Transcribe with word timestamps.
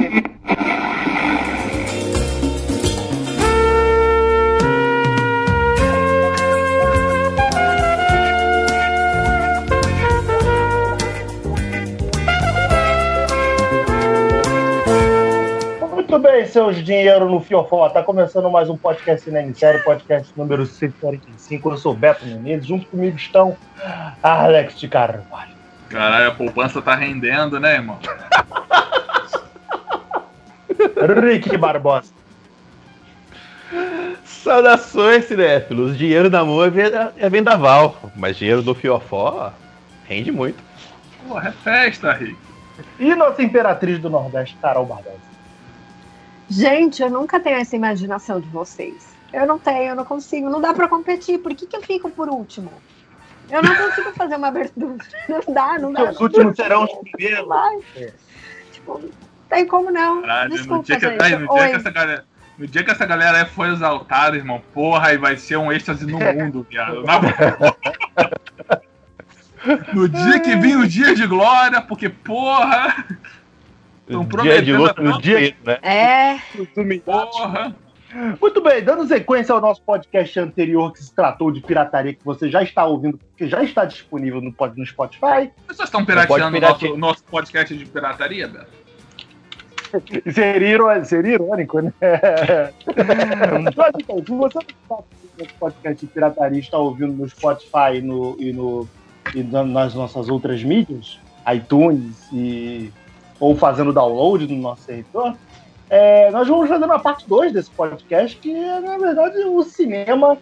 Muito 0.00 0.08
bem, 16.18 16.46
seus 16.46 16.82
dinheiro 16.82 17.28
no 17.28 17.40
Fiofó. 17.40 17.90
Tá 17.90 18.02
começando 18.02 18.48
mais 18.48 18.70
um 18.70 18.78
podcast 18.78 19.22
Cinema 19.24 19.52
Série, 19.52 19.80
podcast 19.80 20.32
número 20.34 20.64
145. 20.64 21.70
Eu 21.70 21.76
sou 21.76 21.92
o 21.92 21.96
Beto 21.96 22.24
Menezes. 22.24 22.66
Junto 22.66 22.86
comigo 22.86 23.18
estão 23.18 23.54
Alex 24.22 24.80
de 24.80 24.88
Carvalho. 24.88 25.50
Caralho, 25.90 26.28
a 26.28 26.34
poupança 26.34 26.80
tá 26.80 26.94
rendendo, 26.94 27.60
né, 27.60 27.74
irmão? 27.74 27.98
Rick 31.22 31.56
Barbosa. 31.56 32.12
Saudações, 34.24 35.26
cinéfilos. 35.26 35.96
Dinheiro 35.96 36.30
na 36.30 36.44
mão 36.44 36.64
é 36.64 36.70
é 37.16 37.28
vendaval, 37.28 37.96
mas 38.16 38.36
dinheiro 38.36 38.62
do 38.62 38.74
fiofó 38.74 39.52
rende 40.04 40.32
muito. 40.32 40.62
Porra, 41.26 41.48
é 41.48 41.52
festa, 41.52 42.12
Rick. 42.12 42.36
E 42.98 43.14
nossa 43.14 43.42
imperatriz 43.42 43.98
do 43.98 44.08
Nordeste, 44.08 44.56
Carol 44.60 44.86
Barbosa. 44.86 45.30
Gente, 46.48 47.02
eu 47.02 47.10
nunca 47.10 47.38
tenho 47.38 47.56
essa 47.56 47.76
imaginação 47.76 48.40
de 48.40 48.48
vocês. 48.48 49.08
Eu 49.32 49.46
não 49.46 49.58
tenho, 49.58 49.90
eu 49.90 49.94
não 49.94 50.04
consigo, 50.04 50.50
não 50.50 50.60
dá 50.60 50.74
pra 50.74 50.88
competir. 50.88 51.38
Por 51.38 51.54
que, 51.54 51.66
que 51.66 51.76
eu 51.76 51.82
fico 51.82 52.10
por 52.10 52.28
último? 52.28 52.72
Eu 53.48 53.62
não 53.62 53.74
consigo 53.76 54.12
fazer 54.12 54.36
uma 54.36 54.48
abertura. 54.48 54.96
Não 55.28 55.54
dá, 55.54 55.76
não 55.76 55.92
dá. 55.92 56.10
Os 56.10 56.20
últimos 56.20 56.54
serão 56.54 56.84
os 56.84 56.92
primeiros. 56.98 57.48
Tipo, 58.70 59.00
tem 59.50 59.66
como 59.66 59.90
não. 59.90 60.22
Caralho, 60.22 60.50
no 60.50 60.56
Desculpa, 60.56 60.84
dia, 60.84 60.98
que, 60.98 61.06
gente. 61.06 61.36
no, 61.36 61.54
dia 61.54 61.68
que 61.68 61.76
essa 61.76 61.90
galera, 61.90 62.24
no 62.56 62.66
dia 62.66 62.84
que 62.84 62.90
essa 62.90 63.06
galera 63.06 63.46
foi 63.46 63.68
exaltada, 63.68 64.36
irmão, 64.36 64.62
porra, 64.72 65.12
e 65.12 65.18
vai 65.18 65.36
ser 65.36 65.56
um 65.58 65.70
êxtase 65.70 66.06
no 66.06 66.18
mundo, 66.32 66.66
viado. 66.70 67.02
Na. 67.02 67.20
No 69.92 70.08
dia 70.08 70.40
que 70.40 70.56
vir 70.56 70.78
o 70.78 70.88
dia 70.88 71.14
de 71.14 71.26
glória, 71.26 71.82
porque, 71.82 72.08
porra, 72.08 73.04
Tão 74.10 74.24
Dia 74.42 74.60
de 74.60 74.72
luta 74.72 75.00
no 75.00 75.20
dia, 75.20 75.54
né? 75.64 75.78
É, 75.82 76.38
porra. 77.04 77.76
Muito 78.40 78.60
bem, 78.60 78.82
dando 78.82 79.06
sequência 79.06 79.54
ao 79.54 79.60
nosso 79.60 79.80
podcast 79.82 80.40
anterior 80.40 80.92
que 80.92 80.98
se 80.98 81.14
tratou 81.14 81.52
de 81.52 81.60
pirataria, 81.60 82.12
que 82.12 82.24
você 82.24 82.50
já 82.50 82.60
está 82.60 82.84
ouvindo, 82.84 83.20
que 83.36 83.46
já 83.46 83.62
está 83.62 83.84
disponível 83.84 84.40
no, 84.40 84.52
no 84.76 84.86
Spotify. 84.86 85.52
Pessoas 85.68 85.88
estão 85.88 86.04
pirateando 86.04 86.56
o 86.56 86.60
nosso, 86.60 86.96
nosso 86.96 87.24
podcast 87.24 87.76
de 87.76 87.86
pirataria, 87.86 88.48
Beto? 88.48 88.80
Seria, 90.32 90.68
irô- 90.68 91.04
seria 91.04 91.34
irônico, 91.34 91.80
né? 91.80 91.92
Mas, 93.76 93.92
então, 93.98 94.18
se 94.24 94.30
você 94.32 94.58
não 94.58 94.98
está 94.98 95.04
podcast 95.58 96.06
de 96.06 96.12
pirataria 96.12 96.60
está 96.60 96.76
ouvindo 96.78 97.12
no 97.12 97.28
Spotify 97.28 97.96
e, 97.96 98.02
no, 98.02 98.36
e, 98.38 98.52
no, 98.52 98.88
e 99.34 99.42
na- 99.42 99.64
nas 99.64 99.94
nossas 99.94 100.28
outras 100.28 100.62
mídias, 100.62 101.18
iTunes 101.52 102.28
e 102.32 102.92
ou 103.38 103.56
fazendo 103.56 103.92
download 103.92 104.46
no 104.46 104.60
nosso 104.60 104.82
servidor, 104.82 105.34
é, 105.88 106.30
nós 106.30 106.46
vamos 106.46 106.68
fazer 106.68 106.84
uma 106.84 106.98
parte 106.98 107.26
2 107.26 107.52
desse 107.52 107.70
podcast, 107.70 108.36
que 108.36 108.54
é, 108.54 108.80
na 108.80 108.98
verdade, 108.98 109.38
o 109.44 109.62
cinema 109.62 110.36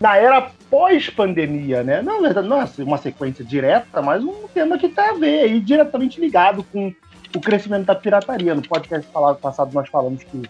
na 0.00 0.16
era 0.16 0.50
pós-pandemia, 0.70 1.82
né? 1.82 2.00
Na 2.00 2.18
verdade, 2.18 2.48
não 2.48 2.62
é 2.62 2.68
uma 2.78 2.96
sequência 2.96 3.44
direta, 3.44 4.00
mas 4.00 4.24
um 4.24 4.48
tema 4.54 4.78
que 4.78 4.88
tem 4.88 5.04
a 5.04 5.12
ver 5.12 5.40
aí, 5.40 5.60
diretamente 5.60 6.20
ligado 6.20 6.64
com 6.72 6.92
o 7.34 7.40
crescimento 7.40 7.86
da 7.86 7.94
pirataria. 7.94 8.54
No 8.54 8.62
podcast 8.62 9.06
falado- 9.12 9.38
passado 9.38 9.72
nós 9.72 9.88
falamos 9.88 10.22
que 10.24 10.42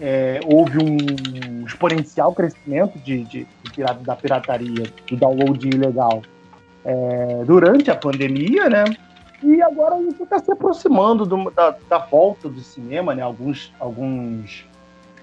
é, 0.00 0.40
houve 0.44 0.78
um 0.78 1.64
exponencial 1.66 2.32
crescimento 2.34 2.98
de, 2.98 3.24
de- 3.24 3.46
de 3.72 3.82
da 4.04 4.14
pirataria, 4.14 4.84
do 5.08 5.16
download 5.16 5.68
ilegal 5.68 6.22
é, 6.84 7.42
durante 7.46 7.90
a 7.90 7.96
pandemia, 7.96 8.68
né? 8.68 8.84
E 9.42 9.60
agora 9.62 10.00
isso 10.02 10.22
está 10.22 10.38
se 10.38 10.50
aproximando 10.50 11.26
do- 11.26 11.50
da, 11.50 11.74
da 11.88 11.98
volta 11.98 12.48
do 12.48 12.60
cinema, 12.60 13.14
né? 13.14 13.22
Alguns, 13.22 13.72
alguns, 13.80 14.64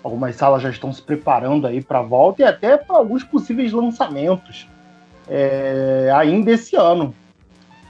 algumas 0.03 0.35
salas 0.35 0.61
já 0.61 0.69
estão 0.69 0.91
se 0.93 1.01
preparando 1.01 1.65
aí 1.67 1.81
para 1.81 1.99
a 1.99 2.03
volta 2.03 2.41
e 2.41 2.45
até 2.45 2.77
para 2.77 2.95
alguns 2.97 3.23
possíveis 3.23 3.71
lançamentos 3.71 4.67
é, 5.27 6.11
ainda 6.15 6.51
esse 6.51 6.75
ano. 6.75 7.13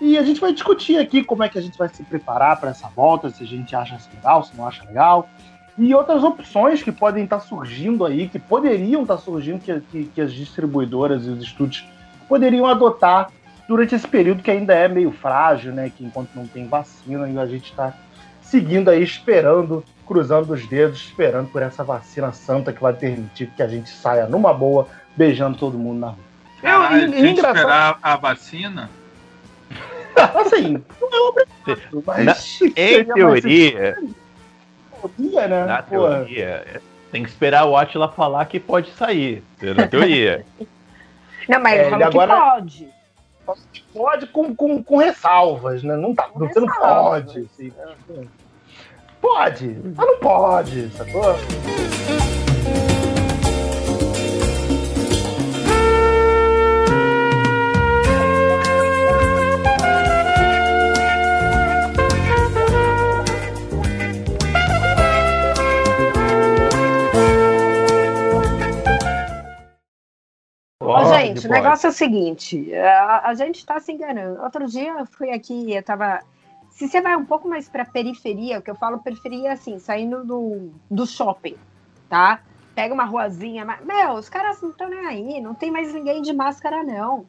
E 0.04 0.18
a 0.18 0.22
gente 0.22 0.42
vai 0.42 0.52
discutir 0.52 0.98
aqui 0.98 1.24
como 1.24 1.44
é 1.44 1.50
que 1.50 1.58
a 1.58 1.62
gente 1.62 1.78
vai 1.78 1.88
se 1.88 2.04
preparar 2.04 2.60
para 2.60 2.72
essa 2.72 2.90
volta, 2.90 3.30
se 3.30 3.42
a 3.42 3.48
gente 3.48 3.74
acha 3.74 3.98
legal, 4.14 4.44
se 4.44 4.54
não 4.58 4.68
acha 4.68 4.84
legal. 4.84 5.30
E 5.78 5.96
outras 5.96 6.22
opções 6.26 6.84
que 6.84 6.92
podem 6.92 7.24
estar 7.24 7.40
surgindo 7.40 8.06
aí, 8.06 8.28
que 8.28 8.38
poderiam 8.38 9.04
estar 9.04 9.18
surgindo, 9.18 9.62
que, 9.62 9.80
que, 9.80 10.04
que 10.14 10.20
as 10.20 10.34
distribuidoras 10.34 11.26
e 11.26 11.30
os 11.30 11.42
estúdios 11.42 11.88
poderiam 12.28 12.68
adotar 12.68 13.32
durante 13.66 13.96
esse 13.96 14.06
período 14.06 14.44
que 14.44 14.52
ainda 14.52 14.74
é 14.74 14.90
meio 14.90 15.10
frágil, 15.10 15.72
né? 15.72 15.90
Que 15.90 16.04
enquanto 16.04 16.32
não 16.36 16.46
tem 16.46 16.68
vacina, 16.68 17.30
e 17.30 17.40
a 17.40 17.46
gente 17.46 17.72
está 17.72 17.94
seguindo 18.42 18.90
aí, 18.90 19.02
esperando, 19.02 19.86
cruzando 20.06 20.52
os 20.52 20.68
dedos, 20.68 21.00
esperando 21.00 21.48
por 21.48 21.62
essa 21.62 21.82
vacina 21.82 22.34
santa 22.34 22.74
que 22.74 22.82
vai 22.82 22.92
permitir 22.94 23.50
que 23.56 23.64
a 23.64 23.70
gente 23.70 23.90
saia 23.90 24.28
numa 24.28 24.54
boa, 24.54 24.86
beijando 25.16 25.58
todo 25.58 25.78
mundo 25.78 26.00
na 26.00 26.08
rua. 26.08 26.20
Caralho, 26.62 27.10
tinha 27.10 27.22
que 27.24 27.30
engraçado- 27.30 27.56
esperar 27.56 28.00
a 28.04 28.16
vacina. 28.18 28.90
Assim, 30.16 30.84
não 31.02 31.10
é 31.14 31.30
obrigado, 31.30 32.04
mas. 32.06 32.26
Na- 32.26 32.36
Em 32.76 33.04
teoria, 33.06 33.98
teoria, 35.02 35.48
né? 35.48 35.66
na 35.66 35.82
Pô, 35.84 35.90
teoria, 35.90 36.82
tem 37.12 37.24
que 37.24 37.30
esperar 37.30 37.66
o 37.66 37.76
Atila 37.78 38.10
falar 38.12 38.46
que 38.46 38.60
pode 38.60 38.92
sair. 38.92 39.44
Na 39.76 39.88
teoria. 39.88 40.46
não, 41.50 41.60
mas 41.62 41.74
É, 41.74 41.82
ele 41.82 41.90
falou 41.90 42.06
agora- 42.08 42.34
que 42.36 42.40
pode. 42.86 42.94
Pode 43.94 44.28
com, 44.28 44.56
com, 44.56 44.82
com 44.82 44.98
ressalvas, 44.98 45.84
né? 45.84 45.98
Não 45.98 46.16
tá, 46.16 46.24
Com 46.24 46.40
você 46.40 46.60
não 46.62 46.68
pode. 46.68 47.40
assim. 47.54 47.74
Pode, 49.22 49.68
mas 49.96 50.08
não 50.08 50.18
pode, 50.20 50.90
sacou? 50.92 51.36
Gente, 71.36 71.48
o 71.48 71.52
negócio 71.52 71.88
é 71.88 71.90
o 71.90 71.94
seguinte: 71.94 72.74
a, 72.76 73.30
a 73.30 73.34
gente 73.34 73.66
tá 73.66 73.80
se 73.80 73.92
enganando. 73.92 74.42
Outro 74.42 74.68
dia 74.68 74.94
eu 75.00 75.06
fui 75.06 75.32
aqui, 75.32 75.74
eu 75.74 75.84
tava. 75.84 76.20
Se 76.72 76.88
você 76.88 77.02
vai 77.02 77.16
um 77.16 77.26
pouco 77.26 77.48
mais 77.48 77.70
pra 77.70 77.86
periferia, 77.86 78.60
o 78.60 78.62
que 78.62 78.72
eu 78.72 78.76
falo 78.76 79.00
periferia 79.00 79.50
é 79.50 79.52
assim, 79.52 79.78
saindo 79.78 80.26
do, 80.26 80.72
do 80.90 81.06
shopping, 81.06 81.56
tá? 82.10 82.40
Pega 82.74 82.92
uma 82.92 83.06
ruazinha, 83.06 83.64
mas, 83.64 83.86
meu, 83.86 84.14
os 84.14 84.28
caras 84.28 84.60
não 84.60 84.72
estão 84.72 84.90
nem 84.90 85.06
aí, 85.06 85.40
não 85.40 85.54
tem 85.54 85.70
mais 85.70 85.94
ninguém 85.94 86.24
de 86.24 86.34
máscara, 86.34 86.84
não. 86.84 87.28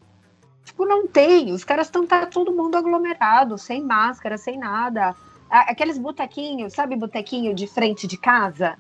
Tipo, 0.65 0.87
não 0.87 1.07
tem. 1.07 1.53
Os 1.53 1.63
caras 1.63 1.87
estão 1.87 2.07
tá 2.07 2.27
todo 2.27 2.53
mundo 2.53 2.77
aglomerado, 2.77 3.59
sem 3.59 3.83
máscara, 3.83 4.39
sem 4.39 4.59
nada. 4.59 5.15
Aqueles 5.51 5.99
botequinhos, 5.99 6.73
sabe 6.73 6.97
botequinho 6.97 7.55
de 7.55 7.67
frente 7.67 8.07
de 8.07 8.17
casa? 8.17 8.77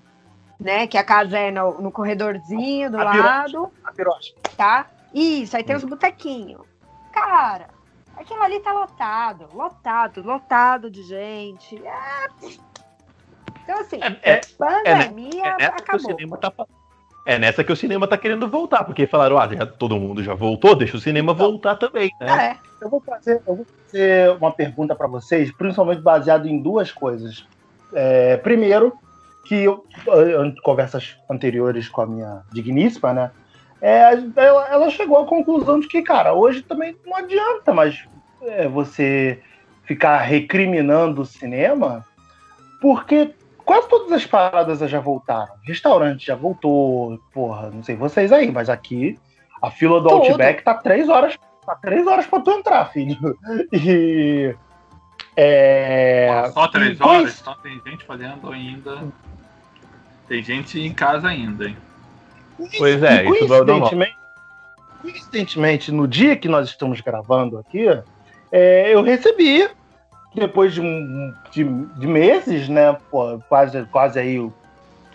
Né? 0.58 0.86
Que 0.86 0.96
a 0.96 1.04
casa 1.04 1.38
é 1.38 1.50
no, 1.50 1.80
no 1.80 1.92
corredorzinho 1.92 2.90
do 2.90 2.98
A 2.98 3.04
lado 3.04 3.70
A 3.84 3.92
pirosca. 3.92 4.34
tá? 4.56 4.86
Isso, 5.14 5.56
aí 5.56 5.62
tem 5.62 5.76
os 5.76 5.84
botequinhos. 5.84 6.62
Cara, 7.12 7.68
aquilo 8.16 8.42
ali 8.42 8.58
tá 8.60 8.72
lotado, 8.72 9.48
lotado, 9.54 10.22
lotado 10.22 10.90
de 10.90 11.02
gente. 11.04 11.80
É. 11.86 12.26
Então, 13.62 13.80
assim, 13.80 13.98
É, 14.22 14.40
pandemia 14.58 15.46
é 15.46 15.56
que 15.56 15.64
o 15.64 15.68
acabou. 15.68 16.00
cinema 16.00 16.36
tá 16.36 16.52
É 17.26 17.38
nessa 17.38 17.64
que 17.64 17.72
o 17.72 17.76
cinema 17.76 18.06
tá 18.06 18.18
querendo 18.18 18.46
voltar, 18.48 18.84
porque 18.84 19.06
falaram, 19.06 19.38
ah, 19.38 19.48
já 19.48 19.64
todo 19.64 19.98
mundo 19.98 20.22
já 20.22 20.34
voltou, 20.34 20.74
deixa 20.74 20.96
o 20.96 21.00
cinema 21.00 21.32
voltar 21.32 21.76
também, 21.76 22.10
né? 22.20 22.58
É, 22.60 22.84
Eu 22.84 22.90
vou 22.90 23.00
fazer, 23.00 23.40
eu 23.46 23.56
vou 23.56 23.66
fazer 23.86 24.30
uma 24.32 24.52
pergunta 24.52 24.94
para 24.94 25.06
vocês, 25.06 25.50
principalmente 25.52 26.02
baseado 26.02 26.46
em 26.46 26.60
duas 26.60 26.92
coisas. 26.92 27.46
É, 27.94 28.36
primeiro, 28.36 28.92
que 29.46 29.54
eu, 29.64 29.86
em 30.44 30.54
conversas 30.56 31.16
anteriores 31.30 31.88
com 31.88 32.02
a 32.02 32.06
minha 32.06 32.42
digníssima, 32.52 33.14
né? 33.14 33.30
É, 33.86 34.22
ela, 34.36 34.68
ela 34.68 34.90
chegou 34.90 35.18
à 35.18 35.26
conclusão 35.26 35.78
de 35.78 35.88
que, 35.88 36.00
cara, 36.02 36.32
hoje 36.32 36.62
também 36.62 36.96
não 37.04 37.16
adianta 37.16 37.72
mais 37.74 38.02
é, 38.42 38.66
você 38.66 39.42
ficar 39.84 40.18
recriminando 40.18 41.22
o 41.22 41.26
cinema, 41.26 42.04
porque 42.80 43.34
quase 43.64 43.88
todas 43.88 44.12
as 44.12 44.24
paradas 44.24 44.78
já 44.78 45.00
voltaram. 45.00 45.52
Restaurante 45.62 46.26
já 46.26 46.34
voltou, 46.34 47.18
porra, 47.32 47.70
não 47.70 47.82
sei 47.82 47.94
vocês 47.94 48.32
aí, 48.32 48.50
mas 48.50 48.70
aqui 48.70 49.18
a 49.60 49.70
fila 49.70 50.00
do 50.00 50.08
Tudo. 50.08 50.28
Outback 50.28 50.62
tá 50.62 50.74
três 50.74 51.08
horas 51.08 51.38
Tá 51.66 51.74
três 51.76 52.06
horas 52.06 52.26
pra 52.26 52.40
tu 52.40 52.50
entrar, 52.50 52.86
filho. 52.86 53.38
E. 53.72 54.54
É, 55.36 56.48
Só 56.52 56.68
três 56.68 56.98
e 56.98 57.02
horas? 57.02 57.40
Então 57.40 57.56
tem 57.62 57.80
gente 57.84 58.04
fazendo 58.04 58.50
ainda. 58.50 59.02
Tem 60.28 60.42
gente 60.42 60.80
em 60.80 60.92
casa 60.92 61.28
ainda, 61.28 61.66
hein? 61.66 61.76
Pois 62.78 63.02
é, 63.02 63.24
isso 63.24 63.46
coincidentemente, 63.46 64.16
coincidentemente, 65.02 65.92
no 65.92 66.08
dia 66.08 66.36
que 66.36 66.48
nós 66.48 66.68
estamos 66.68 67.00
gravando 67.00 67.58
aqui, 67.58 67.86
é, 68.50 68.94
eu 68.94 69.02
recebi, 69.02 69.68
depois 70.34 70.74
de, 70.74 70.80
de, 71.50 71.64
de 71.64 72.06
meses, 72.06 72.68
né? 72.68 72.96
pô, 73.10 73.38
quase, 73.48 73.84
quase 73.86 74.18
aí 74.18 74.50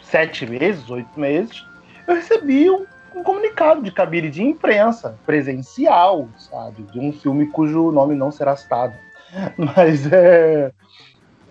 sete 0.03 0.45
meses, 0.45 0.89
oito 0.89 1.19
meses, 1.19 1.65
eu 2.07 2.15
recebi 2.15 2.69
um, 2.69 2.85
um 3.15 3.23
comunicado 3.23 3.81
de 3.81 3.91
cabine 3.91 4.29
de 4.29 4.43
imprensa 4.43 5.17
presencial, 5.25 6.27
sabe? 6.37 6.83
De 6.83 6.99
um 6.99 7.13
filme 7.13 7.47
cujo 7.47 7.91
nome 7.91 8.15
não 8.15 8.31
será 8.31 8.55
citado. 8.55 8.93
Mas 9.57 10.11
é. 10.11 10.71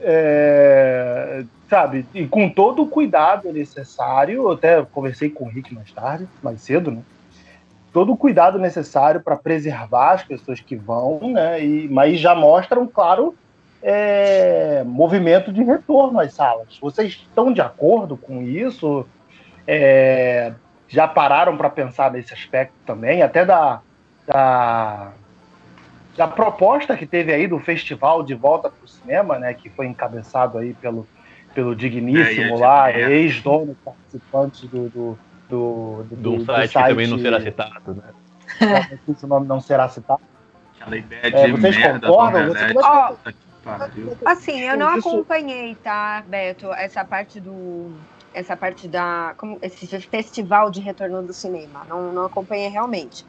É, 0.00 1.44
sabe, 1.68 2.06
e 2.14 2.26
com 2.26 2.48
todo 2.48 2.82
o 2.82 2.88
cuidado 2.88 3.52
necessário, 3.52 4.42
eu 4.42 4.52
até 4.52 4.82
conversei 4.84 5.28
com 5.30 5.44
o 5.44 5.48
Rick 5.48 5.74
mais 5.74 5.90
tarde, 5.92 6.28
mais 6.42 6.60
cedo, 6.60 6.90
né? 6.90 7.02
Todo 7.92 8.12
o 8.12 8.16
cuidado 8.16 8.58
necessário 8.58 9.20
para 9.20 9.36
preservar 9.36 10.12
as 10.12 10.22
pessoas 10.22 10.60
que 10.60 10.76
vão, 10.76 11.32
né? 11.32 11.64
E, 11.64 11.88
mas 11.88 12.20
já 12.20 12.34
mostram, 12.34 12.86
claro, 12.86 13.34
é, 13.82 14.82
movimento 14.84 15.52
de 15.52 15.62
retorno 15.62 16.20
às 16.20 16.34
salas. 16.34 16.78
Vocês 16.80 17.12
estão 17.12 17.52
de 17.52 17.60
acordo 17.60 18.16
com 18.16 18.42
isso? 18.42 19.06
É, 19.66 20.52
já 20.86 21.06
pararam 21.06 21.56
para 21.56 21.70
pensar 21.70 22.10
nesse 22.10 22.32
aspecto 22.32 22.74
também? 22.86 23.22
Até 23.22 23.44
da, 23.44 23.80
da, 24.26 25.12
da 26.18 26.26
proposta 26.26 26.96
que 26.96 27.06
teve 27.06 27.32
aí 27.32 27.46
do 27.46 27.60
festival 27.60 28.24
de 28.24 28.34
volta 28.34 28.68
para 28.68 28.84
o 28.84 28.88
cinema, 28.88 29.38
né? 29.38 29.54
Que 29.54 29.70
foi 29.70 29.86
encabeçado 29.86 30.58
aí 30.58 30.74
pelo, 30.74 31.06
pelo 31.54 31.72
É, 31.72 31.74
digníssimo 31.76 32.56
e 32.56 32.58
lá, 32.58 32.90
é. 32.90 33.08
ex-dono 33.12 33.76
participante 33.84 34.66
do, 34.66 34.88
do, 34.88 35.18
do, 35.48 36.04
do, 36.10 36.32
um 36.32 36.38
do 36.38 36.44
site, 36.44 36.72
que 36.72 36.88
também 36.88 37.06
não 37.06 37.18
será 37.20 37.40
citado, 37.40 37.94
né? 37.94 38.02
O 39.06 39.26
nome 39.28 39.46
não 39.46 39.60
será 39.60 39.88
citado. 39.88 40.20
Aquela 40.74 40.96
ideia 40.96 41.30
de 41.30 41.36
É, 41.36 41.48
vocês 41.52 41.76
merda 41.76 42.06
concordam? 42.08 42.46
do 42.48 42.54
Vocês 42.54 42.72
pariu. 43.62 44.16
Assim, 44.24 44.60
eu 44.60 44.76
não 44.76 44.88
acompanhei, 44.88 45.76
tá, 45.76 46.24
Beto, 46.26 46.72
essa 46.72 47.04
parte 47.04 47.38
do. 47.38 47.92
Essa 48.34 48.56
parte 48.56 48.88
da. 48.88 49.34
Como, 49.36 49.56
esse 49.62 49.86
festival 50.00 50.68
de 50.68 50.80
retorno 50.80 51.22
do 51.22 51.32
cinema. 51.32 51.86
Não, 51.88 52.12
não 52.12 52.24
acompanhei 52.26 52.68
realmente. 52.68 53.24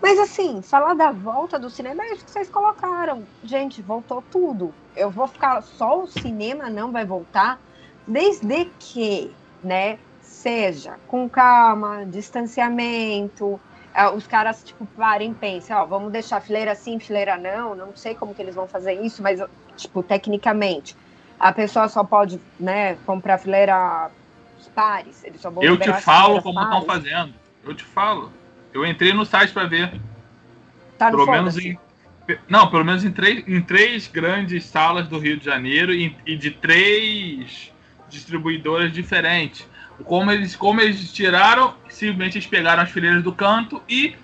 Mas 0.00 0.18
assim, 0.18 0.62
falar 0.62 0.94
da 0.94 1.10
volta 1.10 1.58
do 1.58 1.70
cinema 1.70 2.02
é 2.02 2.12
isso 2.12 2.24
que 2.24 2.30
vocês 2.30 2.50
colocaram. 2.50 3.26
Gente, 3.42 3.82
voltou 3.82 4.22
tudo. 4.30 4.72
Eu 4.94 5.10
vou 5.10 5.26
ficar. 5.26 5.62
Só 5.62 6.02
o 6.02 6.06
cinema 6.06 6.68
não 6.70 6.92
vai 6.92 7.04
voltar, 7.04 7.58
desde 8.06 8.66
que, 8.78 9.34
né, 9.62 9.98
seja 10.20 10.96
com 11.06 11.28
calma, 11.28 12.04
distanciamento. 12.06 13.58
ah, 13.94 14.10
Os 14.10 14.26
caras, 14.26 14.62
tipo, 14.62 14.86
parem 14.96 15.32
e 15.32 15.34
pensem, 15.34 15.74
ó, 15.74 15.84
vamos 15.86 16.12
deixar 16.12 16.40
fileira 16.40 16.74
sim, 16.74 17.00
fileira 17.00 17.36
não. 17.36 17.74
Não 17.74 17.96
sei 17.96 18.14
como 18.14 18.34
que 18.34 18.42
eles 18.42 18.54
vão 18.54 18.68
fazer 18.68 18.94
isso, 19.04 19.22
mas 19.22 19.40
tipo, 19.76 20.02
tecnicamente, 20.02 20.96
a 21.38 21.52
pessoa 21.52 21.88
só 21.88 22.02
pode, 22.04 22.40
né, 22.58 22.94
comprar 23.06 23.38
fileira 23.38 24.10
pares, 24.74 25.22
eles 25.24 25.40
só 25.40 25.50
vão 25.50 25.62
Eu 25.62 25.78
te 25.78 25.92
falo 26.02 26.42
como 26.42 26.62
estão 26.62 26.82
fazendo. 26.82 27.34
Eu 27.64 27.74
te 27.74 27.84
falo. 27.84 28.32
Eu 28.76 28.84
entrei 28.84 29.14
no 29.14 29.24
site 29.24 29.52
para 29.52 29.66
ver. 29.66 30.00
Tá 30.98 31.10
Pelo 31.10 31.26
menos 31.26 31.56
em. 31.56 31.78
Não, 32.48 32.68
pelo 32.68 32.84
menos 32.84 33.04
em 33.04 33.10
três, 33.10 33.44
em 33.46 33.60
três 33.62 34.06
grandes 34.06 34.64
salas 34.64 35.08
do 35.08 35.18
Rio 35.18 35.38
de 35.38 35.44
Janeiro 35.44 35.94
e, 35.94 36.14
e 36.26 36.36
de 36.36 36.50
três 36.50 37.72
distribuidoras 38.08 38.92
diferentes. 38.92 39.66
Como 40.04 40.30
eles, 40.30 40.54
como 40.54 40.80
eles 40.80 41.10
tiraram, 41.12 41.74
simplesmente 41.88 42.36
eles 42.36 42.46
pegaram 42.46 42.82
as 42.82 42.90
fileiras 42.90 43.22
do 43.22 43.32
canto 43.32 43.80
e 43.88 44.14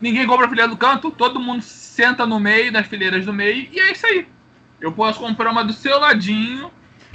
ninguém 0.00 0.26
compra 0.26 0.46
a 0.46 0.48
fileira 0.48 0.70
do 0.70 0.76
canto, 0.76 1.10
todo 1.10 1.38
mundo 1.38 1.62
senta 1.62 2.24
no 2.24 2.40
meio, 2.40 2.72
nas 2.72 2.86
fileiras 2.86 3.26
do 3.26 3.32
meio, 3.32 3.68
e 3.70 3.78
é 3.78 3.92
isso 3.92 4.06
aí. 4.06 4.26
Eu 4.80 4.90
posso 4.90 5.20
comprar 5.20 5.50
uma 5.50 5.64
do 5.64 5.72
seu 5.72 5.98
ladinho, 5.98 6.70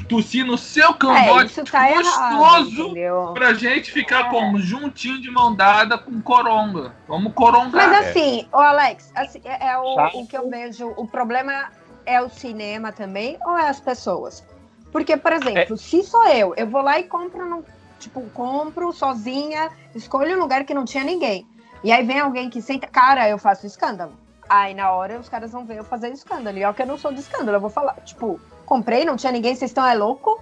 tossir 0.07 0.45
no 0.45 0.57
seu 0.57 0.89
É, 0.89 0.94
cangote 0.94 1.51
isso 1.51 1.63
tá 1.65 1.89
errado, 1.89 2.38
gostoso 2.38 2.81
entendeu? 2.83 3.31
pra 3.33 3.54
gente 3.54 3.92
ficar 3.92 4.27
É. 4.27 4.30
como 4.30 4.59
juntinho 4.59 5.21
de 5.21 5.30
mão 5.30 5.56
dada 5.56 5.98
com 5.98 6.21
coronga. 6.21 6.94
Vamos 7.07 7.33
corongar. 7.33 7.89
Mas 7.89 8.07
assim, 8.07 8.48
o 8.54 8.57
Alex, 8.57 9.12
assim, 9.15 9.42
é, 9.44 9.68
é 9.69 9.77
o, 9.77 10.21
o 10.21 10.27
que 10.27 10.38
eu 10.38 10.50
vejo, 10.50 10.94
o 10.95 11.07
problema 11.07 11.71
é 12.06 12.21
o 12.21 12.30
cinema 12.30 12.92
também 12.92 13.38
ou 13.45 13.57
é 13.57 13.68
as 13.69 13.80
pessoas? 13.80 14.44
Porque, 14.92 15.18
por 15.18 15.33
exemplo, 15.33 15.77
se 15.77 16.01
sou 16.04 16.25
eu, 16.27 16.54
eu 16.56 16.68
vou 16.68 16.81
lá 16.81 16.98
e 16.98 17.04
compro, 17.04 17.45
no, 17.48 17.65
tipo, 18.00 18.21
compro 18.33 18.92
sozinha, 18.94 19.69
escolho 19.94 20.38
um 20.38 20.39
lugar 20.39 20.63
que 20.63 20.74
não 20.74 20.86
tinha 20.86 21.04
ninguém. 21.04 21.45
E 21.83 21.92
aí 21.92 22.04
vem 22.06 22.19
alguém 22.19 22.50
que 22.50 22.62
senta, 22.62 22.88
cara, 22.88 23.27
eu 23.30 23.38
faço 23.38 23.65
escândalo. 23.68 24.13
Aí 24.50 24.74
na 24.74 24.92
hora 24.92 25.19
os 25.19 25.27
caras 25.27 25.51
vão 25.51 25.65
ver 25.65 25.77
eu 25.77 25.83
fazer 25.83 26.09
escândalo. 26.09 26.57
E 26.57 26.63
é 26.63 26.69
o 26.69 26.74
que 26.74 26.81
eu 26.81 26.88
não 26.88 26.98
sou 26.98 27.12
de 27.12 27.19
escândalo, 27.19 27.57
eu 27.57 27.62
vou 27.62 27.69
falar, 27.69 27.95
tipo, 28.06 28.39
comprei, 28.67 29.05
não 29.05 29.15
tinha 29.15 29.31
ninguém, 29.31 29.55
vocês 29.55 29.71
estão 29.71 29.87
é 29.87 29.95
louco? 29.95 30.39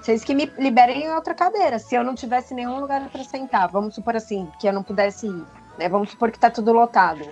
Vocês 0.00 0.22
que 0.22 0.34
me 0.34 0.46
liberem 0.58 1.04
em 1.04 1.10
outra 1.10 1.34
cadeira. 1.34 1.78
Se 1.78 1.94
eu 1.94 2.04
não 2.04 2.14
tivesse 2.14 2.54
nenhum 2.54 2.78
lugar 2.80 3.08
para 3.10 3.24
sentar, 3.24 3.68
vamos 3.68 3.94
supor 3.94 4.14
assim, 4.16 4.48
que 4.60 4.66
eu 4.68 4.72
não 4.72 4.82
pudesse 4.82 5.26
ir, 5.26 5.44
né? 5.78 5.88
Vamos 5.88 6.10
supor 6.10 6.30
que 6.30 6.38
tá 6.38 6.48
tudo 6.50 6.72
lotado. 6.72 7.26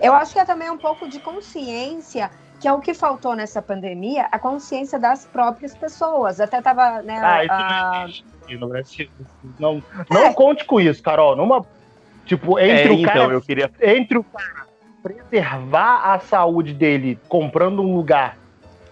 Eu 0.00 0.14
acho 0.14 0.32
que 0.32 0.38
é 0.38 0.44
também 0.44 0.70
um 0.70 0.78
pouco 0.78 1.06
de 1.08 1.20
consciência, 1.20 2.30
que 2.58 2.66
é 2.66 2.72
o 2.72 2.80
que 2.80 2.94
faltou 2.94 3.34
nessa 3.36 3.60
pandemia, 3.60 4.28
a 4.32 4.38
consciência 4.38 4.98
das 4.98 5.26
próprias 5.26 5.74
pessoas. 5.76 6.40
Até 6.40 6.62
tava, 6.62 7.02
né, 7.02 7.20
Ah, 7.22 7.44
isso 7.44 7.52
a- 7.52 8.56
não 8.58 8.76
existe. 8.76 9.10
Não, 9.58 9.82
não 10.08 10.32
conte 10.32 10.64
com 10.64 10.80
isso, 10.80 11.02
Carol. 11.02 11.36
Numa, 11.36 11.66
tipo, 12.24 12.58
entre 12.58 12.88
É, 12.88 12.96
o 12.96 13.02
cara, 13.02 13.18
então, 13.18 13.32
eu 13.32 13.42
queria. 13.42 13.70
entre 13.82 14.16
o 14.16 14.24
cara 14.24 14.66
preservar 15.02 16.12
a 16.14 16.18
saúde 16.20 16.72
dele 16.74 17.18
comprando 17.28 17.82
um 17.82 17.94
lugar 17.96 18.36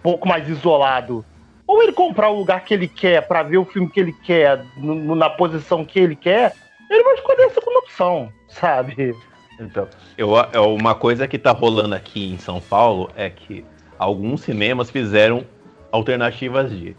pouco 0.01 0.27
mais 0.27 0.47
isolado, 0.49 1.25
ou 1.67 1.81
ele 1.83 1.91
comprar 1.91 2.29
o 2.29 2.37
lugar 2.39 2.63
que 2.65 2.73
ele 2.73 2.87
quer 2.87 3.27
pra 3.27 3.43
ver 3.43 3.57
o 3.57 3.65
filme 3.65 3.89
que 3.89 3.99
ele 3.99 4.13
quer, 4.13 4.63
no- 4.77 4.95
no- 4.95 5.15
na 5.15 5.29
posição 5.29 5.85
que 5.85 5.99
ele 5.99 6.15
quer, 6.15 6.53
ele 6.89 7.03
vai 7.03 7.13
escolher 7.13 7.43
a 7.43 7.49
segunda 7.49 7.79
opção, 7.79 8.29
sabe? 8.47 9.15
Então, 9.59 9.87
eu, 10.17 10.31
é 10.37 10.59
uma 10.59 10.95
coisa 10.95 11.27
que 11.27 11.37
tá 11.37 11.51
rolando 11.51 11.93
aqui 11.93 12.31
em 12.31 12.37
São 12.37 12.59
Paulo 12.61 13.09
é 13.15 13.29
que 13.29 13.63
alguns 13.97 14.41
cinemas 14.41 14.89
fizeram 14.89 15.43
alternativas 15.91 16.71
de 16.71 16.95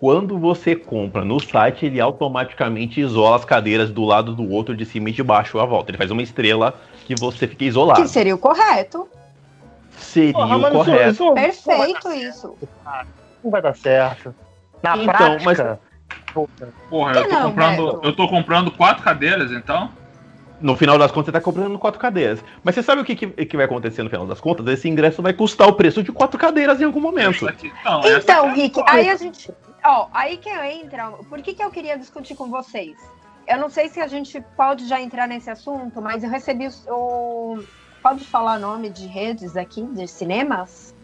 quando 0.00 0.38
você 0.38 0.76
compra 0.76 1.24
no 1.24 1.40
site, 1.40 1.84
ele 1.86 2.00
automaticamente 2.00 3.00
isola 3.00 3.36
as 3.36 3.44
cadeiras 3.44 3.90
do 3.90 4.04
lado 4.04 4.32
do 4.34 4.48
outro, 4.48 4.76
de 4.76 4.84
cima 4.84 5.10
e 5.10 5.12
de 5.12 5.22
baixo 5.24 5.58
à 5.58 5.66
volta. 5.66 5.90
Ele 5.90 5.98
faz 5.98 6.10
uma 6.10 6.22
estrela 6.22 6.80
que 7.04 7.14
você 7.16 7.48
fica 7.48 7.64
isolado. 7.64 8.02
que 8.02 8.08
seria 8.08 8.34
o 8.34 8.38
correto. 8.38 9.08
Seria 9.98 10.32
Porra, 10.32 10.56
o 10.56 10.60
mas 10.60 10.72
isso- 10.72 10.84
correto. 10.84 11.10
isso 11.10 11.24
dar 11.28 11.34
Perfeito 11.34 12.12
isso. 12.12 12.58
Não 13.44 13.50
vai 13.50 13.62
dar 13.62 13.76
certo. 13.76 14.34
Na 14.82 14.96
Então, 14.96 15.06
prática, 15.12 15.80
Porra, 16.88 17.12
eu 17.14 17.24
tô, 17.28 17.34
Não, 17.34 17.42
comprando, 17.48 18.00
eu 18.02 18.16
tô 18.16 18.28
comprando 18.28 18.70
quatro 18.70 19.02
cadeiras, 19.02 19.50
então. 19.52 19.90
No 20.60 20.74
final 20.76 20.98
das 20.98 21.12
contas, 21.12 21.26
você 21.26 21.32
tá 21.32 21.40
comprando 21.40 21.78
quatro 21.78 22.00
cadeiras. 22.00 22.42
Mas 22.64 22.74
você 22.74 22.82
sabe 22.82 23.00
o 23.00 23.04
que, 23.04 23.14
que, 23.14 23.26
que 23.46 23.56
vai 23.56 23.66
acontecer 23.66 24.02
no 24.02 24.10
final 24.10 24.26
das 24.26 24.40
contas? 24.40 24.66
Esse 24.66 24.88
ingresso 24.88 25.22
vai 25.22 25.32
custar 25.32 25.68
o 25.68 25.72
preço 25.72 26.02
de 26.02 26.10
quatro 26.10 26.38
cadeiras 26.38 26.80
em 26.80 26.84
algum 26.84 27.00
momento. 27.00 27.44
Não, 27.84 28.00
Então, 28.04 28.48
aqui 28.48 28.60
é 28.60 28.62
Rick, 28.62 28.82
aí 28.88 29.08
a 29.08 29.16
gente. 29.16 29.52
Ó, 29.84 30.08
aí 30.12 30.36
que 30.36 30.48
entra. 30.50 31.10
Por 31.28 31.40
que, 31.42 31.54
que 31.54 31.62
eu 31.62 31.70
queria 31.70 31.96
discutir 31.96 32.34
com 32.34 32.50
vocês? 32.50 32.96
Eu 33.46 33.58
não 33.58 33.68
sei 33.70 33.88
se 33.88 34.00
a 34.00 34.06
gente 34.08 34.40
pode 34.56 34.86
já 34.88 35.00
entrar 35.00 35.28
nesse 35.28 35.48
assunto, 35.48 36.02
mas 36.02 36.24
eu 36.24 36.30
recebi 36.30 36.68
o. 36.88 37.62
o- 38.08 38.14
Pode 38.18 38.24
falar 38.24 38.58
nome 38.58 38.88
de 38.90 39.06
redes 39.06 39.56
aqui, 39.56 39.82
de 39.82 40.06
cinemas? 40.08 40.94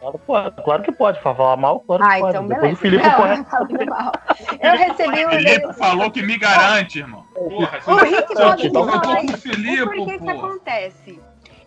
claro, 0.00 0.18
pode, 0.26 0.62
claro 0.62 0.82
que 0.82 0.92
pode. 0.92 1.20
Falar 1.20 1.56
mal, 1.56 1.80
claro 1.80 2.02
que 2.02 2.08
Ah, 2.10 2.18
pode. 2.18 2.30
então 2.36 2.46
Depois 2.48 2.78
beleza. 2.80 3.08
o 3.08 3.66
Felipe 3.66 3.84
Não. 3.86 4.12
Eu 4.60 4.76
recebi 4.76 5.26
um 5.26 5.30
Felipe 5.30 5.52
e-mail. 5.54 5.74
falou 5.74 6.10
que 6.10 6.22
me 6.22 6.36
garante, 6.38 6.98
irmão. 6.98 7.24
Porra, 7.34 7.80
O 7.86 7.96
Rick 7.96 8.34
pode 8.34 8.68
me 8.70 8.74
falar 8.74 9.24
isso. 9.24 9.38
Filipe, 9.38 9.84
Por 9.84 9.94
que 10.06 10.18
que 10.18 10.30
acontece? 10.30 11.20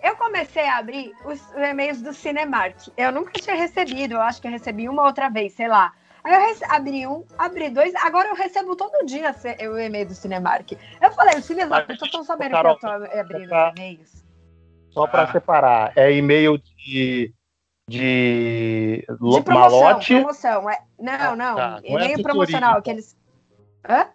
Eu 0.03 0.15
comecei 0.15 0.67
a 0.67 0.77
abrir 0.77 1.11
os 1.25 1.41
e-mails 1.55 2.01
do 2.01 2.13
Cinemark. 2.13 2.75
Eu 2.95 3.11
nunca 3.11 3.31
tinha 3.33 3.55
recebido, 3.55 4.13
eu 4.13 4.21
acho 4.21 4.39
que 4.41 4.47
eu 4.47 4.51
recebi 4.51 4.87
uma 4.87 5.03
outra 5.03 5.27
vez, 5.29 5.53
sei 5.53 5.67
lá. 5.67 5.91
Aí 6.23 6.33
eu 6.33 6.39
rece- 6.41 6.65
abri 6.69 7.07
um, 7.07 7.23
abri 7.37 7.69
dois, 7.69 7.93
agora 7.95 8.27
eu 8.29 8.35
recebo 8.35 8.75
todo 8.75 9.05
dia 9.05 9.33
o 9.71 9.79
e-mail 9.79 10.05
do 10.07 10.13
Cinemark. 10.13 10.73
Eu 11.01 11.11
falei, 11.13 11.37
os 11.39 11.47
filhos 11.47 11.67
da 11.69 11.81
puta 11.81 12.05
estão 12.05 12.23
sabendo 12.23 12.51
Carol, 12.51 12.77
que 12.77 12.85
eu 12.85 12.89
tô 12.89 13.19
abrindo 13.19 13.49
tá- 13.49 13.69
os 13.73 13.79
e-mails. 13.79 14.26
Só 14.97 15.05
para 15.05 15.23
Ah. 15.25 15.31
separar, 15.31 15.93
é 15.95 16.11
e-mail 16.11 16.57
de, 16.57 17.31
de, 17.87 19.05
De 19.07 19.41
promoção, 19.43 19.53
malote, 19.53 20.15
promoção. 20.15 20.67
É, 20.67 20.79
não, 20.99 21.35
não, 21.35 21.55
tá. 21.55 21.69
Não 21.69 21.75
é 21.77 21.81
e-mail 21.81 21.97
assessoria, 22.05 22.23
promocional, 22.23 22.69
então. 22.71 22.79
aqueles... 22.79 23.15
Hã? 23.87 24.07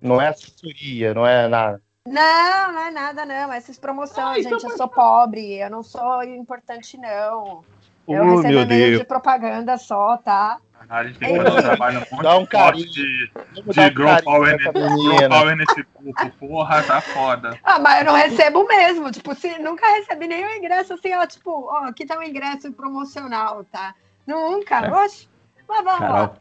não 0.00 0.22
é 0.22 0.28
assessoria, 0.28 1.12
não 1.12 1.26
é 1.26 1.48
nada. 1.48 1.82
Não, 2.06 2.72
não 2.72 2.80
é 2.80 2.90
nada, 2.92 3.26
não. 3.26 3.52
Essas 3.52 3.76
promoções, 3.76 4.18
Ah, 4.24 4.38
então 4.38 4.60
gente, 4.60 4.70
eu 4.70 4.76
sou 4.76 4.86
pobre, 4.88 5.54
eu 5.60 5.68
não 5.68 5.82
sou 5.82 6.22
importante, 6.22 6.96
não. 6.96 7.64
Eu 8.06 8.22
Oh, 8.22 8.36
recebo 8.36 8.48
meu 8.48 8.60
e-mail 8.62 8.86
Deus. 8.90 8.98
de 9.00 9.04
propaganda 9.04 9.76
só, 9.78 10.16
tá? 10.16 10.60
A 10.88 11.04
gente 11.04 11.18
tem 11.18 11.34
que 11.34 11.42
fazer 11.42 11.58
um 11.58 11.62
trabalho 11.62 12.06
muito 12.10 12.22
Dá 12.22 12.38
um 12.38 12.46
forte 12.46 12.50
carinho. 12.50 12.90
de, 12.90 13.30
de 13.54 13.80
um 13.80 13.94
grow 13.94 14.22
power, 14.22 14.56
nesse, 14.56 14.72
grow 14.72 15.28
power 15.28 15.56
nesse 15.56 15.86
grupo. 16.00 16.30
Porra, 16.38 16.82
tá 16.82 17.00
foda. 17.00 17.58
Ah, 17.62 17.78
mas 17.78 17.98
eu 18.00 18.06
não 18.06 18.14
recebo 18.14 18.66
mesmo. 18.66 19.10
Tipo, 19.12 19.34
se 19.34 19.58
nunca 19.58 19.86
recebi 19.96 20.26
nenhum 20.26 20.50
ingresso 20.50 20.94
assim, 20.94 21.14
ó, 21.14 21.26
tipo, 21.26 21.68
ó, 21.70 21.84
aqui 21.84 22.06
tá 22.06 22.18
um 22.18 22.22
ingresso 22.22 22.72
promocional, 22.72 23.64
tá? 23.70 23.94
Nunca. 24.26 24.76
É. 24.76 24.90
Oxe. 24.90 25.28
Mas 25.68 25.84
vamos 25.84 26.00
lá. 26.00 26.08
Carol. 26.08 26.36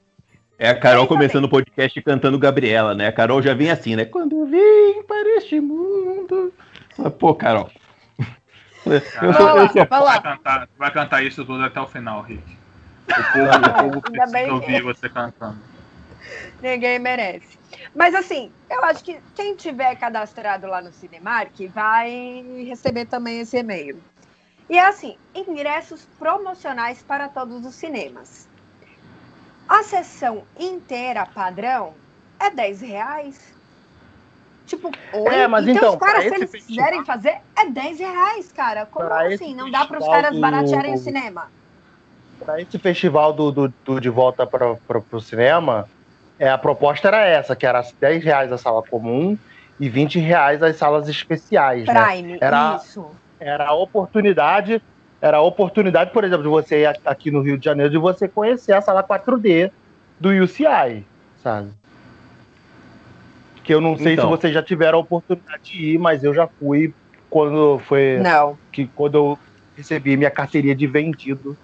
É 0.60 0.70
a 0.70 0.80
Carol 0.80 1.06
começando 1.06 1.44
o 1.44 1.50
podcast 1.50 2.01
cantando 2.01 2.39
Gabriela, 2.39 2.96
né? 2.96 3.08
A 3.08 3.12
Carol 3.12 3.42
já 3.42 3.54
vem 3.54 3.70
assim, 3.70 3.96
né? 3.96 4.06
Quando 4.06 4.38
eu 4.38 4.46
vim 4.46 5.04
para 5.04 5.38
este 5.38 5.60
mundo. 5.60 6.54
Pô, 7.20 7.36
Carol. 7.36 7.70
Cara, 9.13 9.54
lá, 9.54 9.70
eu 9.75 9.86
vai, 9.86 10.01
lá. 10.01 10.22
cantar, 10.22 10.70
vai 10.77 10.92
cantar 10.92 11.24
isso 11.24 11.46
tudo 11.46 11.63
até 11.63 11.80
o 11.80 11.86
final, 11.86 12.22
Rick. 12.22 12.58
O 13.08 13.34
povo, 13.34 13.48
o 13.48 13.74
povo 13.74 13.84
Ainda 13.84 14.02
precisa 14.02 14.28
bem 14.28 14.46
que- 14.46 14.52
ouvir 14.52 14.82
você 14.84 15.10
cantando. 15.10 15.58
Ninguém 16.62 17.00
merece. 17.00 17.58
Mas 17.96 18.14
assim, 18.16 18.52
eu 18.70 18.84
acho 18.86 19.04
que 19.04 19.20
quem 19.36 19.56
tiver 19.56 19.96
cadastrado 19.96 20.68
lá 20.68 20.82
no 20.82 20.92
Cinemark 20.92 21.54
vai 21.74 22.44
receber 22.68 23.06
também 23.06 23.40
esse 23.40 23.58
e-mail. 23.58 24.02
E 24.70 24.78
é 24.78 24.86
assim, 24.86 25.18
ingressos 25.34 26.06
promocionais 26.20 27.02
para 27.02 27.30
todos 27.30 27.66
os 27.66 27.76
cinemas. 27.76 28.48
A 29.70 29.84
sessão 29.84 30.44
inteira 30.60 31.26
padrão 31.26 31.94
é 32.40 32.50
10 32.50 32.82
reais. 32.82 33.54
Tipo, 34.66 34.92
oi? 35.14 35.34
É, 35.34 35.48
mas 35.48 35.66
então, 35.66 35.78
então, 35.78 35.94
os 35.94 36.00
caras, 36.00 36.24
se 36.26 36.36
eles 36.36 36.52
festival- 36.52 36.86
quiserem 36.86 37.06
fazer, 37.06 37.38
é 37.56 37.70
10 37.70 38.00
reais, 38.00 38.52
cara. 38.52 38.86
Como 38.86 39.08
Pra 39.08 39.28
assim? 39.28 39.56
Não 39.56 39.72
dá 39.72 39.86
para 39.86 40.00
os 40.00 40.06
caras 40.06 40.36
do- 40.36 40.42
baratearem 40.42 40.94
o 40.94 40.98
cinema? 40.98 41.50
Para 42.39 42.62
esse 42.62 42.77
festival 42.79 43.34
do, 43.34 43.51
do, 43.51 43.74
do 43.86 44.00
De 44.00 44.10
Volta 44.10 44.46
para 44.46 44.77
o 45.12 45.20
Cinema, 45.20 45.88
é, 46.39 46.50
a 46.50 46.58
proposta 46.58 47.08
era 47.08 47.25
essa, 47.25 47.56
que 47.56 47.65
era 47.65 47.82
10 48.00 48.24
reais 48.24 48.51
a 48.51 48.58
sala 48.58 48.84
comum 48.84 49.38
e 49.79 49.89
20 49.89 50.20
reais 50.20 50.62
as 50.62 50.75
salas 50.75 51.08
especiais, 51.08 51.86
né? 51.88 52.06
Prime, 52.08 52.38
Era- 52.39 52.79
isso. 52.84 53.10
Era 53.39 53.67
a 53.67 53.74
oportunidade, 53.74 54.82
era 55.22 55.38
a 55.38 55.41
oportunidade, 55.41 56.12
por 56.12 56.24
exemplo, 56.24 56.41
de 56.44 56.50
você 56.50 56.82
ir 56.82 57.00
aqui 57.06 57.29
no 57.29 57.41
Rio 57.41 57.56
de 57.58 57.65
Janeiro, 57.65 57.91
de 57.91 57.98
você 57.98 58.27
conhecer 58.27 58.74
a 58.74 58.82
sala 58.82 59.03
4D 59.03 59.72
do 60.20 60.29
UCI, 60.29 61.06
sabe? 61.44 61.70
Que 63.63 63.74
eu 63.74 63.79
não 63.82 63.96
sei 63.96 64.13
Então. 64.13 64.25
se 64.25 64.29
vocês 64.32 64.53
já 64.53 64.63
tiveram 64.63 64.98
a 64.98 65.01
oportunidade 65.01 65.62
de 65.63 65.94
ir, 65.94 66.00
mas 66.00 66.24
eu 66.24 66.34
já 66.34 66.48
fui 66.48 66.94
quando 67.29 67.77
foi 67.79 68.17
Não. 68.20 68.58
que 68.72 68.88
quando 68.88 69.15
eu 69.15 69.39
recebi 69.75 70.17
minha 70.17 70.32
carteirinha 70.32 70.74
de 70.75 70.88
vendido 70.88 71.56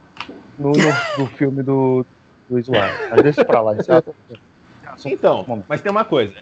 no, 0.57 0.71
no, 0.71 0.77
no 1.17 1.27
filme 1.37 1.63
do, 1.63 2.05
do 2.49 2.59
Iswar. 2.59 2.91
Mas 3.11 3.21
deixa 3.23 3.45
pra 3.45 3.61
lá. 3.61 3.75
Isso 3.75 3.91
é 3.91 3.95
outro- 3.95 4.15
Então, 5.05 5.63
mas 5.67 5.81
tem 5.81 5.91
uma 5.91 6.05
coisa. 6.05 6.35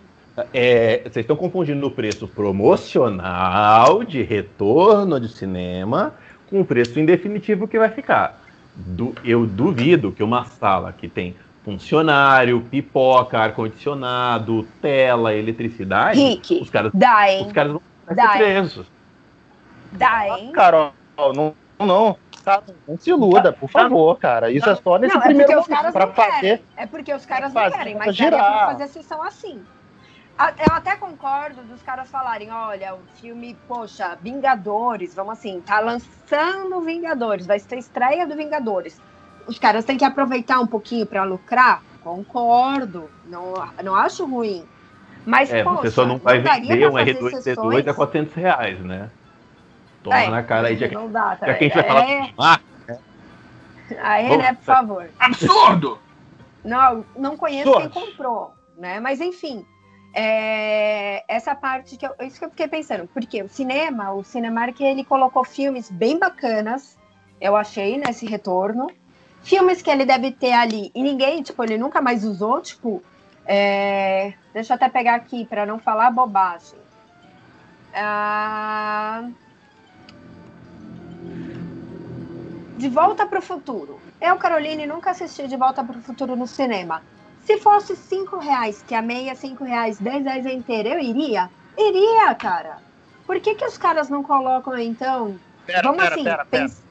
É, 0.53 0.99
vocês 1.03 1.17
estão 1.23 1.35
confundindo 1.35 1.85
o 1.85 1.91
preço 1.91 2.27
promocional 2.27 4.03
de 4.03 4.21
retorno 4.21 5.19
de 5.19 5.29
cinema 5.29 6.13
com 6.49 6.61
o 6.61 6.65
preço 6.65 6.99
em 6.99 7.05
definitivo 7.05 7.67
que 7.67 7.77
vai 7.77 7.89
ficar. 7.89 8.39
Du- 8.75 9.13
eu 9.23 9.45
duvido 9.45 10.11
que 10.11 10.23
uma 10.23 10.45
sala 10.45 10.93
que 10.93 11.07
tem 11.09 11.35
funcionário, 11.63 12.61
pipoca, 12.71 13.37
ar-condicionado, 13.39 14.63
tela, 14.81 15.33
eletricidade, 15.33 16.19
Rick, 16.19 16.59
os 16.61 16.69
caras, 16.69 16.91
dá, 16.93 17.29
hein? 17.31 17.45
os 17.45 17.51
caras 17.51 17.71
vão 17.73 17.81
Dá, 18.15 18.23
esse 18.25 18.33
hein? 18.33 18.39
preço. 18.39 18.85
Dá, 19.91 20.27
hein? 20.39 20.51
Carol, 20.53 20.93
não, 21.35 21.53
não, 21.79 22.17
cara, 22.41 22.63
não 22.87 22.97
se 22.97 23.09
iluda, 23.09 23.53
por 23.53 23.69
favor, 23.69 24.17
cara. 24.17 24.51
Isso 24.51 24.69
é 24.69 24.75
só 24.75 24.97
nesse 24.97 25.13
Não, 25.13 25.21
é 25.21 25.25
porque 25.25 25.35
primeiro 25.43 25.61
os 25.61 25.67
caras 25.67 25.93
momento, 25.93 26.13
pra 26.13 26.25
não 26.25 26.31
fazer. 26.31 26.63
É 26.75 26.85
porque 26.85 27.13
os 27.13 27.25
caras 27.25 27.53
não 27.53 27.71
querem, 27.71 27.95
mas 27.95 28.15
girar. 28.15 28.67
fazer 28.67 28.87
sessão 28.87 29.21
assim. 29.23 29.63
Eu 30.39 30.73
até 30.73 30.95
concordo 30.95 31.61
dos 31.63 31.83
caras 31.83 32.09
falarem, 32.09 32.51
olha, 32.51 32.95
o 32.95 32.99
filme, 33.19 33.55
poxa, 33.67 34.17
Vingadores, 34.21 35.13
vamos 35.13 35.33
assim, 35.33 35.61
tá 35.61 35.79
lançando 35.79 36.81
Vingadores, 36.81 37.45
vai 37.45 37.59
ser 37.59 37.75
a 37.75 37.77
estreia 37.77 38.25
do 38.25 38.35
Vingadores. 38.35 38.99
Os 39.45 39.59
caras 39.59 39.85
têm 39.85 39.97
que 39.97 40.05
aproveitar 40.05 40.59
um 40.59 40.65
pouquinho 40.65 41.05
pra 41.05 41.23
lucrar? 41.23 41.83
Concordo, 42.03 43.09
não, 43.27 43.53
não 43.83 43.95
acho 43.95 44.25
ruim. 44.25 44.65
Mas, 45.25 45.53
É, 45.53 45.63
poxa, 45.63 45.81
você 45.81 45.91
só 45.91 46.05
não 46.05 46.17
vai 46.17 46.39
vender 46.39 46.87
um 46.87 46.93
fazer 46.93 47.15
R2D2 47.15 47.37
a 47.37 47.41
sessões? 47.41 47.95
400 47.95 48.33
reais, 48.33 48.79
né? 48.79 49.09
Toma 50.03 50.17
É, 50.17 50.29
na 50.29 50.43
cara 50.43 50.67
aí, 50.67 50.77
já 50.77 50.87
Não 50.89 51.09
dá, 51.09 51.35
tá? 51.35 51.47
já 51.47 51.53
que 51.53 51.65
a 51.65 51.67
gente 51.67 51.73
vai 51.73 51.83
falar 51.83 52.09
É, 52.09 52.33
ah, 52.37 52.59
aí, 54.01 54.29
Bom, 54.29 54.37
né, 54.37 54.53
por 54.53 54.63
favor. 54.63 55.09
Absurdo! 55.19 55.99
Não, 56.63 57.05
não 57.15 57.37
conheço 57.37 57.71
Sorte. 57.71 57.89
quem 57.89 58.03
comprou, 58.03 58.53
né? 58.77 58.99
Mas 58.99 59.19
enfim, 59.19 59.65
é, 60.13 61.23
essa 61.27 61.55
parte 61.55 61.97
que 61.97 62.05
eu, 62.05 62.13
isso 62.21 62.37
que 62.37 62.45
eu 62.45 62.49
fiquei 62.49 62.67
pensando, 62.67 63.07
porque 63.13 63.41
o 63.41 63.49
cinema, 63.49 64.11
o 64.11 64.23
Cinemark, 64.23 64.79
ele 64.79 65.03
colocou 65.03 65.43
filmes 65.43 65.89
bem 65.89 66.19
bacanas, 66.19 66.97
eu 67.39 67.55
achei 67.55 67.97
nesse 67.97 68.25
retorno, 68.25 68.87
filmes 69.41 69.81
que 69.81 69.89
ele 69.89 70.05
deve 70.05 70.31
ter 70.31 70.53
ali 70.53 70.91
e 70.93 71.01
ninguém, 71.01 71.41
tipo, 71.41 71.63
ele 71.63 71.77
nunca 71.77 72.01
mais 72.01 72.23
usou, 72.23 72.61
tipo, 72.61 73.01
é, 73.45 74.33
deixa 74.53 74.73
eu 74.73 74.75
até 74.75 74.87
pegar 74.89 75.15
aqui 75.15 75.45
para 75.45 75.65
não 75.65 75.79
falar 75.79 76.11
bobagem. 76.11 76.79
Ah, 77.93 79.27
De 82.81 82.89
Volta 82.89 83.27
para 83.27 83.37
o 83.37 83.41
Futuro. 83.43 83.99
Eu, 84.19 84.37
Caroline, 84.37 84.87
nunca 84.87 85.11
assisti 85.11 85.47
De 85.47 85.55
Volta 85.55 85.83
para 85.83 85.99
o 85.99 86.01
Futuro 86.01 86.35
no 86.35 86.47
cinema. 86.47 87.03
Se 87.45 87.59
fosse 87.59 87.95
cinco 87.95 88.39
reais, 88.39 88.81
que 88.81 88.95
a 88.95 89.03
meia 89.03 89.31
é 89.31 89.35
cinco 89.35 89.63
reais, 89.63 89.99
10 89.99 90.23
reais 90.23 90.47
a 90.47 90.51
inteira, 90.51 90.89
eu 90.89 90.99
iria? 90.99 91.47
Iria, 91.77 92.33
cara. 92.33 92.77
Por 93.27 93.39
que, 93.39 93.53
que 93.53 93.65
os 93.65 93.77
caras 93.77 94.09
não 94.09 94.23
colocam, 94.23 94.75
então? 94.79 95.39
Pera, 95.63 95.83
Vamos 95.83 96.01
pera, 96.01 96.15
assim, 96.15 96.23
pera, 96.23 96.45
pera, 96.45 96.63
pens- 96.63 96.83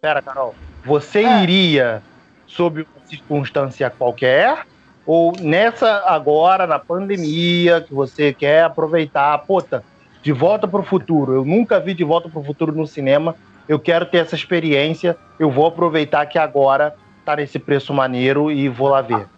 pera, 0.00 0.22
Carol. 0.22 0.54
Você 0.84 1.24
É. 1.24 1.42
iria 1.42 2.00
sob 2.46 2.82
uma 2.82 3.04
circunstância 3.04 3.90
qualquer? 3.90 4.64
Ou 5.04 5.32
nessa 5.40 6.04
agora, 6.06 6.68
na 6.68 6.78
pandemia, 6.78 7.82
que 7.82 7.92
você 7.92 8.32
quer 8.32 8.62
aproveitar, 8.62 9.36
puta, 9.38 9.84
de 10.22 10.30
volta 10.32 10.68
pro 10.68 10.84
futuro. 10.84 11.34
Eu 11.34 11.44
nunca 11.44 11.80
vi 11.80 11.94
de 11.94 12.04
volta 12.04 12.28
pro 12.28 12.44
futuro 12.44 12.72
no 12.72 12.86
cinema. 12.86 13.34
Eu 13.68 13.80
quero 13.80 14.06
ter 14.06 14.18
essa 14.18 14.34
experiência. 14.34 15.16
Eu 15.38 15.50
vou 15.50 15.66
aproveitar 15.66 16.26
que 16.26 16.38
agora 16.38 16.94
tá 17.24 17.36
nesse 17.36 17.58
preço 17.58 17.92
maneiro 17.92 18.50
e 18.50 18.68
vou 18.68 18.88
lá 18.88 19.00
ver. 19.02 19.28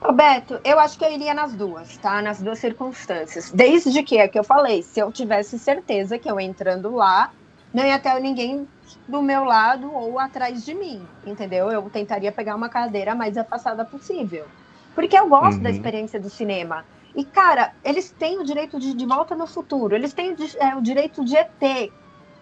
Roberto, 0.00 0.60
eu 0.64 0.78
acho 0.78 0.96
que 0.96 1.04
eu 1.04 1.12
iria 1.12 1.34
nas 1.34 1.54
duas, 1.56 1.98
tá? 1.98 2.22
Nas 2.22 2.40
duas 2.40 2.58
circunstâncias. 2.60 3.50
Desde 3.50 4.02
que, 4.04 4.16
é 4.18 4.28
que 4.28 4.38
eu 4.38 4.44
falei, 4.44 4.82
se 4.82 5.00
eu 5.00 5.10
tivesse 5.12 5.58
certeza 5.58 6.18
que 6.18 6.30
eu 6.30 6.38
entrando 6.38 6.94
lá, 6.94 7.32
não 7.74 7.84
ia 7.84 7.98
ter 7.98 8.18
ninguém 8.20 8.68
do 9.06 9.20
meu 9.22 9.44
lado 9.44 9.92
ou 9.92 10.18
atrás 10.18 10.64
de 10.64 10.72
mim, 10.74 11.10
entendeu? 11.24 11.70
Eu 11.70 11.90
tentaria 11.90 12.32
pegar 12.32 12.54
uma 12.54 12.68
cadeira 12.68 13.14
mais 13.14 13.36
afastada 13.36 13.84
possível. 13.84 14.50
Porque 14.94 15.18
eu 15.18 15.28
gosto 15.28 15.58
Uhum. 15.58 15.64
da 15.64 15.70
experiência 15.70 16.20
do 16.20 16.30
cinema. 16.30 16.86
E, 17.14 17.24
cara, 17.24 17.74
eles 17.84 18.12
têm 18.12 18.38
o 18.38 18.44
direito 18.44 18.78
de 18.78 18.94
De 18.94 19.04
Volta 19.04 19.34
no 19.34 19.46
Futuro, 19.46 19.94
eles 19.96 20.14
têm 20.14 20.32
o, 20.32 20.36
é, 20.60 20.76
o 20.76 20.80
direito 20.80 21.24
de 21.24 21.36
ET. 21.36 21.92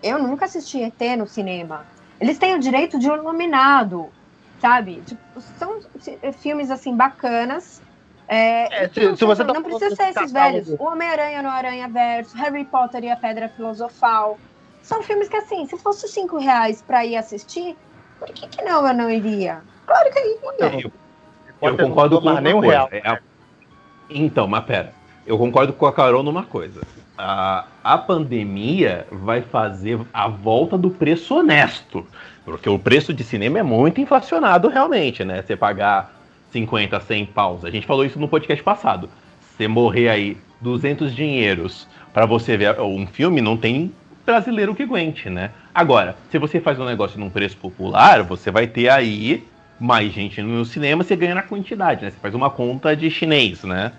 Eu 0.02 0.18
nunca 0.22 0.44
assisti 0.44 0.82
ET 0.82 1.16
no 1.16 1.26
cinema. 1.26 1.86
Eles 2.20 2.38
têm 2.38 2.54
o 2.54 2.58
direito 2.60 2.98
de 2.98 3.10
O 3.10 3.14
Iluminado, 3.14 4.10
sabe? 4.60 5.02
Tipo, 5.02 5.40
são 5.40 5.70
fi- 6.02 6.20
filmes, 6.40 6.70
assim, 6.70 6.96
bacanas. 6.96 7.82
É, 8.28 8.84
É, 8.84 8.88
se- 8.88 9.00
não, 9.00 9.16
se 9.16 9.24
você 9.24 9.44
tá 9.44 9.52
não 9.52 9.62
falando 9.62 9.78
precisa 9.78 9.96
ser 9.96 10.08
esses 10.10 10.32
velhos. 10.32 10.68
O 10.68 10.84
Homem-Aranha 10.84 11.42
no 11.42 11.48
Aranha 11.48 11.88
Verso, 11.88 12.36
Harry 12.38 12.64
Potter 12.64 13.04
e 13.04 13.10
a 13.10 13.16
Pedra 13.16 13.48
Filosofal. 13.48 14.40
São 14.82 15.02
filmes 15.02 15.28
que, 15.28 15.36
assim, 15.36 15.66
se 15.66 15.76
fosse 15.78 16.08
cinco 16.08 16.38
reais 16.38 16.82
pra 16.82 17.04
ir 17.04 17.16
assistir, 17.16 17.76
por 18.18 18.28
que, 18.28 18.48
que 18.48 18.62
não 18.62 18.86
eu 18.86 18.94
não 18.94 19.10
iria? 19.10 19.62
Claro 19.86 20.10
que 20.12 20.18
eu 20.18 20.24
iria. 20.24 20.90
eu, 21.62 21.68
eu 21.70 21.76
concordo 21.76 22.20
com 22.20 22.28
uma 22.28 22.40
nem 22.40 22.54
um 22.54 22.60
real. 22.60 22.88
É 22.92 23.08
a- 23.08 23.20
Então, 24.08 24.46
mas 24.46 24.64
pera. 24.64 24.94
Eu 25.24 25.36
concordo 25.38 25.72
com 25.72 25.86
a 25.86 25.92
Carol 25.92 26.22
numa 26.22 26.44
coisa. 26.44 26.80
A, 27.18 27.64
a 27.82 27.98
pandemia 27.98 29.06
vai 29.10 29.40
fazer 29.42 29.98
a 30.12 30.28
volta 30.28 30.76
do 30.76 30.90
preço 30.90 31.34
honesto. 31.34 32.06
Porque 32.44 32.68
o 32.68 32.78
preço 32.78 33.12
de 33.12 33.24
cinema 33.24 33.58
é 33.58 33.62
muito 33.62 34.00
inflacionado 34.00 34.68
realmente, 34.68 35.24
né? 35.24 35.42
Você 35.42 35.56
pagar 35.56 36.14
50, 36.50 37.00
100 37.00 37.26
paus. 37.26 37.64
A 37.64 37.70
gente 37.70 37.86
falou 37.86 38.04
isso 38.04 38.18
no 38.18 38.28
podcast 38.28 38.62
passado. 38.62 39.08
Você 39.40 39.66
morrer 39.66 40.08
aí 40.08 40.36
200 40.60 41.14
dinheiros 41.14 41.88
para 42.12 42.26
você 42.26 42.56
ver 42.56 42.80
um 42.80 43.06
filme, 43.06 43.40
não 43.40 43.56
tem 43.56 43.92
brasileiro 44.24 44.74
que 44.74 44.82
aguente, 44.82 45.30
né? 45.30 45.50
Agora, 45.74 46.16
se 46.30 46.38
você 46.38 46.60
faz 46.60 46.78
um 46.80 46.84
negócio 46.84 47.18
num 47.18 47.30
preço 47.30 47.56
popular, 47.56 48.22
você 48.22 48.50
vai 48.50 48.66
ter 48.66 48.88
aí 48.88 49.44
mais 49.78 50.12
gente 50.12 50.40
no 50.42 50.64
cinema, 50.64 51.04
você 51.04 51.14
ganha 51.14 51.34
na 51.34 51.42
quantidade, 51.42 52.04
né? 52.04 52.10
Você 52.10 52.18
faz 52.18 52.34
uma 52.34 52.50
conta 52.50 52.96
de 52.96 53.10
chinês, 53.10 53.62
né? 53.62 53.92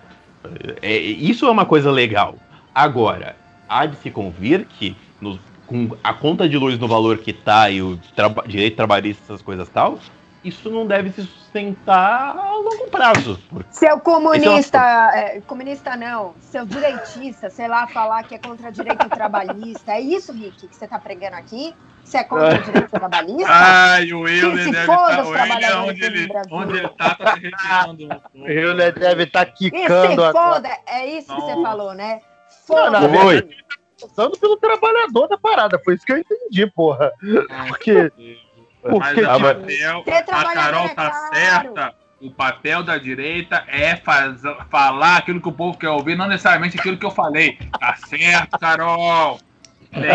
É, 0.82 0.98
isso 0.98 1.46
é 1.46 1.52
uma 1.52 1.66
coisa 1.66 1.92
legal. 1.92 2.36
Agora, 2.78 3.36
há 3.68 3.88
de 3.88 3.98
se 3.98 4.12
convir 4.12 4.68
que 4.68 4.96
nos 5.20 5.40
com 5.66 5.90
a 6.04 6.14
conta 6.14 6.48
de 6.48 6.60
luz 6.60 6.78
no 6.78 6.88
valor 6.88 7.18
que 7.18 7.34
tá 7.34 7.72
e 7.72 7.82
o 7.82 7.98
traba 8.16 8.44
direito 8.48 8.76
trabalhista, 8.76 9.24
essas 9.24 9.42
coisas 9.42 9.68
tal, 9.68 9.98
isso 10.44 10.70
não 10.70 10.86
deve 10.86 11.10
se 11.10 11.24
sustentar 11.24 12.38
a 12.38 12.52
longo 12.56 12.88
prazo. 12.92 13.40
Seu 13.72 14.00
comunista, 14.00 14.78
é, 15.16 15.42
comunista 15.42 15.98
não, 15.98 16.36
seu 16.40 16.68
direitista, 16.68 17.50
sei 17.50 17.68
lá, 17.68 17.88
falar 17.88 18.22
que 18.26 18.36
é 18.36 18.38
contra 18.38 18.72
direito 18.72 19.10
trabalhista. 19.10 19.94
É 19.94 20.00
isso, 20.00 20.32
Rick, 20.32 20.68
que 20.68 20.76
você 20.76 20.88
tá 20.88 21.00
pregando 21.00 21.36
aqui? 21.36 21.74
Você 22.04 22.20
é 22.20 22.24
contra 22.24 22.60
o 22.60 22.62
direito 22.64 22.92
trabalhista? 22.92 23.50
Ai, 23.50 24.14
o 24.14 24.28
Euler 24.28 24.66
se 24.66 24.72
deve 24.72 24.86
foda 24.86 25.12
estar. 25.14 25.24
os 25.24 25.30
o 25.30 25.32
Euler, 25.32 25.48
trabalhadores 25.48 25.90
onde 25.90 26.06
ele, 26.06 26.28
do 26.28 26.28
Brasil. 26.32 26.56
onde 26.56 26.78
ele 26.78 26.88
tá, 26.90 27.16
tá 27.16 27.34
se 27.34 27.40
retirando. 27.40 28.22
O 28.36 28.48
Euler 28.48 28.94
deve 28.94 29.24
estar 29.24 29.48
E 29.48 29.48
se 29.48 29.72
quicando 29.72 30.24
agora. 30.24 30.54
foda, 30.54 30.70
é 30.86 31.08
isso 31.08 31.34
que 31.34 31.42
você 31.42 31.54
falou, 31.64 31.96
né? 31.96 32.22
Não, 32.70 32.90
na 32.92 33.00
Oi. 33.02 33.08
verdade, 33.08 33.38
ele 33.54 33.64
tá 33.64 34.08
passando 34.08 34.38
pelo 34.38 34.58
trabalhador 34.58 35.28
da 35.28 35.38
parada. 35.38 35.80
Foi 35.84 35.96
isso 35.96 36.06
que 36.06 36.12
eu 36.14 36.18
entendi, 36.18 36.68
porra. 36.72 37.12
Porque. 37.68 38.12
Mas 38.84 38.92
Porque, 39.10 39.22
o 39.22 39.30
Ah, 39.30 39.40
mas- 39.40 39.58
papel, 39.58 40.04
a 40.32 40.54
Carol 40.54 40.86
é 40.86 40.90
tá 40.90 41.10
caro. 41.10 41.36
certa. 41.36 41.96
O 42.22 42.32
papel 42.32 42.84
da 42.84 42.98
direita 42.98 43.64
é 43.68 43.96
faz, 43.98 44.42
falar 44.72 45.18
aquilo 45.18 45.40
que 45.42 45.50
o 45.50 45.52
povo 45.52 45.78
quer 45.78 45.90
ouvir, 45.90 46.16
não 46.16 46.28
necessariamente 46.28 46.80
aquilo 46.80 46.98
que 46.98 47.06
eu 47.06 47.12
falei. 47.12 47.58
Tá 47.80 47.96
certo, 48.08 48.58
Carol. 48.58 49.40
Tem 49.92 50.02
que 50.02 50.08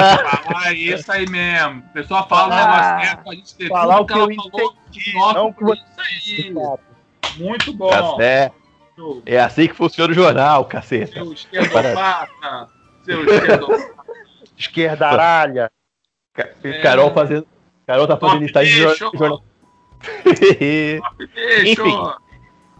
falar 0.45 0.73
isso 0.73 1.13
aí 1.13 1.29
mesmo. 1.29 1.83
A 1.91 1.93
pessoa 1.93 2.23
fala 2.25 2.49
o 2.49 2.53
Ah. 2.53 2.57
negócio 2.97 3.07
certo, 3.07 3.31
a 3.31 3.35
gente 3.35 3.55
ter 3.57 3.69
Falar 3.69 3.95
tudo 3.99 4.03
o 4.03 4.07
que 4.07 4.13
eu 4.13 4.17
ela 4.17 4.35
falou. 4.35 4.75
entendi, 4.91 5.13
não 5.15 5.47
o 5.49 5.55
que 5.55 5.65
você 5.65 5.83
isso 5.83 6.59
aí. 6.59 7.39
Muito 7.39 7.73
bom. 7.73 7.91
Tá 7.91 8.17
certo. 8.17 8.62
É 9.27 9.41
assim 9.41 9.69
que 9.69 9.75
funciona 9.75 10.11
o 10.13 10.15
jornal, 10.15 10.65
caceta. 10.65 11.13
Seu 11.13 11.33
esquerdopata. 11.33 12.69
Seu 13.05 13.25
esquerdopata. 13.25 13.91
esquerda 14.59 15.09
aralha. 15.09 15.71
Ca- 16.35 16.49
Carol 16.83 17.13
fazendo. 17.13 17.47
Carol 17.87 18.07
tá 18.07 18.17
fazendo 18.17 18.45
estágio 18.45 18.73
de 18.75 18.81
jor- 18.81 18.97
jornal. 19.15 19.43
Enfim. 21.65 21.97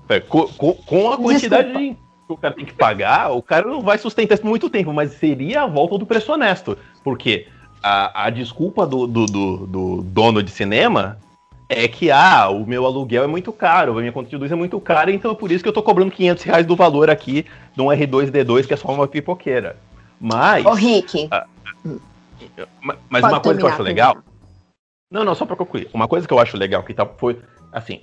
É, 0.09 0.21
com, 0.21 0.47
com- 0.49 0.75
com 0.75 1.13
a 1.13 1.17
quantidade 1.17 1.73
de- 1.73 1.95
que 1.95 2.33
o 2.33 2.37
cara 2.37 2.55
tem 2.55 2.65
que 2.65 2.73
pagar, 2.75 3.31
o 3.33 3.43
cara 3.43 3.67
não 3.67 3.81
vai 3.83 3.99
sustentar 3.99 4.35
isso 4.35 4.43
por 4.43 4.49
muito 4.49 4.71
tempo, 4.71 4.93
mas 4.93 5.13
seria 5.13 5.63
a 5.63 5.67
volta 5.67 5.99
do 5.99 6.07
preço 6.07 6.33
honesto. 6.33 6.77
Porque 7.03 7.47
a, 7.83 8.25
a 8.27 8.31
desculpa 8.31 8.87
do, 8.87 9.07
do, 9.07 9.27
do- 9.27 9.67
do 9.67 10.03
dono 10.03 10.43
de 10.43 10.51
cinema 10.51 11.19
é 11.73 11.89
que, 11.89 12.11
ah, 12.11 12.49
o 12.51 12.67
meu 12.67 12.85
aluguel 12.87 13.25
é 13.25 13.27
muito 13.27 13.53
caro, 13.53 13.97
a 13.97 14.01
minha 14.01 14.13
conta 14.13 14.29
de 14.29 14.37
luz 14.37 14.51
é 14.51 14.55
muito 14.55 14.81
cara, 14.81 15.11
então 15.11 15.31
é 15.31 15.35
por 15.35 15.51
isso 15.51 15.63
que 15.63 15.69
eu 15.69 15.73
tô 15.73 15.83
cobrando 15.83 16.11
500 16.11 16.45
reais 16.45 16.67
do 16.67 16.77
valor 16.77 17.11
aqui 17.11 17.47
de 17.75 17.83
um 17.83 17.87
R2D2, 17.87 18.67
que 18.67 18.75
é 18.75 18.77
só 18.77 18.89
uma 18.93 19.09
pipoqueira. 19.09 19.77
Mas, 20.21 20.65
Ô, 20.65 20.73
Rick. 20.73 21.29
ma- 22.81 22.97
mas 23.09 23.25
uma 23.25 23.41
coisa 23.41 23.59
que 23.59 23.65
eu 23.65 23.71
acho 23.71 23.83
legal, 23.83 24.17
não, 25.11 25.25
não, 25.25 25.35
só 25.35 25.45
pra 25.45 25.57
concluir. 25.57 25.89
Uma 25.93 26.09
coisa 26.09 26.27
que 26.27 26.33
eu 26.33 26.39
acho 26.39 26.57
legal 26.57 26.83
que 26.83 26.95
tá, 26.95 27.05
foi, 27.05 27.39
assim, 27.73 28.01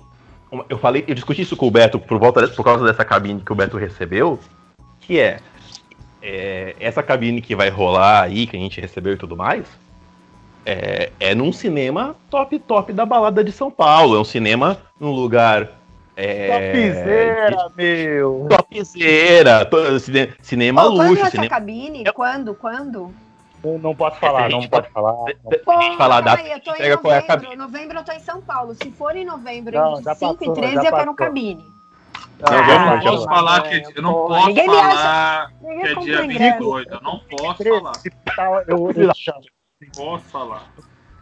eu 0.69 0.77
falei, 0.77 1.03
eu 1.07 1.15
discuti 1.15 1.41
isso 1.41 1.55
com 1.55 1.67
o 1.67 1.71
Beto 1.71 1.99
por, 1.99 2.19
volta, 2.19 2.47
por 2.49 2.63
causa 2.63 2.85
dessa 2.85 3.05
cabine 3.05 3.41
que 3.41 3.51
o 3.51 3.55
Beto 3.55 3.77
recebeu, 3.77 4.39
que 5.01 5.19
é, 5.19 5.39
é, 6.21 6.75
essa 6.79 7.01
cabine 7.01 7.41
que 7.41 7.55
vai 7.55 7.69
rolar 7.69 8.23
aí, 8.23 8.45
que 8.45 8.55
a 8.55 8.59
gente 8.59 8.81
recebeu 8.81 9.13
e 9.13 9.17
tudo 9.17 9.35
mais, 9.35 9.65
é, 10.65 11.11
é 11.19 11.33
num 11.35 11.51
cinema 11.51 12.15
top, 12.29 12.59
top 12.59 12.93
da 12.93 13.05
balada 13.05 13.43
de 13.43 13.51
São 13.51 13.69
Paulo. 13.71 14.15
É 14.15 14.19
um 14.19 14.23
cinema 14.25 14.77
num 14.99 15.11
lugar. 15.11 15.69
É, 16.15 16.47
Topzera, 16.47 17.67
meu. 17.77 18.47
Topzera, 18.49 19.65
to- 19.65 19.99
cine- 19.99 20.33
cinema 20.41 20.85
Ô, 20.85 20.95
quando 20.95 21.09
luxo, 21.09 21.21
essa 21.21 21.31
cinema. 21.31 21.49
cabine? 21.49 22.03
Eu- 22.05 22.13
Quando? 22.13 22.53
Quando? 22.53 23.13
Eu 23.63 23.77
não 23.79 23.93
posso 23.95 24.17
falar, 24.19 24.45
a 24.45 24.49
não 24.49 24.61
gente 24.61 24.69
pode 24.69 24.89
falar. 24.89 25.15
Gente 25.27 25.97
falar 25.97 26.17
a 26.17 26.21
data, 26.21 26.41
eu 26.43 26.59
tô 26.61 26.71
em 26.71 26.73
entrega 26.75 26.97
qual 26.97 27.13
é 27.13 27.17
a 27.17 27.21
novembro. 27.21 27.41
cabine. 27.41 27.55
novembro 27.57 27.97
eu 27.99 28.03
tô 28.03 28.11
em 28.13 28.19
São 28.19 28.41
Paulo. 28.41 28.73
Se 28.75 28.91
for 28.91 29.15
em 29.15 29.25
novembro, 29.25 29.75
Não, 29.77 29.91
entre 29.93 30.03
já 30.03 30.15
5 30.15 30.35
passou, 30.37 30.53
e 30.53 30.55
13, 30.57 30.73
já 30.75 30.79
eu 30.79 30.83
quero 30.83 30.95
um 31.11 31.15
passou. 31.15 31.15
cabine. 31.15 31.65
Ah, 32.41 32.53
Eu 32.53 32.61
não 32.79 33.01
já 33.01 33.11
posso 33.11 33.25
falar 33.25 33.61
que 33.63 33.83
eu 33.95 34.01
não 34.01 34.13
Porra, 34.13 34.27
posso 34.35 34.47
ninguém 34.47 34.65
falar 34.65 35.51
que 35.59 35.65
é 35.67 35.95
dia 35.95 36.23
ingresso. 36.25 36.57
22. 36.57 36.87
Eu 36.89 37.01
não 37.01 37.19
posso 37.19 37.57
13, 37.57 37.79
falar. 37.79 37.93
se 37.95 38.09
tal, 38.35 38.61
eu, 38.61 38.91
eu 38.95 39.15
chamo. 39.15 39.41
Não 39.81 39.89
posso 39.95 40.25
falar. 40.25 40.67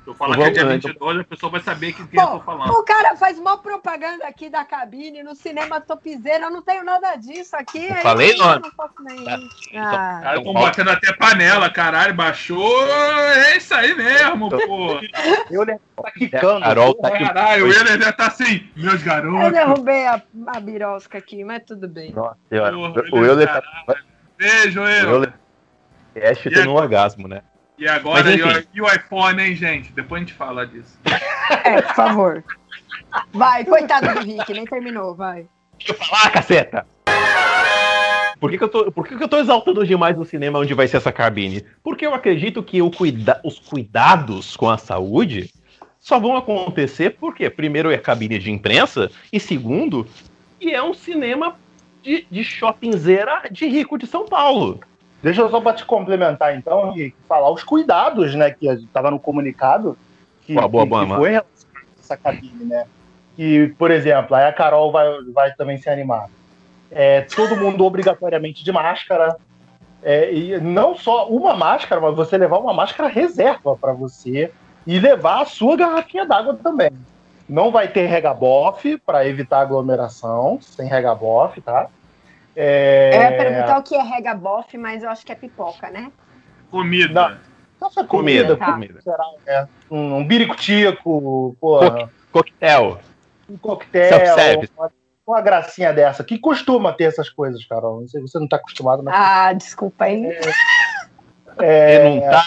Se 0.04 0.10
eu 0.12 0.16
falar 0.16 0.36
Eu 0.36 0.38
que 0.38 0.42
é 0.42 0.46
vou- 0.46 0.54
dia 0.54 0.62
eu- 0.64 0.70
22, 0.70 1.20
a 1.20 1.24
pessoa 1.26 1.52
vai 1.52 1.60
saber 1.62 1.94
que 1.94 2.08
quem 2.08 2.20
eu 2.20 2.28
tô 2.28 2.40
falando. 2.40 2.72
O 2.72 2.84
cara 2.84 3.16
faz 3.18 3.38
mó 3.38 3.58
propaganda 3.58 4.26
aqui 4.26 4.50
da 4.50 4.64
cabine 4.66 5.22
no 5.22 5.36
cinema 5.36 5.80
Topzera. 5.82 6.46
Eu 6.46 6.50
não 6.50 6.62
tenho 6.64 6.84
nada 6.84 7.16
disso 7.18 7.56
aqui. 7.56 7.86
Eu 7.86 7.94
aí 7.94 8.02
falei, 8.02 8.32
eu 8.32 8.60
não 8.60 8.72
posso 8.72 8.94
nem 9.02 9.24
Tá. 9.26 9.38
Ah, 9.76 10.22
Cara, 10.24 10.38
estão 10.38 10.54
batendo 10.54 10.90
até 10.90 11.14
panela, 11.14 11.70
caralho, 11.70 12.14
baixou. 12.16 12.84
É 12.88 13.58
isso 13.58 13.76
aí 13.76 13.94
mesmo, 13.96 14.50
pô. 14.50 15.00
Eu 15.52 15.64
lembro 15.64 15.82
que 15.96 16.02
tá 16.02 16.12
quicando. 16.12 16.62
Carol 16.62 16.96
tá 16.96 17.08
aqui. 17.10 17.24
Caralho, 17.26 17.66
o 17.66 17.68
Euler 17.68 17.98
deve 18.00 18.10
estar 18.10 18.28
assim, 18.28 18.68
meus 18.76 19.02
eu 19.02 19.06
garotos. 19.06 19.52
derrubei 19.54 20.08
a, 20.08 20.22
a 20.48 20.60
birosca 20.60 21.18
aqui, 21.20 21.44
mas 21.44 21.62
tudo 21.64 21.88
bem. 21.88 22.12
Nossa 22.14 22.38
senhora. 22.50 22.72
Porra, 22.74 23.04
O 23.12 23.26
Euler 23.26 23.48
tá. 23.48 23.62
Beijo, 24.38 24.82
O 24.82 24.88
Euler. 24.88 25.04
Euler. 26.16 26.32
Ash 26.32 26.42
tendo 26.42 26.72
um 26.72 26.76
orgasmo, 26.76 27.28
né? 27.28 27.44
E 27.78 27.88
agora, 27.88 28.32
e 28.74 28.82
o- 28.82 28.88
iPhone, 28.88 29.42
hein, 29.42 29.56
gente? 29.56 29.92
Depois 29.94 30.22
a 30.22 30.26
gente 30.26 30.34
fala 30.34 30.66
disso. 30.66 30.98
É, 31.64 31.82
por 31.82 31.96
favor. 31.96 32.44
Vai, 33.32 33.64
coitado 33.66 34.14
do 34.14 34.20
Rick, 34.26 34.52
nem 34.54 34.66
terminou, 34.66 35.16
vai. 35.16 35.46
Deixa 35.78 35.94
eu 35.94 35.96
falar, 35.96 36.30
caceta! 36.32 36.88
Por 38.40 38.50
que, 38.52 38.58
que 38.58 38.64
eu 38.64 38.70
tô, 38.70 38.92
por 38.92 39.08
que, 39.08 39.16
que 39.18 39.24
eu 39.24 39.28
tô 39.28 39.38
exaltando 39.40 39.86
demais 39.86 40.18
o 40.18 40.26
cinema 40.26 40.60
onde 40.60 40.74
vai 40.74 40.88
ser 40.88 40.98
essa 40.98 41.12
cabine? 41.12 41.64
Porque 41.84 42.06
eu 42.06 42.14
acredito 42.14 42.62
que 42.62 42.82
o 42.82 42.92
cuida 42.92 43.40
os 43.44 43.58
cuidados 43.60 44.56
com 44.56 44.70
a 44.70 44.78
saúde 44.78 45.52
só 46.00 46.20
vão 46.20 46.36
acontecer 46.38 47.12
porque, 47.20 47.50
primeiro, 47.50 47.92
é 47.92 47.98
cabine 47.98 48.38
de 48.40 48.52
imprensa, 48.52 49.10
e 49.34 49.40
segundo, 49.40 50.08
e 50.62 50.72
é 50.72 50.82
um 50.82 50.94
cinema 50.94 51.56
de, 52.04 52.26
de 52.30 52.44
shoppingzeira 52.44 53.44
de 53.52 53.66
rico 53.68 53.98
de 53.98 54.06
São 54.08 54.26
Paulo. 54.26 54.80
Deixa 55.22 55.42
eu 55.42 55.50
só 55.50 55.60
para 55.60 55.74
te 55.74 55.86
complementar, 55.86 56.56
então, 56.56 56.96
e 56.96 57.14
falar 57.28 57.52
os 57.52 57.64
cuidados, 57.64 58.36
né, 58.36 58.52
que 58.52 58.68
estava 58.68 59.10
no 59.10 59.20
comunicado, 59.20 59.98
que, 60.46 60.54
Boa, 60.54 60.68
boa, 60.68 60.84
que- 60.84 60.90
boa, 60.90 61.02
que 61.02 61.10
mano. 61.10 61.22
foi 61.22 61.30
relacionado 61.32 61.88
a 61.98 62.00
essa 62.00 62.18
cabine, 62.18 62.66
né? 62.66 62.86
E, 63.38 63.74
por 63.78 63.92
exemplo, 63.92 64.36
aí 64.36 64.46
a 64.46 64.54
Carol 64.54 64.92
vai, 64.92 65.08
vai 65.34 65.54
também 65.54 65.78
se 65.78 65.90
animar. 65.90 66.28
É, 66.90 67.22
todo 67.22 67.56
mundo 67.56 67.86
obrigatoriamente 67.86 68.64
de 68.64 68.72
máscara. 68.72 69.36
É, 70.02 70.34
e 70.34 70.60
não 70.62 70.96
só 70.96 71.28
uma 71.28 71.56
máscara, 71.56 72.00
mas 72.00 72.16
você 72.16 72.38
levar 72.38 72.60
uma 72.60 72.74
máscara 72.74 73.10
reserva 73.10 73.76
para 73.76 73.92
você 73.94 74.52
e 74.86 75.00
levar 75.00 75.42
a 75.42 75.46
sua 75.46 75.76
garrafinha 75.76 76.26
d'água 76.26 76.56
também. 76.56 76.92
Não 77.50 77.72
vai 77.72 77.88
ter 77.88 78.06
regabof 78.06 78.98
para 79.06 79.28
evitar 79.28 79.62
aglomeração, 79.62 80.60
sem 80.62 80.88
regabof, 80.88 81.60
tá? 81.62 81.88
É, 82.60 83.12
Eu 83.14 83.22
ia 83.22 83.38
perguntar 83.38 83.78
o 83.78 83.84
que 83.84 83.96
é 83.96 84.02
regabof, 84.02 84.76
mas 84.80 85.04
eu 85.04 85.10
acho 85.12 85.24
que 85.24 85.32
é 85.32 85.36
pipoca, 85.36 85.92
né? 85.92 86.12
Comida. 86.72 87.40
Nossa, 87.80 88.04
Comida, 88.04 88.58
comida, 88.58 88.74
comida. 88.74 89.02
será, 89.02 89.24
né? 89.46 89.68
Um, 89.92 90.16
um 90.18 90.26
biricutico, 90.28 91.56
porra, 91.62 92.10
Coquetel. 92.32 93.00
um 93.48 93.56
coquetel, 93.58 94.10
Self-service. 94.10 94.74
uma, 94.76 94.92
uma 95.28 95.42
gracinha 95.42 95.94
dessa, 95.94 96.24
que 96.24 96.40
costuma 96.40 96.92
ter 96.92 97.04
essas 97.04 97.30
coisas, 97.30 97.64
Carol. 97.66 98.02
Não 98.02 98.08
sei, 98.08 98.20
você 98.22 98.40
não 98.40 98.48
tá 98.48 98.56
acostumado, 98.56 99.04
mas. 99.04 99.14
Ah, 99.16 99.54
desculpa 99.54 100.06
aí. 100.06 100.26
é, 101.60 101.96
E 101.96 102.10
não 102.22 102.22
tá 102.32 102.44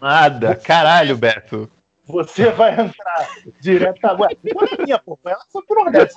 nada. 0.00 0.56
Caralho, 0.56 1.16
Beto. 1.18 1.70
Você 2.06 2.50
vai 2.50 2.72
entrar 2.72 3.28
direto. 3.60 3.98
Ué, 4.20 4.28
culpa 4.34 4.68
é 4.78 4.84
minha, 4.84 4.98
pô. 4.98 5.18
Ela 5.24 5.44
só 5.48 5.60
por 5.62 5.90
dessa. 5.90 6.16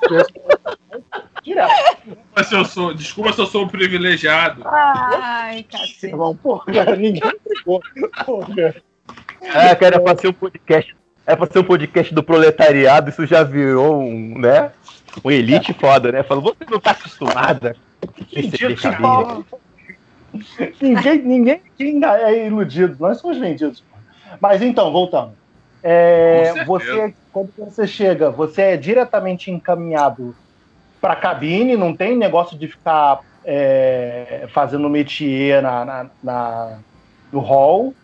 Direto. 1.43 1.71
Desculpa 2.05 2.43
se 2.43 2.55
eu 2.55 2.65
sou, 2.65 2.93
desculpa 2.93 3.33
se 3.33 3.41
eu 3.41 3.45
sou 3.47 3.63
um 3.63 3.67
privilegiado. 3.67 4.61
Ai, 4.65 5.63
cacete. 5.63 6.07
Irmão, 6.07 6.35
porra, 6.35 6.95
ninguém 6.95 7.31
brigou. 7.45 7.81
Porra. 8.25 8.75
Ah, 9.41 9.75
cara, 9.75 9.95
era 9.95 9.99
pra 9.99 10.17
ser 10.17 10.27
um 10.27 10.33
podcast. 10.33 10.95
Era 11.25 11.37
pra 11.37 11.47
ser 11.47 11.59
um 11.59 11.63
podcast 11.63 12.13
do 12.13 12.23
proletariado, 12.23 13.09
isso 13.09 13.25
já 13.25 13.43
virou 13.43 13.99
um, 14.01 14.37
né? 14.39 14.71
Um 15.23 15.31
elite 15.31 15.73
foda, 15.73 16.11
né? 16.11 16.23
Falou, 16.23 16.43
você 16.43 16.69
não 16.69 16.79
tá 16.79 16.91
acostumada 16.91 17.75
cabine. 18.81 19.45
ninguém, 20.81 21.21
ninguém 21.23 21.53
aqui 21.53 22.05
é 22.05 22.47
iludido, 22.47 22.95
nós 22.99 23.19
somos 23.19 23.37
vendidos. 23.37 23.83
Mas 24.39 24.61
então, 24.61 24.91
voltando. 24.91 25.33
É, 25.81 26.53
você, 26.65 27.15
quando 27.31 27.51
você 27.57 27.87
chega, 27.87 28.29
você 28.29 28.61
é 28.63 28.77
diretamente 28.77 29.49
encaminhado 29.51 30.35
para 31.01 31.13
a 31.13 31.17
cabine, 31.17 31.77
não 31.77 31.95
tem 31.95 32.17
negócio 32.17 32.57
de 32.59 32.67
ficar 32.67 33.21
é, 33.45 34.47
fazendo 34.53 34.89
métier 34.89 35.61
na, 35.63 35.85
na, 35.85 36.11
na- 36.21 36.81
no 37.31 37.39
hall, 37.39 37.95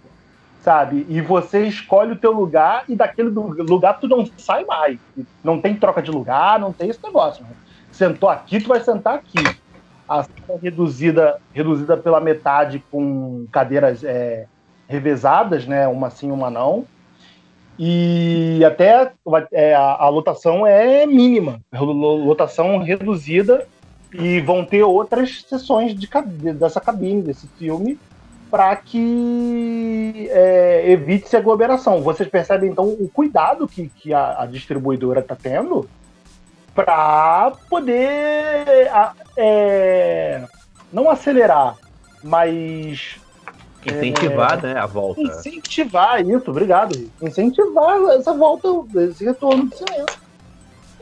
sabe? 0.59 1.05
E 1.09 1.21
você 1.21 1.65
escolhe 1.67 2.13
o 2.13 2.19
teu 2.19 2.31
lugar 2.31 2.83
e 2.87 2.95
daquele 2.95 3.29
lugar 3.29 3.99
tu 3.99 4.07
não 4.07 4.25
sai 4.37 4.65
mais. 4.65 4.99
Não 5.43 5.61
tem 5.61 5.77
troca 5.77 6.01
de 6.01 6.11
lugar, 6.11 6.59
não 6.59 6.73
tem 6.73 6.89
esse 6.89 6.99
negócio. 7.03 7.45
né? 7.45 7.55
Sentou 7.91 8.29
aqui, 8.29 8.61
tu 8.61 8.69
vai 8.69 8.81
sentar 8.81 9.15
aqui. 9.15 9.59
A 10.07 10.23
sala 10.23 10.29
é 10.49 10.57
reduzida, 10.61 11.39
reduzida 11.53 11.97
pela 11.97 12.21
metade 12.21 12.85
com 12.91 13.47
cadeiras 13.51 14.03
é, 14.03 14.47
revezadas, 14.87 15.65
né? 15.67 15.87
Uma 15.87 16.09
sim, 16.09 16.31
uma 16.31 16.49
não. 16.49 16.87
E 17.77 18.63
até 18.65 19.11
é, 19.51 19.75
a, 19.75 20.03
a, 20.03 20.09
lotação 20.09 20.65
é 20.65 21.05
mínima, 21.05 21.59
lotação 21.73 22.77
reduzida, 22.77 23.67
e 24.13 24.39
vão 24.39 24.63
ter 24.63 24.83
outras 24.83 25.41
sessões 25.41 25.93
de, 25.93 26.07
dessa 26.53 26.79
cabine, 26.79 27.21
desse 27.21 27.47
filme, 27.47 27.99
para 28.49 28.73
que 28.77 30.29
é, 30.31 30.89
evite-se 30.89 31.35
aglomeração. 31.35 32.01
Vocês 32.01 32.29
percebem, 32.29 32.69
então, 32.69 32.85
o 32.85 33.09
cuidado 33.09 33.67
que, 33.67 33.89
que 33.89 34.13
a, 34.13 34.43
a 34.43 34.45
distribuidora 34.45 35.19
está 35.19 35.35
tendo 35.35 35.89
para 36.73 37.51
poder 37.69 38.89
é, 39.35 40.43
não 40.91 41.09
acelerar, 41.09 41.75
mas 42.23 43.17
incentivar, 43.85 44.59
é, 44.59 44.73
né, 44.73 44.79
a 44.79 44.85
volta. 44.85 45.21
Incentivar 45.21 46.25
isso, 46.25 46.49
obrigado. 46.49 47.09
Incentivar 47.21 47.97
essa 48.17 48.33
volta, 48.33 48.67
esse 49.01 49.23
retorno 49.23 49.65
do 49.65 49.75
cinema. 49.75 50.05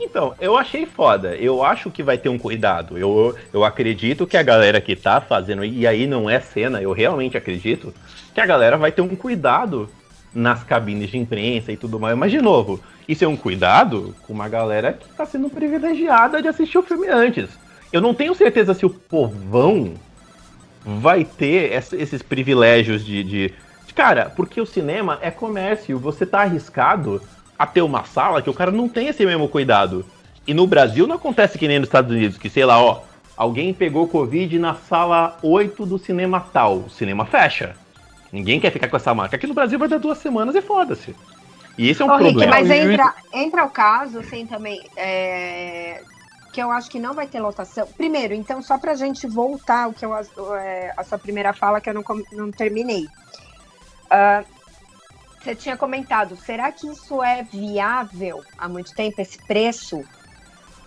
Então, 0.00 0.34
eu 0.40 0.56
achei 0.56 0.84
foda. 0.86 1.36
Eu 1.36 1.62
acho 1.62 1.90
que 1.90 2.02
vai 2.02 2.18
ter 2.18 2.28
um 2.28 2.38
cuidado. 2.38 2.98
Eu, 2.98 3.34
eu 3.52 3.64
acredito 3.64 4.26
que 4.26 4.36
a 4.36 4.42
galera 4.42 4.80
que 4.80 4.96
tá 4.96 5.20
fazendo, 5.20 5.64
e 5.64 5.86
aí 5.86 6.06
não 6.06 6.28
é 6.28 6.40
cena, 6.40 6.82
eu 6.82 6.92
realmente 6.92 7.36
acredito 7.36 7.94
que 8.34 8.40
a 8.40 8.46
galera 8.46 8.76
vai 8.76 8.90
ter 8.90 9.02
um 9.02 9.14
cuidado 9.14 9.88
nas 10.34 10.64
cabines 10.64 11.10
de 11.10 11.18
imprensa 11.18 11.70
e 11.70 11.76
tudo 11.76 12.00
mais. 12.00 12.16
Mas, 12.18 12.32
de 12.32 12.42
novo, 12.42 12.80
isso 13.08 13.24
é 13.24 13.28
um 13.28 13.36
cuidado 13.36 14.14
com 14.26 14.32
uma 14.32 14.48
galera 14.48 14.92
que 14.92 15.08
tá 15.10 15.24
sendo 15.24 15.48
privilegiada 15.48 16.42
de 16.42 16.48
assistir 16.48 16.78
o 16.78 16.82
filme 16.82 17.08
antes. 17.08 17.48
Eu 17.92 18.00
não 18.00 18.12
tenho 18.12 18.34
certeza 18.34 18.74
se 18.74 18.84
o 18.84 18.90
povão 18.90 19.94
vai 20.84 21.24
ter 21.24 21.72
esses 21.92 22.22
privilégios 22.22 23.04
de, 23.04 23.24
de, 23.24 23.54
de. 23.86 23.94
Cara, 23.94 24.32
porque 24.34 24.60
o 24.60 24.66
cinema 24.66 25.18
é 25.22 25.30
comércio. 25.30 25.98
Você 25.98 26.26
tá 26.26 26.42
arriscado 26.42 27.22
a 27.58 27.66
ter 27.66 27.82
uma 27.82 28.04
sala 28.04 28.42
que 28.42 28.50
o 28.50 28.54
cara 28.54 28.70
não 28.70 28.88
tem 28.88 29.08
esse 29.08 29.24
mesmo 29.24 29.48
cuidado. 29.48 30.04
E 30.46 30.52
no 30.52 30.66
Brasil 30.66 31.06
não 31.06 31.16
acontece 31.16 31.58
que 31.58 31.68
nem 31.68 31.78
nos 31.78 31.88
Estados 31.88 32.10
Unidos, 32.10 32.36
que 32.36 32.50
sei 32.50 32.64
lá, 32.64 32.82
ó, 32.82 33.02
alguém 33.36 33.72
pegou 33.72 34.08
Covid 34.08 34.58
na 34.58 34.74
sala 34.74 35.38
8 35.42 35.86
do 35.86 35.98
cinema 35.98 36.40
tal. 36.52 36.78
O 36.78 36.90
cinema 36.90 37.24
fecha. 37.24 37.76
Ninguém 38.32 38.58
quer 38.58 38.72
ficar 38.72 38.88
com 38.88 38.96
essa 38.96 39.14
marca. 39.14 39.36
Aqui 39.36 39.46
no 39.46 39.54
Brasil 39.54 39.78
vai 39.78 39.88
dar 39.88 39.98
duas 39.98 40.18
semanas 40.18 40.54
e 40.54 40.60
foda-se. 40.60 41.14
E 41.78 41.88
esse 41.88 42.02
é 42.02 42.04
um 42.04 42.08
Ô, 42.08 42.18
problema. 42.18 42.56
Rick, 42.56 42.68
mas 42.68 42.70
entra, 42.70 43.14
entra 43.32 43.64
o 43.64 43.70
caso, 43.70 44.18
assim, 44.18 44.46
também, 44.46 44.82
é, 44.96 46.02
que 46.54 46.62
eu 46.62 46.70
acho 46.70 46.88
que 46.88 47.00
não 47.00 47.14
vai 47.14 47.26
ter 47.26 47.40
lotação. 47.40 47.84
Primeiro, 47.96 48.32
então, 48.32 48.62
só 48.62 48.78
pra 48.78 48.94
gente 48.94 49.26
voltar 49.26 49.86
ao 49.86 49.92
que 49.92 50.04
eu, 50.04 50.14
é, 50.54 50.94
a 50.96 51.02
sua 51.02 51.18
primeira 51.18 51.52
fala, 51.52 51.80
que 51.80 51.90
eu 51.90 51.94
não, 51.94 52.04
não 52.30 52.52
terminei. 52.52 53.06
Uh, 54.04 54.46
você 55.42 55.56
tinha 55.56 55.76
comentado, 55.76 56.36
será 56.36 56.70
que 56.70 56.86
isso 56.86 57.20
é 57.20 57.42
viável 57.42 58.44
há 58.56 58.68
muito 58.68 58.94
tempo, 58.94 59.20
esse 59.20 59.36
preço? 59.48 60.04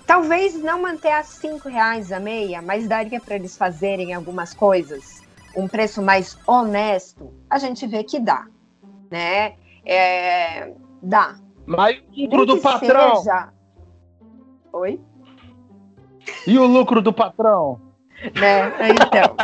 Talvez 0.06 0.56
não 0.56 0.82
manter 0.82 1.12
a 1.12 1.22
cinco 1.22 1.68
reais 1.68 2.14
a 2.14 2.20
meia, 2.20 2.62
mas 2.62 2.88
daria 2.88 3.20
para 3.20 3.36
eles 3.36 3.58
fazerem 3.58 4.14
algumas 4.14 4.54
coisas, 4.54 5.22
um 5.54 5.68
preço 5.68 6.02
mais 6.02 6.38
honesto. 6.48 7.34
A 7.50 7.60
gente 7.60 7.86
vê 7.86 8.06
que 8.06 8.22
dá, 8.22 8.48
né? 9.12 9.56
É, 9.86 10.72
dá. 11.04 11.36
Mas 11.66 12.02
o 12.16 12.22
lucro 12.22 12.46
do 12.46 12.58
patrão. 12.62 13.18
Seja... 13.18 13.50
Oi? 14.72 14.98
E 16.46 16.58
o 16.58 16.66
lucro 16.66 17.02
do 17.02 17.13
patrão? 17.13 17.80
Né? 18.36 18.74
Então, 18.90 19.36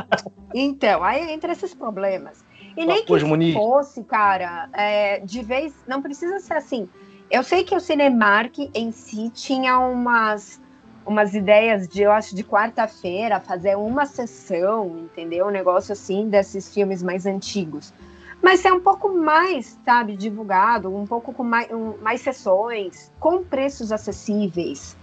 então, 0.54 1.04
aí 1.04 1.32
entra 1.32 1.52
esses 1.52 1.74
problemas. 1.74 2.44
E 2.76 2.86
nem 2.86 3.06
que 3.06 3.24
Muniz. 3.24 3.54
fosse, 3.54 4.04
cara, 4.04 4.68
é, 4.74 5.20
de 5.20 5.44
vez. 5.44 5.74
Não 5.88 6.02
precisa 6.02 6.40
ser 6.40 6.56
assim. 6.56 6.90
Eu 7.30 7.44
sei 7.44 7.64
que 7.64 7.76
o 7.76 7.80
Cinemark 7.80 8.58
em 8.74 8.92
si 8.92 9.30
tinha 9.30 9.80
umas, 9.80 10.62
umas 11.06 11.34
ideias 11.34 11.88
de, 11.88 12.02
eu 12.02 12.12
acho, 12.12 12.36
de 12.36 12.44
quarta-feira, 12.44 13.40
fazer 13.40 13.76
uma 13.76 14.06
sessão, 14.06 15.00
entendeu? 15.00 15.48
Um 15.48 15.52
negócio 15.52 15.94
assim 15.94 16.30
desses 16.30 16.74
filmes 16.74 17.02
mais 17.02 17.26
antigos. 17.26 17.94
Mas 18.42 18.60
ser 18.60 18.74
um 18.74 18.82
pouco 18.82 19.10
mais, 19.10 19.80
sabe, 19.86 20.18
divulgado, 20.18 20.94
um 20.94 21.08
pouco 21.08 21.34
com 21.34 21.44
mais, 21.44 21.72
um, 21.72 21.98
mais 22.02 22.22
sessões, 22.22 23.12
com 23.20 23.44
preços 23.44 23.92
acessíveis, 23.92 24.98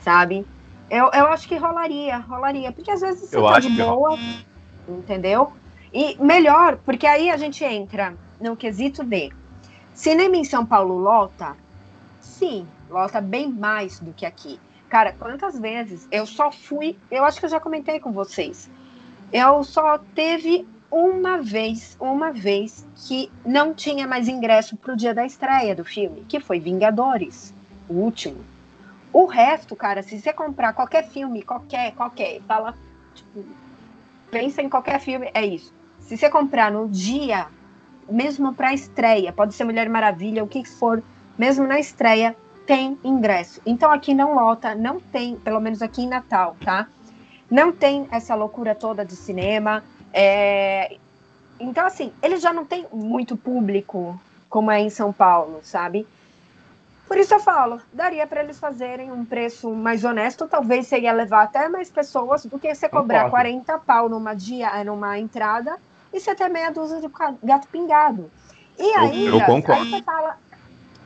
sabe? 0.00 0.46
Eu, 0.90 1.10
eu 1.12 1.26
acho 1.28 1.48
que 1.48 1.56
rolaria, 1.56 2.18
rolaria. 2.18 2.72
Porque 2.72 2.90
às 2.90 3.00
vezes 3.00 3.30
você 3.30 3.36
eu 3.36 3.44
tá 3.44 3.58
de 3.58 3.70
boa, 3.70 4.18
entendeu? 4.88 5.52
E 5.92 6.16
melhor, 6.22 6.78
porque 6.78 7.06
aí 7.06 7.30
a 7.30 7.36
gente 7.36 7.64
entra 7.64 8.16
no 8.40 8.56
quesito 8.56 9.04
de 9.04 9.30
cinema 9.94 10.36
em 10.36 10.44
São 10.44 10.64
Paulo 10.64 10.96
lota? 10.96 11.56
Sim, 12.20 12.66
lota 12.88 13.20
bem 13.20 13.48
mais 13.48 13.98
do 14.00 14.12
que 14.12 14.24
aqui. 14.24 14.58
Cara, 14.88 15.12
quantas 15.12 15.58
vezes 15.58 16.06
eu 16.10 16.26
só 16.26 16.50
fui, 16.50 16.98
eu 17.10 17.24
acho 17.24 17.38
que 17.38 17.46
eu 17.46 17.50
já 17.50 17.60
comentei 17.60 17.98
com 17.98 18.12
vocês. 18.12 18.68
Eu 19.32 19.64
só 19.64 19.98
teve 20.14 20.66
uma 20.90 21.38
vez, 21.38 21.96
uma 21.98 22.30
vez 22.30 22.86
que 23.06 23.30
não 23.46 23.72
tinha 23.72 24.06
mais 24.06 24.28
ingresso 24.28 24.76
pro 24.76 24.96
dia 24.96 25.14
da 25.14 25.24
estreia 25.24 25.74
do 25.74 25.84
filme, 25.84 26.26
que 26.28 26.38
foi 26.38 26.60
Vingadores, 26.60 27.54
o 27.88 27.94
último. 27.94 28.51
O 29.12 29.26
resto, 29.26 29.76
cara, 29.76 30.02
se 30.02 30.18
você 30.18 30.32
comprar 30.32 30.72
qualquer 30.72 31.06
filme, 31.08 31.42
qualquer, 31.42 31.92
qualquer, 31.92 32.40
fala, 32.42 32.74
tipo, 33.14 33.44
pensa 34.30 34.62
em 34.62 34.68
qualquer 34.68 34.98
filme, 35.00 35.30
é 35.34 35.44
isso. 35.44 35.72
Se 36.00 36.16
você 36.16 36.30
comprar 36.30 36.72
no 36.72 36.88
dia, 36.88 37.46
mesmo 38.08 38.54
para 38.54 38.72
estreia, 38.72 39.32
pode 39.32 39.54
ser 39.54 39.64
Mulher 39.64 39.88
Maravilha, 39.88 40.42
o 40.42 40.48
que 40.48 40.64
for, 40.64 41.02
mesmo 41.36 41.66
na 41.66 41.78
estreia, 41.78 42.34
tem 42.66 42.98
ingresso. 43.04 43.60
Então 43.66 43.90
aqui 43.90 44.14
não 44.14 44.34
lota, 44.34 44.74
não 44.74 44.98
tem, 44.98 45.36
pelo 45.36 45.60
menos 45.60 45.82
aqui 45.82 46.02
em 46.02 46.08
Natal, 46.08 46.56
tá? 46.64 46.88
Não 47.50 47.70
tem 47.70 48.08
essa 48.10 48.34
loucura 48.34 48.74
toda 48.74 49.04
de 49.04 49.14
cinema. 49.14 49.84
É... 50.12 50.96
Então, 51.60 51.86
assim, 51.86 52.12
ele 52.22 52.38
já 52.38 52.52
não 52.52 52.64
tem 52.64 52.86
muito 52.90 53.36
público 53.36 54.18
como 54.48 54.70
é 54.70 54.80
em 54.80 54.90
São 54.90 55.12
Paulo, 55.12 55.60
sabe? 55.62 56.06
Por 57.06 57.18
isso 57.18 57.34
eu 57.34 57.40
falo, 57.40 57.80
daria 57.92 58.26
para 58.26 58.42
eles 58.42 58.58
fazerem 58.58 59.12
um 59.12 59.24
preço 59.24 59.74
mais 59.74 60.04
honesto, 60.04 60.48
talvez 60.48 60.86
você 60.86 61.00
ia 61.00 61.12
levar 61.12 61.42
até 61.42 61.68
mais 61.68 61.90
pessoas 61.90 62.44
do 62.44 62.58
que 62.58 62.74
você 62.74 62.88
cobrar 62.88 63.24
Concordo. 63.24 63.30
40 63.30 63.78
pau 63.80 64.08
numa 64.08 64.34
dia, 64.34 64.82
numa 64.84 65.18
entrada 65.18 65.78
e 66.12 66.20
você 66.20 66.34
tem 66.34 66.48
meia 66.48 66.70
dúzia 66.70 67.00
de 67.00 67.08
gato 67.42 67.68
pingado. 67.68 68.30
E 68.78 68.94
aí, 68.94 69.26
eu, 69.26 69.38
eu 69.38 69.46
concordo. 69.46 69.82
aí 69.82 69.90
você 69.90 70.02
fala 70.02 70.38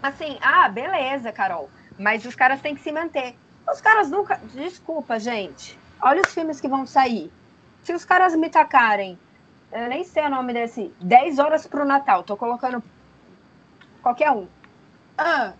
assim, 0.02 0.38
ah, 0.40 0.68
beleza, 0.68 1.32
Carol, 1.32 1.68
mas 1.98 2.24
os 2.24 2.34
caras 2.34 2.60
têm 2.60 2.74
que 2.74 2.82
se 2.82 2.92
manter. 2.92 3.36
Os 3.68 3.80
caras 3.80 4.10
nunca. 4.10 4.36
Desculpa, 4.44 5.18
gente. 5.18 5.78
Olha 6.00 6.22
os 6.22 6.32
filmes 6.32 6.60
que 6.60 6.68
vão 6.68 6.86
sair. 6.86 7.32
Se 7.82 7.92
os 7.92 8.04
caras 8.04 8.34
me 8.36 8.48
tacarem, 8.50 9.18
eu 9.72 9.88
nem 9.88 10.04
sei 10.04 10.24
o 10.24 10.30
nome 10.30 10.52
desse, 10.52 10.94
10 11.00 11.38
horas 11.38 11.66
pro 11.66 11.84
Natal, 11.84 12.22
tô 12.24 12.36
colocando 12.36 12.82
qualquer 14.02 14.30
um. 14.30 14.48
Ah, 15.18 15.54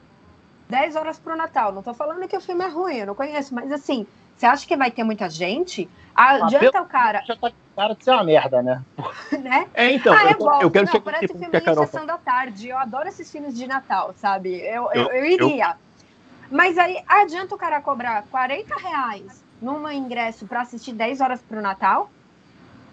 10 0.69 0.97
horas 0.97 1.19
pro 1.19 1.37
Natal. 1.37 1.73
Não 1.73 1.83
tô 1.83 1.95
falando 1.95 2.27
que 2.29 2.37
o 2.37 2.41
filme 2.41 2.65
é 2.65 2.69
ruim, 2.69 2.97
eu 2.97 3.07
não 3.07 3.15
conheço, 3.15 3.55
mas 3.55 3.71
assim, 3.71 4.07
você 4.37 4.47
acha 4.47 4.67
que 4.67 4.77
vai 4.77 4.91
ter 4.91 5.05
muita 5.05 5.31
gente? 5.31 5.89
Adianta 6.15 6.79
ah, 6.79 6.83
o 6.83 6.87
cara. 6.87 7.23
Já 7.27 7.37
tá 7.37 7.51
cara 7.77 7.95
de 7.95 8.05
ser 8.05 8.11
uma 8.11 8.25
merda, 8.25 8.63
né? 8.63 8.83
né? 9.39 9.67
É, 9.75 9.93
então, 9.93 10.13
ah, 10.15 10.25
eu, 10.25 10.31
eu, 10.31 10.61
eu 10.63 10.71
quero 10.71 10.87
não, 10.93 11.01
parece 11.01 11.29
filme 11.29 11.49
que 11.49 11.57
a 11.57 11.61
Carol... 11.61 11.87
sessão 11.87 12.07
da 12.07 12.17
tarde. 12.17 12.69
Eu 12.69 12.79
adoro 12.79 13.07
esses 13.09 13.31
filmes 13.31 13.55
de 13.55 13.67
Natal, 13.67 14.15
sabe? 14.17 14.55
Eu, 14.61 14.91
eu, 14.93 15.11
eu 15.11 15.25
iria. 15.25 15.77
Mas 16.51 16.79
aí 16.79 17.03
adianta 17.07 17.55
o 17.55 17.59
cara 17.59 17.81
cobrar 17.81 18.23
40 18.31 18.75
reais 18.77 19.45
num 19.61 19.91
ingresso 19.91 20.47
para 20.47 20.63
assistir 20.63 20.93
10 20.93 21.21
horas 21.21 21.43
pro 21.43 21.61
Natal? 21.61 22.11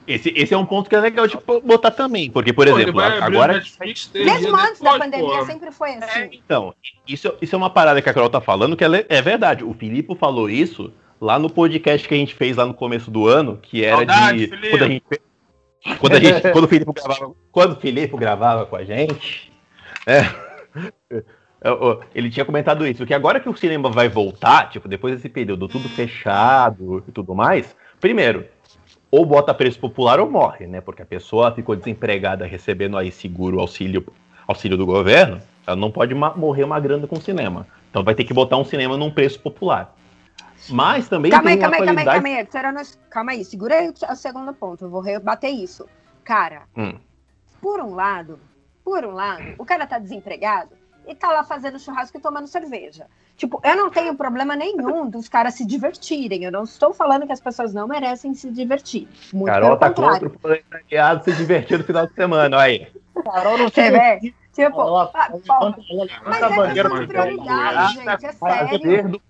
Esse, 0.06 0.34
esse 0.36 0.54
é 0.54 0.58
um 0.58 0.66
ponto 0.66 0.90
que 0.90 0.96
é 0.96 1.00
legal 1.00 1.26
de 1.28 1.38
botar 1.64 1.92
também, 1.92 2.30
porque, 2.30 2.52
por 2.52 2.68
pô, 2.68 2.78
exemplo, 2.78 3.00
agora. 3.00 3.64
Mesmo 4.14 4.56
antes 4.56 4.82
da 4.82 4.98
pandemia, 4.98 5.40
pô. 5.40 5.46
sempre 5.46 5.72
foi 5.72 5.92
assim. 5.96 6.20
É, 6.20 6.30
então, 6.34 6.74
isso, 7.08 7.34
isso 7.42 7.56
é 7.56 7.58
uma 7.58 7.70
parada 7.70 8.02
que 8.02 8.10
a 8.10 8.14
Carol 8.14 8.30
tá 8.30 8.42
falando 8.42 8.76
que 8.76 8.84
é, 8.84 9.06
é 9.08 9.22
verdade. 9.22 9.64
O 9.64 9.74
Filipe 9.74 10.14
falou 10.16 10.50
isso 10.50 10.92
lá 11.22 11.40
no 11.40 11.50
podcast 11.50 12.06
que 12.06 12.14
a 12.14 12.18
gente 12.18 12.36
fez 12.36 12.58
lá 12.58 12.66
no 12.66 12.74
começo 12.74 13.10
do 13.10 13.28
ano, 13.28 13.58
que 13.62 13.84
era 13.84 13.98
Saudade, 13.98 14.48
de. 14.48 14.70
Quando 14.70 14.84
a 14.84 14.88
gente. 14.88 15.04
Quando, 16.00 16.14
a 16.14 16.20
gente, 16.20 16.42
quando, 16.52 16.66
o 16.66 16.68
Filipe 16.68 16.92
gravava, 16.94 17.36
quando 17.52 17.72
o 17.74 17.80
Filipe 17.80 18.18
gravava 18.18 18.66
com 18.66 18.76
a 18.76 18.84
gente, 18.84 19.52
é, 20.06 20.26
ele 22.14 22.30
tinha 22.30 22.46
comentado 22.46 22.86
isso, 22.86 23.06
que 23.06 23.14
agora 23.14 23.40
que 23.40 23.48
o 23.48 23.56
cinema 23.56 23.90
vai 23.90 24.10
voltar, 24.10 24.70
tipo, 24.70 24.88
depois 24.88 25.16
desse 25.16 25.30
período 25.30 25.68
tudo 25.68 25.88
fechado 25.88 27.04
e 27.08 27.12
tudo 27.12 27.34
mais, 27.34 27.74
primeiro, 28.00 28.46
ou 29.14 29.28
bota 29.28 29.54
preço 29.54 29.80
popular 29.80 30.20
ou 30.20 30.28
morre, 30.28 30.66
né? 30.66 30.82
Porque 30.82 31.04
a 31.04 31.06
pessoa 31.06 31.54
ficou 31.54 31.76
desempregada 31.76 32.48
recebendo 32.48 32.98
aí 32.98 33.12
seguro, 33.12 33.60
auxílio, 33.60 34.04
auxílio 34.48 34.76
do 34.76 34.88
governo, 34.88 35.40
ela 35.68 35.76
não 35.76 35.92
pode 35.92 36.16
morrer 36.16 36.64
uma 36.64 36.80
grana 36.80 37.06
com 37.06 37.18
o 37.18 37.22
cinema. 37.22 37.68
Então 37.92 38.04
vai 38.04 38.16
ter 38.16 38.24
que 38.24 38.34
botar 38.34 38.58
um 38.58 38.66
cinema 38.66 38.98
num 38.98 39.12
preço 39.12 39.40
popular. 39.40 39.96
Mas 40.68 41.08
também 41.08 41.30
calma 41.30 41.44
tem 41.44 41.54
aí, 41.54 41.60
calma 41.60 41.76
aí, 41.76 41.84
qualidade... 41.84 42.06
calma 42.06 42.28
aí, 42.28 42.46
calma 42.48 42.80
aí, 42.80 42.86
calma 43.12 43.32
aí, 43.34 43.46
segura 43.46 43.76
aí 43.76 43.94
o 44.10 44.16
segundo 44.16 44.52
ponto, 44.52 44.86
eu 44.86 44.90
vou 44.90 45.00
rebater 45.00 45.52
isso. 45.52 45.88
Cara, 46.24 46.64
hum. 46.76 46.96
por 47.62 47.82
um 47.82 47.94
lado, 47.94 48.40
por 48.84 49.06
um 49.06 49.12
lado, 49.12 49.44
o 49.60 49.64
cara 49.64 49.86
tá 49.86 50.00
desempregado 50.00 50.72
e 51.08 51.16
tá 51.16 51.32
lá 51.32 51.44
fazendo 51.44 51.80
churrasco 51.80 52.18
e 52.18 52.22
tomando 52.22 52.48
cerveja. 52.48 53.08
Tipo, 53.36 53.60
eu 53.64 53.76
não 53.76 53.90
tenho 53.90 54.16
problema 54.16 54.56
nenhum 54.56 55.10
dos 55.10 55.28
caras 55.28 55.56
se 55.56 55.66
divertirem. 55.66 56.44
Eu 56.44 56.52
não 56.52 56.64
estou 56.64 56.94
falando 56.94 57.26
que 57.26 57.34
as 57.34 57.42
pessoas 57.42 57.74
não 57.74 57.88
merecem 57.88 58.34
se 58.34 58.50
divertir. 58.52 59.08
Muito 59.34 59.52
Carol 59.52 59.78
tá 59.78 59.90
contrário. 59.90 60.20
contra 60.20 60.28
o 60.28 60.40
proletariado 60.40 61.24
se 61.24 61.34
divertir 61.34 61.78
no 61.78 61.84
final 61.84 62.08
de 62.08 62.14
semana, 62.14 62.58
olha 62.58 62.66
aí. 62.66 62.88
Carol 63.24 63.58
não 63.58 63.70
Você 63.70 63.92
vê? 63.92 64.34
Tipo, 64.54 64.82
Ela, 64.82 65.12
ah, 65.16 65.30
ela 65.32 65.76
ela 65.90 66.08
mas 66.26 66.44
a 66.44 66.48
é 66.48 66.56
bandeira 66.56 66.90
de 66.90 67.00
do 67.00 67.08
prioridade, 67.08 67.94
gente, 67.96 68.26
é 68.26 68.32
sério. 68.32 68.70
Poder 68.70 69.08
do. 69.08 69.22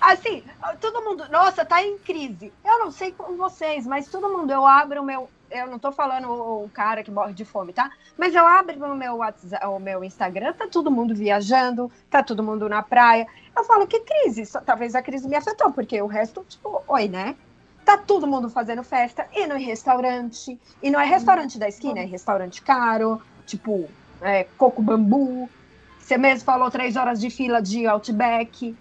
Assim, 0.00 0.44
todo 0.80 1.02
mundo, 1.02 1.28
nossa, 1.28 1.64
tá 1.64 1.82
em 1.82 1.98
crise. 1.98 2.52
Eu 2.64 2.78
não 2.78 2.90
sei 2.90 3.12
com 3.12 3.36
vocês, 3.36 3.86
mas 3.86 4.08
todo 4.08 4.28
mundo, 4.28 4.50
eu 4.52 4.64
abro 4.64 5.02
o 5.02 5.04
meu, 5.04 5.28
eu 5.50 5.66
não 5.68 5.78
tô 5.78 5.92
falando 5.92 6.28
o, 6.30 6.70
cara 6.70 7.02
que 7.02 7.10
morre 7.10 7.32
de 7.34 7.44
fome, 7.44 7.72
tá? 7.72 7.90
Mas 8.16 8.34
eu 8.34 8.46
abro 8.46 8.92
o 8.92 8.96
meu 8.96 9.16
WhatsApp, 9.16 9.64
o 9.66 9.78
meu 9.78 10.04
Instagram, 10.04 10.52
tá 10.54 10.68
todo 10.68 10.90
mundo 10.90 11.14
viajando, 11.14 11.90
tá 12.10 12.22
todo 12.22 12.42
mundo 12.42 12.68
na 12.68 12.82
praia. 12.82 13.26
Eu 13.56 13.64
falo, 13.64 13.86
que 13.86 14.00
crise? 14.00 14.46
Só- 14.46 14.60
talvez 14.60 14.94
a 14.94 15.02
crise 15.02 15.28
me 15.28 15.36
afetou, 15.36 15.72
porque 15.72 16.00
o 16.02 16.06
resto, 16.06 16.44
tipo, 16.48 16.84
oi, 16.88 17.08
né? 17.08 17.36
Tá 17.84 17.96
todo 17.98 18.26
mundo 18.26 18.50
fazendo 18.50 18.82
festa, 18.84 19.26
e 19.32 19.46
no 19.46 19.56
restaurante, 19.56 20.60
e 20.82 20.90
não 20.90 21.00
é 21.00 21.04
restaurante 21.06 21.58
da 21.58 21.68
esquina, 21.68 22.00
é 22.00 22.04
restaurante 22.04 22.62
caro, 22.62 23.18
tipo, 23.46 23.96
é, 24.20 24.44
coco 24.56 24.82
bambu. 24.82 25.50
Você 25.98 26.18
mesmo 26.18 26.44
falou 26.44 26.70
três 26.70 26.96
horas 26.96 27.18
de 27.20 27.30
fila 27.30 27.62
de 27.62 27.86
Outback. 27.86 28.78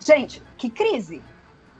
Gente, 0.00 0.46
que 0.56 0.70
crise. 0.70 1.28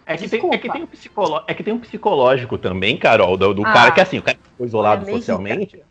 É 0.08 0.16
que, 0.16 0.26
tem, 0.26 0.40
é, 0.54 0.56
que 0.56 0.70
tem 0.72 0.82
um 0.82 0.86
psicolo- 0.86 1.42
é 1.46 1.52
que 1.52 1.62
tem 1.62 1.74
um 1.74 1.78
psicológico 1.78 2.56
também, 2.56 2.96
Carol, 2.96 3.36
do, 3.36 3.52
do 3.52 3.66
Ah. 3.66 3.72
cara 3.74 3.90
que 3.90 4.00
assim, 4.00 4.16
o 4.16 4.22
cara 4.22 4.38
ficou 4.42 4.66
isolado 4.66 5.04
me 5.04 5.12
socialmente. 5.12 5.82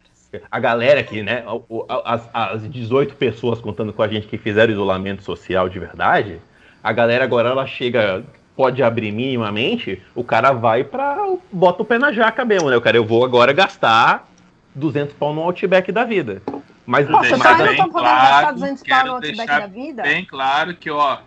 A 0.49 0.59
galera 0.59 1.03
que, 1.03 1.21
né, 1.21 1.43
as, 2.03 2.27
as 2.33 2.67
18 2.69 3.15
pessoas 3.15 3.61
contando 3.61 3.93
com 3.93 4.01
a 4.01 4.07
gente 4.07 4.25
que 4.27 4.37
fizeram 4.39 4.73
isolamento 4.73 5.21
social 5.23 5.69
de 5.69 5.77
verdade, 5.77 6.41
a 6.83 6.91
galera 6.91 7.23
agora 7.23 7.49
ela 7.49 7.67
chega, 7.67 8.23
pode 8.55 8.81
abrir 8.81 9.11
minimamente, 9.11 10.01
o 10.15 10.23
cara 10.23 10.51
vai 10.51 10.83
pra. 10.83 11.15
bota 11.51 11.83
o 11.83 11.85
pé 11.85 11.99
na 11.99 12.11
jaca 12.11 12.43
mesmo, 12.43 12.71
né? 12.71 12.75
O 12.75 12.81
cara, 12.81 12.97
eu 12.97 13.05
vou 13.05 13.23
agora 13.23 13.53
gastar 13.53 14.27
200 14.73 15.13
pau 15.13 15.31
no 15.31 15.41
Outback 15.43 15.91
da 15.91 16.03
vida. 16.03 16.41
Mas, 16.87 17.05
Poxa, 17.07 17.37
Mas 17.37 17.57
não 17.59 17.65
bem 17.67 17.77
tô 17.77 17.83
podendo 17.83 17.91
claro, 17.91 18.31
gastar 18.31 18.51
200 18.53 18.83
pau 18.83 19.05
no 19.05 19.11
Outback 19.13 19.47
da 19.47 19.67
vida? 19.67 20.01
Bem 20.01 20.25
claro 20.25 20.73
que, 20.75 20.89
ó, 20.89 21.17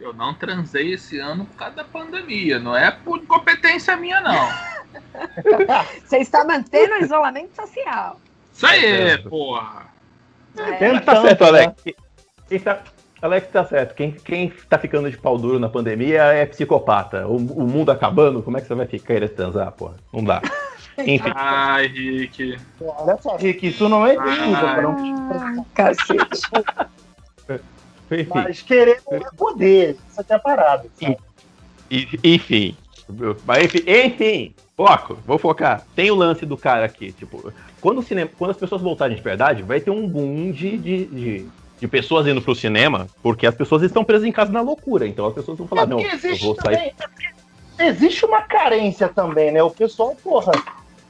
eu 0.00 0.12
não 0.14 0.34
transei 0.34 0.94
esse 0.94 1.18
ano 1.18 1.44
por 1.44 1.56
causa 1.56 1.76
da 1.76 1.84
pandemia. 1.84 2.58
Não 2.58 2.76
é 2.76 2.90
por 2.90 3.18
incompetência 3.18 3.96
minha, 3.96 4.20
não. 4.20 4.48
Você 6.04 6.18
está 6.18 6.44
mantendo 6.44 6.94
o 6.94 7.04
isolamento 7.04 7.54
social. 7.54 8.20
Isso 8.52 8.66
aí, 8.66 8.84
É. 8.84 9.18
porra. 9.18 9.86
É. 10.56 10.98
Tá 11.00 11.22
certo, 11.22 11.44
né? 11.44 11.48
Alex. 11.48 11.74
Quem 12.48 12.58
tá, 12.58 12.82
Alex 13.22 13.48
tá 13.52 13.64
certo. 13.64 13.94
Quem, 13.94 14.12
quem 14.12 14.50
tá 14.68 14.78
ficando 14.78 15.10
de 15.10 15.16
pau 15.16 15.38
duro 15.38 15.58
na 15.58 15.68
pandemia 15.68 16.22
é 16.24 16.46
psicopata. 16.46 17.26
O, 17.28 17.36
o 17.36 17.68
mundo 17.68 17.90
acabando, 17.92 18.42
como 18.42 18.56
é 18.56 18.60
que 18.60 18.66
você 18.66 18.74
vai 18.74 18.86
ficar 18.86 19.06
querendo 19.14 19.30
transar, 19.30 19.70
porra? 19.72 19.94
Não 20.12 20.24
dá. 20.24 20.40
Enfim, 20.98 21.32
Ai, 21.34 21.86
Rick. 21.86 22.58
Olha 22.80 23.16
só, 23.22 23.36
Rick, 23.36 23.68
isso 23.68 23.88
não 23.88 24.06
é 24.06 24.16
desculpa 24.16 25.64
para 25.74 25.94
Cacete. 25.94 26.42
Mas 28.34 28.62
querer 28.62 29.00
não 29.10 29.18
é 29.18 29.30
poder. 29.36 29.96
Isso 30.10 30.20
aqui 30.20 30.32
é 30.32 30.38
parado. 30.38 30.90
enfim. 32.22 32.76
Mas 33.46 33.64
enfim, 33.64 33.82
enfim, 33.86 34.54
foco, 34.76 35.18
vou 35.26 35.38
focar. 35.38 35.84
Tem 35.96 36.10
o 36.10 36.14
lance 36.14 36.46
do 36.46 36.56
cara 36.56 36.84
aqui, 36.84 37.12
tipo, 37.12 37.52
quando, 37.80 37.98
o 37.98 38.02
cinema, 38.02 38.30
quando 38.38 38.52
as 38.52 38.56
pessoas 38.56 38.80
voltarem 38.80 39.16
de 39.16 39.22
verdade, 39.22 39.62
vai 39.62 39.80
ter 39.80 39.90
um 39.90 40.06
boom 40.06 40.52
de, 40.52 40.76
de, 40.76 41.04
de, 41.06 41.46
de 41.80 41.88
pessoas 41.88 42.26
indo 42.26 42.40
pro 42.40 42.54
cinema, 42.54 43.08
porque 43.22 43.46
as 43.46 43.54
pessoas 43.54 43.82
estão 43.82 44.04
presas 44.04 44.24
em 44.26 44.32
casa 44.32 44.52
na 44.52 44.60
loucura. 44.60 45.06
Então 45.06 45.26
as 45.26 45.34
pessoas 45.34 45.58
vão 45.58 45.66
falar, 45.66 45.82
É 45.82 45.86
não, 45.86 46.00
eu 46.00 46.10
existe 46.10 46.44
vou 46.44 46.54
sair. 46.54 46.76
também- 46.76 46.94
é 46.98 47.06
porque 47.08 47.30
Existe 47.82 48.26
uma 48.26 48.42
carência 48.42 49.08
também, 49.08 49.50
né? 49.50 49.62
O 49.62 49.70
pessoal, 49.70 50.14
porra, 50.22 50.52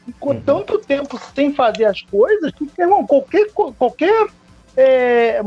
ficou 0.06 0.32
Uhum. 0.34 0.40
tanto 0.40 0.78
tempo 0.78 1.20
sem 1.34 1.52
fazer 1.52 1.84
as 1.84 2.00
coisas 2.02 2.52
que, 2.52 2.64
irmão, 2.80 3.04
qualquer, 3.04 3.50
qualquer 3.52 4.28
é, 4.76 5.40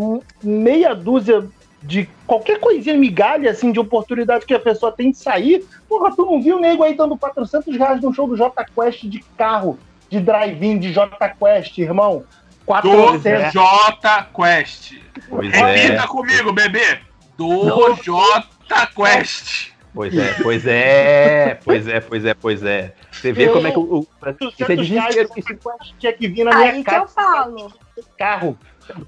meia 0.43 0.93
dúzia 0.93 1.45
de 1.81 2.07
qualquer 2.25 2.59
coisinha, 2.59 2.95
migalha, 2.97 3.51
assim, 3.51 3.71
de 3.71 3.79
oportunidade 3.79 4.45
que 4.45 4.53
a 4.53 4.59
pessoa 4.59 4.91
tem 4.91 5.11
de 5.11 5.17
sair. 5.17 5.65
Porra, 5.89 6.15
tu 6.15 6.25
não 6.25 6.41
viu 6.41 6.57
o 6.57 6.59
nego 6.59 6.83
aí 6.83 6.93
dando 6.95 7.17
400 7.17 7.75
reais 7.77 8.01
no 8.01 8.13
show 8.13 8.27
do 8.27 8.37
J 8.37 8.63
Quest 8.73 9.03
de 9.03 9.19
carro, 9.37 9.77
de 10.09 10.19
drive-in 10.21 10.79
de 10.79 10.93
J 10.93 11.09
Quest, 11.29 11.77
irmão? 11.79 12.19
Do 12.19 12.65
400. 12.65 13.51
J 13.51 14.23
Quest. 14.33 14.93
Pois 15.29 15.53
é. 15.53 15.75
Repita 15.75 16.07
comigo, 16.07 16.53
bebê. 16.53 16.99
Do 17.37 17.95
J 18.01 18.47
Quest. 18.95 19.73
Pois 19.93 20.17
é, 20.17 20.33
pois 20.41 20.65
é, 20.65 21.59
pois 21.63 21.87
é, 21.87 21.99
pois 21.99 22.25
é, 22.25 22.33
pois 22.33 22.63
é. 22.63 22.93
Você 23.11 23.31
vê 23.31 23.47
como 23.49 23.67
é 23.67 23.71
que 23.71 23.77
o. 23.77 23.81
o- 23.99 23.99
Isso 24.01 24.63
é 24.63 24.65
400 24.65 24.89
reais 24.89 25.15
desespero. 25.15 25.27
do 25.27 25.33
Quest 25.71 25.93
tinha 25.99 26.13
que 26.13 26.27
vir 26.29 26.43
na 26.45 26.55
minha 26.55 26.71
Aí 26.71 26.83
que 26.83 26.89
eu 26.89 26.93
casa 27.01 27.13
falo. 27.13 27.73
carro. 28.17 28.57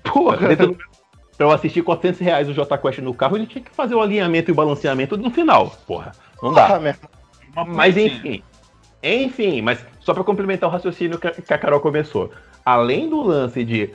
Porra, 0.03 0.47
dentro 0.47 0.77
pra 1.37 1.47
eu 1.47 1.51
assistir 1.51 1.81
400 1.81 2.19
reais 2.21 2.49
o 2.49 2.53
J 2.53 2.77
Quest 2.77 2.99
no 2.99 3.13
carro, 3.13 3.37
ele 3.37 3.45
tinha 3.45 3.63
que 3.63 3.71
fazer 3.71 3.95
o 3.95 4.01
alinhamento 4.01 4.49
e 4.49 4.53
o 4.53 4.55
balanceamento 4.55 5.17
no 5.17 5.29
final. 5.29 5.75
Porra, 5.85 6.11
não 6.41 6.53
dá. 6.53 6.79
Uma 7.55 7.65
Mas 7.65 7.97
enfim. 7.97 8.41
Enfim, 9.03 9.61
mas 9.61 9.85
só 9.99 10.13
pra 10.13 10.23
complementar 10.23 10.67
o 10.67 10.71
raciocínio 10.71 11.19
que 11.19 11.53
a, 11.53 11.57
Carol 11.57 11.79
começou. 11.79 12.31
Além 12.65 13.09
do 13.09 13.21
lance 13.21 13.63
de 13.63 13.91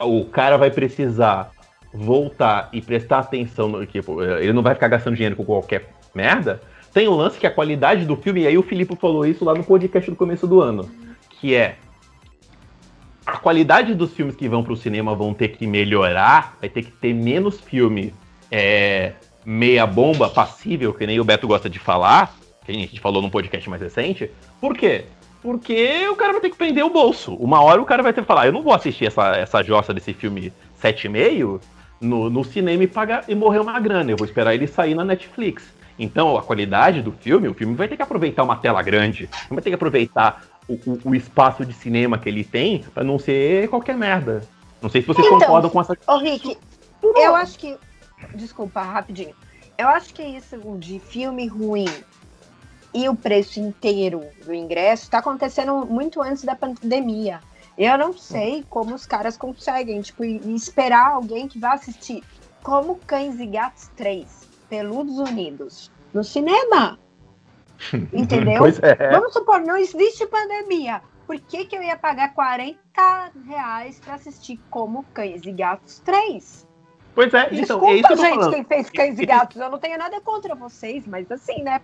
o 0.00 0.24
cara 0.26 0.56
vai 0.56 0.70
precisar 0.70 1.50
voltar 1.92 2.68
e 2.72 2.80
prestar 2.80 3.20
atenção 3.20 3.68
no 3.68 3.86
tipo, 3.86 4.22
ele 4.22 4.52
não 4.52 4.62
vai 4.62 4.74
ficar 4.74 4.88
gastando 4.88 5.14
dinheiro 5.14 5.36
com 5.36 5.44
qualquer 5.44 5.92
merda. 6.14 6.60
Tem 6.92 7.08
o 7.08 7.14
lance 7.14 7.38
que 7.38 7.46
a 7.46 7.50
qualidade 7.50 8.04
do 8.04 8.16
filme, 8.16 8.42
e 8.42 8.46
aí 8.46 8.56
o 8.56 8.62
Filipe 8.62 8.94
falou 8.96 9.26
isso 9.26 9.44
lá 9.44 9.54
no 9.54 9.64
podcast 9.64 10.08
do 10.08 10.16
começo 10.16 10.46
do 10.46 10.60
ano, 10.60 10.88
que 11.40 11.54
é 11.54 11.76
a 13.26 13.36
qualidade 13.38 13.94
dos 13.94 14.12
filmes 14.12 14.36
que 14.36 14.48
vão 14.48 14.62
pro 14.62 14.76
cinema 14.76 15.14
vão 15.14 15.32
ter 15.32 15.48
que 15.48 15.66
melhorar, 15.66 16.56
vai 16.60 16.68
ter 16.68 16.82
que 16.82 16.90
ter 16.90 17.14
menos 17.14 17.60
filme 17.60 18.12
é, 18.50 19.12
meia 19.44 19.86
bomba, 19.86 20.28
passível, 20.28 20.92
que 20.92 21.06
nem 21.06 21.18
o 21.18 21.24
Beto 21.24 21.46
gosta 21.46 21.68
de 21.68 21.78
falar, 21.78 22.34
que 22.64 22.72
a 22.72 22.74
gente 22.74 23.00
falou 23.00 23.22
num 23.22 23.30
podcast 23.30 23.68
mais 23.68 23.82
recente. 23.82 24.30
Por 24.60 24.76
quê? 24.76 25.04
Porque 25.42 26.08
o 26.08 26.16
cara 26.16 26.32
vai 26.32 26.40
ter 26.40 26.50
que 26.50 26.56
prender 26.56 26.84
o 26.84 26.90
bolso. 26.90 27.34
Uma 27.34 27.62
hora 27.62 27.80
o 27.80 27.84
cara 27.84 28.02
vai 28.02 28.12
ter 28.12 28.22
que 28.22 28.26
falar, 28.26 28.46
eu 28.46 28.52
não 28.52 28.62
vou 28.62 28.72
assistir 28.72 29.06
essa, 29.06 29.36
essa 29.36 29.62
jossa 29.62 29.92
desse 29.92 30.14
filme 30.14 30.52
7,5 30.82 31.60
no, 32.00 32.30
no 32.30 32.44
cinema 32.44 32.82
e, 32.84 32.86
pagar, 32.86 33.24
e 33.28 33.34
morrer 33.34 33.58
uma 33.58 33.78
grana. 33.80 34.10
Eu 34.10 34.16
vou 34.16 34.26
esperar 34.26 34.54
ele 34.54 34.66
sair 34.66 34.94
na 34.94 35.04
Netflix. 35.04 35.72
Então, 35.98 36.36
a 36.36 36.42
qualidade 36.42 37.02
do 37.02 37.12
filme, 37.12 37.46
o 37.46 37.54
filme 37.54 37.74
vai 37.74 37.86
ter 37.86 37.96
que 37.96 38.02
aproveitar 38.02 38.42
uma 38.42 38.56
tela 38.56 38.82
grande. 38.82 39.28
Vai 39.48 39.62
ter 39.62 39.70
que 39.70 39.76
aproveitar 39.76 40.42
o, 40.68 40.74
o- 40.74 41.00
o 41.10 41.14
espaço 41.14 41.64
de 41.64 41.72
cinema 41.72 42.18
que 42.18 42.28
ele 42.28 42.44
tem 42.44 42.82
pra 42.94 43.04
não 43.04 43.18
ser 43.18 43.68
qualquer 43.68 43.96
merda. 43.96 44.42
Não 44.80 44.88
sei 44.90 45.00
se 45.00 45.06
vocês 45.06 45.26
Então, 45.26 45.38
concordam 45.38 45.70
com 45.70 45.80
essa. 45.80 45.96
Ô, 46.06 46.16
Rick, 46.18 46.56
eu 47.02 47.34
acho 47.34 47.58
que. 47.58 47.76
Desculpa, 48.34 48.80
rapidinho. 48.82 49.34
Eu 49.76 49.88
acho 49.88 50.14
que 50.14 50.22
isso 50.22 50.56
de 50.78 50.98
filme 50.98 51.46
ruim 51.46 51.88
e 52.92 53.08
o 53.08 53.14
preço 53.16 53.58
inteiro 53.58 54.22
do 54.44 54.54
ingresso 54.54 55.02
está 55.04 55.18
acontecendo 55.18 55.84
muito 55.84 56.22
antes 56.22 56.44
da 56.44 56.54
pandemia. 56.54 57.40
Eu 57.76 57.98
não 57.98 58.12
sei 58.16 58.64
como 58.70 58.94
os 58.94 59.04
caras 59.04 59.36
conseguem, 59.36 60.00
tipo, 60.00 60.24
esperar 60.24 61.08
alguém 61.10 61.48
que 61.48 61.58
vá 61.58 61.72
assistir 61.72 62.22
como 62.62 62.96
Cães 63.04 63.40
e 63.40 63.46
Gatos 63.46 63.90
3, 63.96 64.26
Peludos 64.70 65.18
Unidos, 65.18 65.90
no 66.12 66.22
cinema. 66.22 66.98
Entendeu? 68.12 68.58
Pois 68.58 68.78
é. 68.82 69.10
Vamos 69.10 69.32
supor, 69.32 69.60
não 69.60 69.76
existe 69.76 70.26
pandemia. 70.26 71.02
Por 71.26 71.38
que, 71.40 71.64
que 71.64 71.76
eu 71.76 71.82
ia 71.82 71.96
pagar 71.96 72.34
40 72.34 72.76
reais 73.48 73.98
pra 74.04 74.14
assistir 74.14 74.60
como 74.70 75.04
Cães 75.14 75.42
e 75.44 75.52
Gatos 75.52 75.98
3? 76.00 76.66
Pois 77.14 77.32
é, 77.32 77.46
então, 77.52 77.78
Desculpa, 77.78 77.86
é 77.86 77.98
eu 77.98 78.02
tô 78.02 78.16
gente, 78.16 78.50
quem 78.50 78.64
fez 78.64 78.90
Cães 78.90 79.18
e 79.18 79.26
Gatos. 79.26 79.60
Eu 79.60 79.70
não 79.70 79.78
tenho 79.78 79.96
nada 79.96 80.20
contra 80.20 80.54
vocês, 80.54 81.06
mas 81.06 81.30
assim, 81.30 81.62
né? 81.62 81.80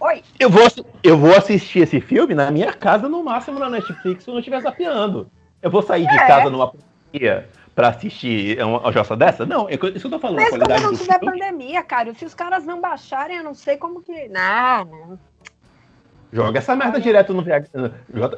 Oi. 0.00 0.22
Eu 0.38 0.48
vou, 0.50 0.66
eu 1.02 1.18
vou 1.18 1.36
assistir 1.36 1.80
esse 1.80 2.00
filme 2.00 2.34
na 2.34 2.50
minha 2.50 2.72
casa, 2.72 3.08
no 3.08 3.22
máximo 3.22 3.58
na 3.58 3.68
Netflix, 3.68 4.24
se 4.24 4.30
eu 4.30 4.32
não 4.32 4.40
estiver 4.40 4.60
zapeando. 4.60 5.30
Eu 5.60 5.70
vou 5.70 5.82
sair 5.82 6.06
de 6.06 6.14
É. 6.14 6.26
casa 6.26 6.50
numa 6.50 6.72
pandemia 6.72 7.48
pra 7.74 7.88
assistir 7.88 8.62
uma, 8.62 8.80
uma 8.80 8.92
jossa 8.92 9.16
dessa? 9.16 9.46
Não, 9.46 9.68
é 9.68 9.74
isso 9.74 9.80
que 9.80 10.06
eu 10.06 10.10
tô 10.10 10.18
falando. 10.18 10.38
Mesmo 10.38 10.58
quando 10.58 10.82
não 10.82 10.96
tiver 10.96 11.18
filme, 11.18 11.38
pandemia, 11.38 11.82
cara. 11.82 12.14
Se 12.14 12.24
os 12.24 12.34
caras 12.34 12.64
não 12.64 12.80
baixarem, 12.80 13.38
eu 13.38 13.44
não 13.44 13.54
sei 13.54 13.76
como 13.76 14.02
que. 14.02 14.28
Não, 14.28 14.84
não. 14.84 15.18
joga 16.32 16.58
essa 16.58 16.76
merda 16.76 17.00
direto 17.00 17.32
no 17.32 17.44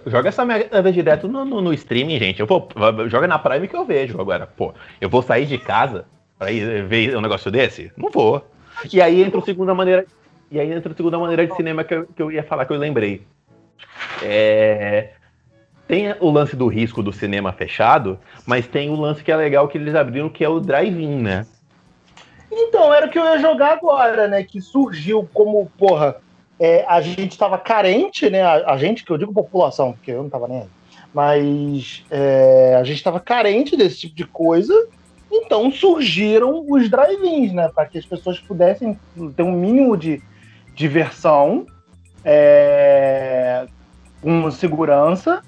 Joga 0.06 0.28
essa 0.28 0.44
merda 0.44 0.92
direto 0.92 1.28
no, 1.28 1.44
no, 1.44 1.60
no 1.60 1.72
streaming, 1.72 2.18
gente. 2.18 2.40
Eu 2.40 2.46
vou, 2.46 2.68
joga 3.08 3.26
na 3.26 3.38
Prime 3.38 3.68
que 3.68 3.76
eu 3.76 3.84
vejo 3.84 4.20
agora. 4.20 4.46
Pô, 4.46 4.72
eu 5.00 5.08
vou 5.08 5.22
sair 5.22 5.46
de 5.46 5.58
casa 5.58 6.06
pra 6.38 6.50
ir 6.50 6.84
ver 6.84 7.16
um 7.16 7.20
negócio 7.20 7.50
desse? 7.50 7.92
Não 7.96 8.10
vou. 8.10 8.44
E 8.92 9.00
aí 9.00 9.22
entra 9.22 9.40
a 9.40 9.44
segunda 9.44 9.74
maneira. 9.74 10.06
E 10.50 10.60
aí 10.60 10.72
entra 10.72 10.92
a 10.92 10.96
segunda 10.96 11.18
maneira 11.18 11.46
de 11.46 11.54
cinema 11.56 11.82
que 11.82 11.94
eu, 11.94 12.06
que 12.06 12.22
eu 12.22 12.30
ia 12.30 12.42
falar 12.42 12.66
que 12.66 12.72
eu 12.72 12.76
lembrei. 12.76 13.26
É, 14.22 15.10
tem 15.86 16.14
o 16.20 16.30
lance 16.30 16.56
do 16.56 16.66
risco 16.66 17.02
do 17.02 17.12
cinema 17.12 17.52
fechado, 17.52 18.18
mas 18.46 18.66
tem 18.66 18.90
o 18.90 18.94
lance 18.94 19.22
que 19.22 19.30
é 19.30 19.36
legal 19.36 19.68
que 19.68 19.76
eles 19.76 19.94
abriram, 19.94 20.28
que 20.28 20.44
é 20.44 20.48
o 20.48 20.60
drive-in, 20.60 21.22
né? 21.22 21.46
Então, 22.50 22.92
era 22.92 23.06
o 23.06 23.10
que 23.10 23.18
eu 23.18 23.24
ia 23.24 23.38
jogar 23.38 23.72
agora, 23.72 24.28
né? 24.28 24.42
Que 24.42 24.60
surgiu 24.60 25.28
como, 25.32 25.70
porra, 25.76 26.16
é, 26.58 26.84
a 26.88 27.00
gente 27.00 27.32
estava 27.32 27.58
carente, 27.58 28.30
né? 28.30 28.42
A, 28.42 28.72
a, 28.72 28.76
gente, 28.78 29.04
que 29.04 29.10
eu 29.10 29.18
digo 29.18 29.32
população, 29.32 29.92
porque 29.92 30.12
eu 30.12 30.18
não 30.18 30.26
estava 30.26 30.48
nem 30.48 30.62
aí, 30.62 30.68
mas 31.12 32.04
é, 32.10 32.76
a 32.78 32.84
gente 32.84 32.96
estava 32.96 33.20
carente 33.20 33.76
desse 33.76 34.00
tipo 34.00 34.14
de 34.14 34.24
coisa, 34.24 34.88
então 35.30 35.70
surgiram 35.70 36.64
os 36.68 36.88
drive-ins, 36.88 37.52
né? 37.52 37.68
Para 37.74 37.86
que 37.86 37.98
as 37.98 38.06
pessoas 38.06 38.38
pudessem 38.38 38.98
ter 39.36 39.42
um 39.42 39.52
mínimo 39.52 39.96
de 39.96 40.22
diversão, 40.74 41.66
é, 42.24 43.66
com 44.22 44.50
segurança 44.50 45.42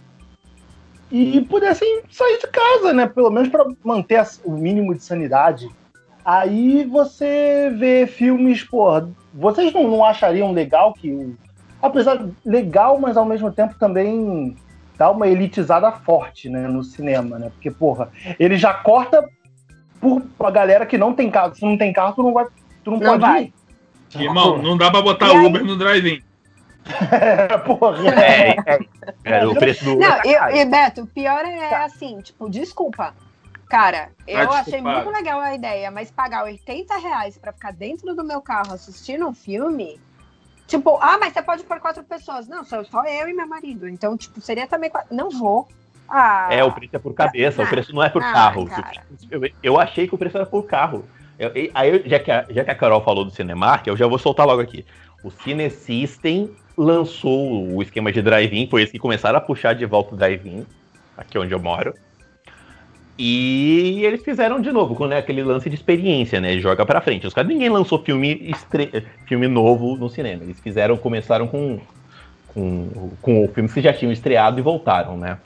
e 1.10 1.40
pudessem 1.42 2.02
sair 2.10 2.38
de 2.38 2.48
casa, 2.48 2.92
né? 2.92 3.06
Pelo 3.06 3.30
menos 3.30 3.48
para 3.48 3.66
manter 3.84 4.24
o 4.44 4.52
mínimo 4.52 4.94
de 4.94 5.02
sanidade. 5.02 5.68
Aí 6.24 6.84
você 6.84 7.72
vê 7.76 8.06
filmes, 8.06 8.64
porra, 8.64 9.08
vocês 9.32 9.72
não, 9.72 9.88
não 9.88 10.04
achariam 10.04 10.52
legal 10.52 10.92
que. 10.92 11.34
Apesar 11.80 12.16
de 12.16 12.32
legal, 12.44 12.98
mas 12.98 13.16
ao 13.16 13.24
mesmo 13.24 13.52
tempo 13.52 13.78
também 13.78 14.56
dá 14.98 15.10
uma 15.10 15.28
elitizada 15.28 15.92
forte 15.92 16.48
né, 16.48 16.66
no 16.66 16.82
cinema, 16.82 17.38
né? 17.38 17.50
Porque, 17.50 17.70
porra, 17.70 18.10
ele 18.40 18.56
já 18.56 18.74
corta 18.74 19.24
por 20.00 20.22
a 20.40 20.50
galera 20.50 20.86
que 20.86 20.98
não 20.98 21.12
tem 21.12 21.30
carro. 21.30 21.54
Se 21.54 21.64
não 21.64 21.78
tem 21.78 21.92
carro, 21.92 22.14
tu 22.14 22.22
não 22.22 22.32
vai. 22.32 22.46
Tu 22.82 22.90
não, 22.90 22.98
não 22.98 23.06
pode 23.06 23.20
vai. 23.20 23.42
ir. 23.44 23.52
Irmão, 24.22 24.60
não 24.60 24.76
dá 24.76 24.90
pra 24.90 25.02
botar 25.02 25.28
e 25.28 25.46
Uber 25.46 25.60
aí? 25.60 25.66
no 25.66 25.76
drive-in. 25.76 26.20
É, 27.10 27.58
porra. 27.58 27.98
É, 28.08 28.56
é, 28.66 29.38
é, 29.40 29.46
o 29.46 29.54
preço 29.54 29.84
do. 29.84 29.96
Não, 29.96 30.18
e, 30.24 30.64
Beto, 30.64 31.02
o 31.02 31.06
pior 31.06 31.44
é 31.44 31.68
tá. 31.68 31.84
assim, 31.84 32.20
tipo, 32.20 32.48
desculpa. 32.48 33.14
Cara, 33.68 34.10
eu 34.28 34.48
tá 34.48 34.60
achei 34.60 34.80
muito 34.80 35.10
legal 35.10 35.40
a 35.40 35.54
ideia, 35.54 35.90
mas 35.90 36.10
pagar 36.10 36.44
80 36.44 36.96
reais 36.98 37.36
pra 37.36 37.52
ficar 37.52 37.72
dentro 37.72 38.14
do 38.14 38.22
meu 38.22 38.40
carro 38.40 38.72
assistindo 38.72 39.26
um 39.26 39.34
filme. 39.34 40.00
Tipo, 40.68 40.98
ah, 41.00 41.18
mas 41.18 41.32
você 41.32 41.42
pode 41.42 41.64
pôr 41.64 41.80
quatro 41.80 42.04
pessoas. 42.04 42.46
Não, 42.46 42.64
sou 42.64 42.84
só 42.84 43.04
eu 43.04 43.28
e 43.28 43.32
meu 43.32 43.46
marido. 43.46 43.88
Então, 43.88 44.16
tipo, 44.16 44.40
seria 44.40 44.66
também. 44.66 44.90
Não 45.10 45.30
vou. 45.30 45.68
Ah, 46.08 46.48
é, 46.50 46.62
o 46.62 46.70
preço 46.70 46.94
é 46.94 46.98
por 47.00 47.14
cabeça, 47.14 47.62
ah, 47.62 47.64
o 47.64 47.68
preço 47.68 47.92
não 47.92 48.02
é 48.02 48.08
por 48.08 48.22
ah, 48.22 48.32
carro. 48.32 48.68
Eu, 49.28 49.40
eu, 49.60 49.80
achei 49.80 50.06
que 50.06 50.14
o 50.14 50.18
preço 50.18 50.36
era 50.36 50.46
por 50.46 50.64
carro. 50.64 51.04
Eu, 51.36 51.50
aí, 51.74 52.02
já 52.06 52.20
que, 52.20 52.30
a, 52.30 52.46
já 52.48 52.64
que 52.64 52.70
a 52.70 52.74
Carol 52.74 53.02
falou 53.02 53.24
do 53.24 53.32
Cinemark, 53.32 53.86
eu 53.86 53.96
já 53.96 54.06
vou 54.06 54.18
soltar 54.18 54.46
logo 54.46 54.62
aqui. 54.62 54.86
O 55.24 55.30
Cine 55.30 55.68
System 55.68 56.54
lançou 56.76 57.74
o 57.74 57.82
esquema 57.82 58.12
de 58.12 58.20
drive-in, 58.20 58.68
foi 58.68 58.82
esse 58.82 58.92
que 58.92 58.98
começaram 58.98 59.38
a 59.38 59.40
puxar 59.40 59.74
de 59.74 59.86
volta 59.86 60.14
o 60.14 60.18
drive-in, 60.18 60.66
aqui 61.16 61.38
onde 61.38 61.52
eu 61.52 61.60
moro. 61.60 61.94
E 63.18 64.04
eles 64.04 64.22
fizeram 64.22 64.60
de 64.60 64.70
novo, 64.70 64.94
com 64.94 65.06
né, 65.06 65.16
aquele 65.16 65.42
lance 65.42 65.70
de 65.70 65.74
experiência, 65.74 66.38
né? 66.38 66.58
Joga 66.58 66.84
pra 66.84 67.00
frente. 67.00 67.26
Os 67.26 67.32
caras, 67.32 67.48
ninguém 67.48 67.70
lançou 67.70 68.02
filme, 68.02 68.54
filme 69.24 69.48
novo 69.48 69.96
no 69.96 70.10
cinema. 70.10 70.44
Eles 70.44 70.60
fizeram, 70.60 70.98
começaram 70.98 71.48
com, 71.48 71.80
com, 72.48 73.10
com 73.22 73.44
o 73.44 73.48
filme 73.48 73.70
que 73.70 73.80
já 73.80 73.92
tinham 73.92 74.12
estreado 74.12 74.58
e 74.58 74.62
voltaram, 74.62 75.16
né? 75.16 75.38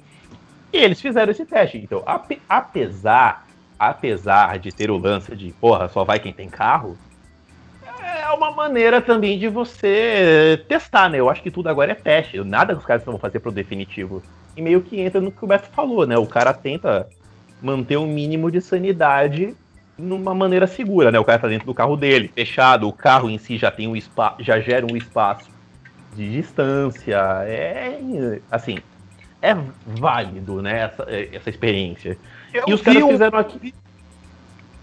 E 0.73 0.79
eles 0.79 1.01
fizeram 1.01 1.31
esse 1.31 1.47
teste. 1.47 1.79
Então, 1.79 2.03
apesar, 2.49 3.47
apesar 3.79 4.59
de 4.59 4.73
ter 4.73 4.91
o 4.91 4.99
lance 4.99 5.35
de, 5.37 5.53
porra, 5.53 5.89
só 5.89 6.03
vai 6.03 6.19
quem 6.19 6.33
tem 6.33 6.49
carro, 6.49 6.99
é 8.31 8.33
uma 8.33 8.53
maneira 8.53 9.01
também 9.01 9.39
de 9.39 9.49
você 9.49 10.65
testar, 10.69 11.11
né? 11.11 11.19
Eu 11.19 11.29
acho 11.29 11.43
que 11.43 11.51
tudo 11.51 11.69
agora 11.69 11.93
é 11.93 11.95
teste. 11.95 12.43
Nada 12.43 12.75
que 12.75 12.81
os 12.81 12.87
caras 12.87 13.05
vão 13.05 13.19
fazer 13.19 13.41
pro 13.41 13.51
definitivo. 13.51 14.23
E 14.57 14.63
meio 14.63 14.81
que 14.81 15.01
entra 15.01 15.21
no 15.21 15.33
que 15.33 15.45
o 15.45 15.49
Beto 15.49 15.69
falou, 15.69 16.07
né? 16.07 16.17
O 16.17 16.27
cara 16.27 16.53
tenta 16.53 17.09
manter 17.61 17.97
um 17.97 18.07
mínimo 18.07 18.51
de 18.51 18.61
sanidade 18.61 19.55
numa 19.99 20.35
maneira 20.35 20.67
segura, 20.67 21.11
né? 21.11 21.19
O 21.19 21.25
cara 21.25 21.39
tá 21.39 21.49
dentro 21.49 21.67
do 21.67 21.75
carro 21.75 21.97
dele, 21.97 22.31
fechado, 22.35 22.89
o 22.89 22.93
carro 22.93 23.29
em 23.29 23.39
si 23.39 23.59
já 23.59 23.71
tem 23.71 23.87
um 23.87 23.97
espaço, 23.97 24.43
já 24.43 24.59
gera 24.61 24.87
um 24.91 24.97
espaço 24.97 25.51
de 26.15 26.31
distância. 26.31 27.17
É 27.45 28.41
assim, 28.51 28.79
é 29.43 29.55
válido, 29.87 30.63
né? 30.63 30.81
Essa, 30.85 31.07
essa 31.33 31.51
experiência. 31.51 32.17
Eu 32.53 32.65
e 32.67 32.75
os 32.75 32.81
caras 32.81 33.03
um... 33.03 33.09
fizeram 33.09 33.39
aqui. 33.39 33.75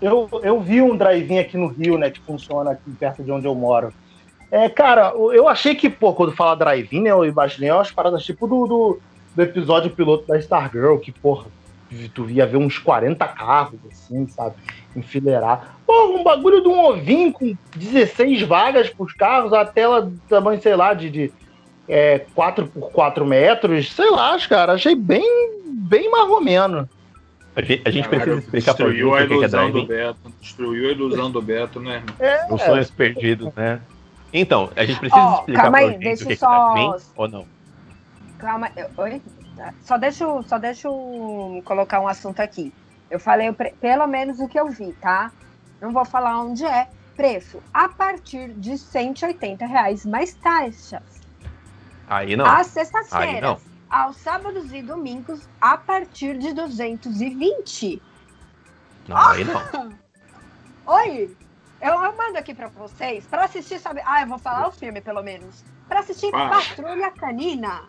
Eu, 0.01 0.29
eu 0.43 0.59
vi 0.59 0.81
um 0.81 0.95
drive-in 0.95 1.39
aqui 1.39 1.57
no 1.57 1.67
Rio, 1.67 1.97
né? 1.97 2.09
Que 2.11 2.19
funciona 2.19 2.71
aqui 2.71 2.91
perto 2.99 3.23
de 3.23 3.31
onde 3.31 3.47
eu 3.47 3.55
moro. 3.55 3.93
É, 4.49 4.69
cara, 4.69 5.13
eu 5.33 5.47
achei 5.47 5.75
que, 5.75 5.89
pô, 5.89 6.13
quando 6.13 6.31
fala 6.31 6.55
drive-in, 6.55 7.01
né, 7.01 7.11
eu 7.11 7.25
imaginei 7.25 7.69
umas 7.69 7.91
paradas 7.91 8.23
tipo 8.23 8.47
do, 8.47 8.65
do, 8.65 8.99
do 9.35 9.41
episódio 9.41 9.91
piloto 9.91 10.25
da 10.25 10.37
Stargirl, 10.39 10.97
que, 10.97 11.11
porra, 11.11 11.47
tu 12.13 12.29
ia 12.29 12.45
ver 12.45 12.57
uns 12.57 12.77
40 12.77 13.27
carros, 13.27 13.79
assim, 13.91 14.25
sabe? 14.27 14.55
Enfileirar. 14.95 15.77
Pô, 15.85 16.17
um 16.17 16.23
bagulho 16.23 16.61
de 16.61 16.67
um 16.67 16.85
ovinho 16.85 17.31
com 17.33 17.55
16 17.75 18.41
vagas 18.43 18.89
pros 18.89 19.13
carros, 19.13 19.51
a 19.51 19.65
tela 19.65 20.11
tamanho, 20.29 20.61
sei 20.61 20.75
lá, 20.75 20.93
de, 20.93 21.09
de 21.09 21.31
é, 21.87 22.19
4 22.33 22.67
por 22.67 22.91
4 22.91 23.25
metros, 23.25 23.91
sei 23.93 24.09
lá, 24.09 24.37
cara, 24.47 24.73
achei 24.73 24.95
bem, 24.95 25.23
bem 25.65 26.09
marromeno. 26.09 26.87
A 27.57 27.61
gente, 27.63 27.81
a 27.87 27.89
gente 27.89 28.07
precisa 28.07 28.35
explicar 28.35 28.75
pra 28.75 28.91
gente 28.91 29.01
a 29.01 29.21
ilusão 29.23 29.71
que 29.71 29.77
é 29.77 29.81
do 29.81 29.87
Beto. 29.87 30.33
Destruiu 30.39 30.89
a 30.89 30.91
ilusão 30.91 31.31
do 31.31 31.41
Beto, 31.41 31.79
né? 31.79 32.03
É. 32.19 32.53
Os 32.53 32.61
sonhos 32.61 32.91
perdidos, 32.91 33.51
né? 33.55 33.81
Então, 34.31 34.69
a 34.75 34.85
gente 34.85 34.99
precisa 34.99 35.25
oh, 35.25 35.39
explicar 35.39 35.63
calma 35.63 35.77
aí, 35.79 35.97
deixa 35.97 36.23
o 36.23 36.27
que, 36.27 36.35
só... 36.35 36.73
que 36.75 36.79
é 36.81 36.97
ou 37.15 37.27
não. 37.27 37.47
Calma, 38.37 38.69
oi? 38.97 39.19
Só 39.81 39.97
deixa, 39.97 40.25
só 40.43 40.59
deixa 40.59 40.87
eu 40.87 41.63
colocar 41.65 41.99
um 41.99 42.07
assunto 42.07 42.39
aqui. 42.41 42.71
Eu 43.09 43.19
falei 43.19 43.51
pelo 43.81 44.05
menos 44.05 44.39
o 44.39 44.47
que 44.47 44.59
eu 44.59 44.67
vi, 44.67 44.93
tá? 44.93 45.31
Não 45.81 45.91
vou 45.91 46.05
falar 46.05 46.39
onde 46.39 46.63
é. 46.63 46.87
Preço 47.15 47.59
a 47.73 47.89
partir 47.89 48.53
de 48.53 48.77
180 48.77 49.65
reais 49.65 50.05
mais 50.05 50.35
taxas. 50.35 51.01
Aí 52.07 52.35
não. 52.35 52.45
Às 52.45 52.67
sextas-feiras, 52.67 53.57
aos 53.89 54.17
sábados 54.17 54.71
e 54.73 54.81
domingos, 54.81 55.47
a 55.61 55.77
partir 55.77 56.37
de 56.37 56.53
220. 56.53 58.01
Não, 59.07 59.17
aí 59.17 59.43
não. 59.43 59.93
Oi! 60.85 61.35
Eu, 61.79 61.93
eu 61.93 62.17
mando 62.17 62.37
aqui 62.37 62.53
pra 62.53 62.67
vocês, 62.69 63.25
pra 63.27 63.45
assistir, 63.45 63.79
sabe? 63.79 64.01
Ah, 64.05 64.21
eu 64.21 64.27
vou 64.27 64.39
falar 64.39 64.67
o 64.67 64.71
filme, 64.71 64.99
pelo 64.99 65.21
menos. 65.21 65.63
Pra 65.87 65.99
assistir 65.99 66.31
ah. 66.33 66.49
Patrulha 66.49 67.11
Canina. 67.11 67.83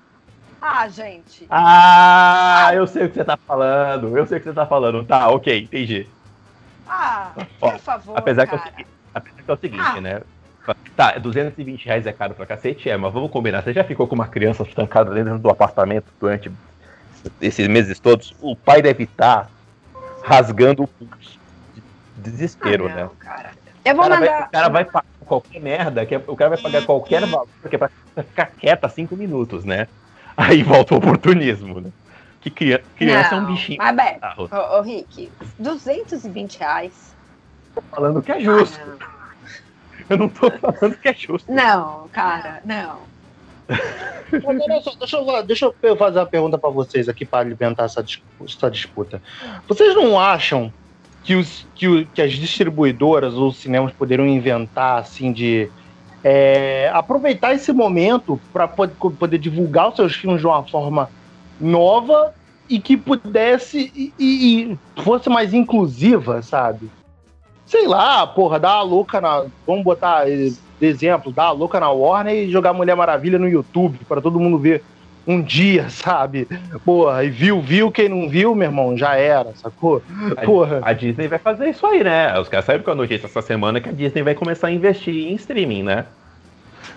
Ah, 0.60 0.88
gente. 0.88 1.46
Ah, 1.48 2.70
eu 2.74 2.86
sei 2.86 3.06
o 3.06 3.08
que 3.08 3.14
você 3.14 3.24
tá 3.24 3.36
falando. 3.36 4.16
Eu 4.16 4.26
sei 4.26 4.38
o 4.38 4.40
que 4.40 4.48
você 4.48 4.54
tá 4.54 4.66
falando. 4.66 5.04
Tá, 5.04 5.28
ok, 5.28 5.62
entendi. 5.62 6.08
Ah, 6.86 7.32
Ó, 7.60 7.70
por 7.70 7.78
favor. 7.78 8.18
Apesar 8.18 8.46
que, 8.46 8.54
é 8.54 8.58
o, 8.58 8.62
apesar 9.14 9.42
que 9.42 9.50
é 9.50 9.54
o 9.54 9.56
seguinte, 9.56 9.82
ah. 9.84 10.00
né? 10.00 10.22
Tá, 10.96 11.18
220 11.18 11.86
reais 11.86 12.06
é 12.06 12.12
caro 12.12 12.34
pra 12.34 12.46
cacete, 12.46 12.90
é, 12.90 12.96
mas 12.96 13.12
vamos 13.12 13.30
combinar. 13.30 13.62
Você 13.62 13.72
já 13.72 13.84
ficou 13.84 14.06
com 14.06 14.14
uma 14.14 14.26
criança 14.26 14.62
estancada 14.62 15.12
dentro 15.14 15.38
do 15.38 15.48
apartamento 15.48 16.06
durante 16.20 16.50
esses 17.40 17.68
meses 17.68 18.00
todos? 18.00 18.34
O 18.40 18.56
pai 18.56 18.82
deve 18.82 19.04
estar 19.04 19.44
tá 19.44 19.48
rasgando 20.22 20.82
o 20.82 20.88
pulso 20.88 21.38
de 21.74 21.82
desespero, 22.30 22.86
ah, 22.86 22.88
não, 22.88 22.96
né? 22.96 23.10
Cara. 23.18 23.50
Eu 23.84 23.96
vou 23.96 24.04
o 24.04 24.08
cara 24.08 24.20
mandar. 24.20 24.30
Vai, 24.30 24.42
o 24.42 24.50
cara 24.50 24.68
vai 24.68 24.84
pagar 24.84 25.06
qualquer 25.24 25.60
merda, 25.60 26.06
que 26.06 26.16
o 26.16 26.36
cara 26.36 26.50
vai 26.50 26.58
pagar 26.58 26.84
qualquer 26.84 27.26
valor, 27.26 27.48
porque 27.62 27.76
é 27.76 27.78
pra 27.78 27.90
ficar 28.16 28.46
quieta 28.46 28.88
cinco 28.88 29.16
minutos, 29.16 29.64
né? 29.64 29.86
Aí 30.36 30.62
volta 30.62 30.94
o 30.94 30.98
oportunismo, 30.98 31.80
né? 31.80 31.90
Que 32.40 32.50
criança, 32.50 32.84
criança 32.96 33.30
não, 33.32 33.38
é 33.38 33.42
um 33.42 33.54
bichinho. 33.54 33.78
Mas, 33.78 33.96
Beto, 33.96 34.48
ô, 34.54 34.78
ô, 34.78 34.82
Rick, 34.82 35.30
220 35.58 36.58
reais. 36.58 37.14
Tô 37.74 37.82
falando 37.82 38.22
que 38.22 38.30
é 38.30 38.40
justo. 38.40 38.78
Ah. 39.00 39.17
Eu 40.08 40.16
não 40.16 40.28
tô 40.28 40.50
falando 40.50 40.96
que 40.96 41.08
é 41.08 41.14
justo. 41.14 41.50
Não, 41.50 42.08
cara, 42.08 42.60
não. 42.64 42.98
deixa, 44.98 45.16
eu, 45.16 45.42
deixa 45.42 45.74
eu 45.82 45.96
fazer 45.96 46.18
uma 46.18 46.26
pergunta 46.26 46.56
para 46.56 46.70
vocês 46.70 47.08
aqui 47.08 47.24
para 47.24 47.40
alimentar 47.40 47.84
essa, 47.84 48.04
essa 48.44 48.70
disputa. 48.70 49.22
Vocês 49.66 49.94
não 49.94 50.18
acham 50.18 50.72
que, 51.24 51.34
os, 51.34 51.66
que, 51.74 52.06
que 52.06 52.22
as 52.22 52.32
distribuidoras 52.32 53.34
ou 53.34 53.48
os 53.48 53.58
cinemas 53.58 53.92
poderiam 53.92 54.26
inventar 54.26 54.98
assim 54.98 55.32
de 55.32 55.70
é, 56.24 56.90
aproveitar 56.92 57.54
esse 57.54 57.72
momento 57.72 58.40
para 58.52 58.66
poder, 58.66 58.94
poder, 58.94 59.38
divulgar 59.38 59.90
os 59.90 59.96
seus 59.96 60.14
filmes 60.14 60.40
de 60.40 60.46
uma 60.46 60.62
forma 60.64 61.10
nova 61.60 62.34
e 62.68 62.80
que 62.80 62.96
pudesse 62.96 63.92
e, 63.94 64.12
e, 64.18 64.78
fosse 65.02 65.28
mais 65.28 65.54
inclusiva, 65.54 66.42
sabe? 66.42 66.90
Sei 67.68 67.86
lá, 67.86 68.26
porra, 68.26 68.58
dar 68.58 68.72
a 68.72 68.82
louca 68.82 69.20
na. 69.20 69.44
Vamos 69.66 69.84
botar 69.84 70.24
de 70.24 70.54
exemplo, 70.80 71.30
dar 71.30 71.44
a 71.44 71.50
louca 71.50 71.78
na 71.78 71.90
Warner 71.90 72.34
e 72.34 72.50
jogar 72.50 72.72
Mulher 72.72 72.96
Maravilha 72.96 73.38
no 73.38 73.46
YouTube 73.48 73.98
para 74.08 74.22
todo 74.22 74.40
mundo 74.40 74.58
ver 74.58 74.82
um 75.26 75.42
dia, 75.42 75.88
sabe? 75.90 76.48
Porra, 76.82 77.24
e 77.24 77.28
viu, 77.28 77.60
viu, 77.60 77.90
quem 77.92 78.08
não 78.08 78.26
viu, 78.26 78.54
meu 78.54 78.68
irmão, 78.68 78.96
já 78.96 79.16
era, 79.16 79.52
sacou? 79.54 80.02
Porra. 80.46 80.80
A, 80.82 80.90
a 80.90 80.92
Disney 80.94 81.28
vai 81.28 81.38
fazer 81.38 81.68
isso 81.68 81.84
aí, 81.86 82.02
né? 82.02 82.38
Os 82.40 82.48
caras 82.48 82.64
saíram 82.64 82.82
com 82.82 82.90
a 82.90 82.94
notícia 82.94 83.26
essa 83.26 83.42
semana 83.42 83.82
que 83.82 83.90
a 83.90 83.92
Disney 83.92 84.22
vai 84.22 84.34
começar 84.34 84.68
a 84.68 84.72
investir 84.72 85.14
em 85.14 85.34
streaming, 85.34 85.82
né? 85.82 86.06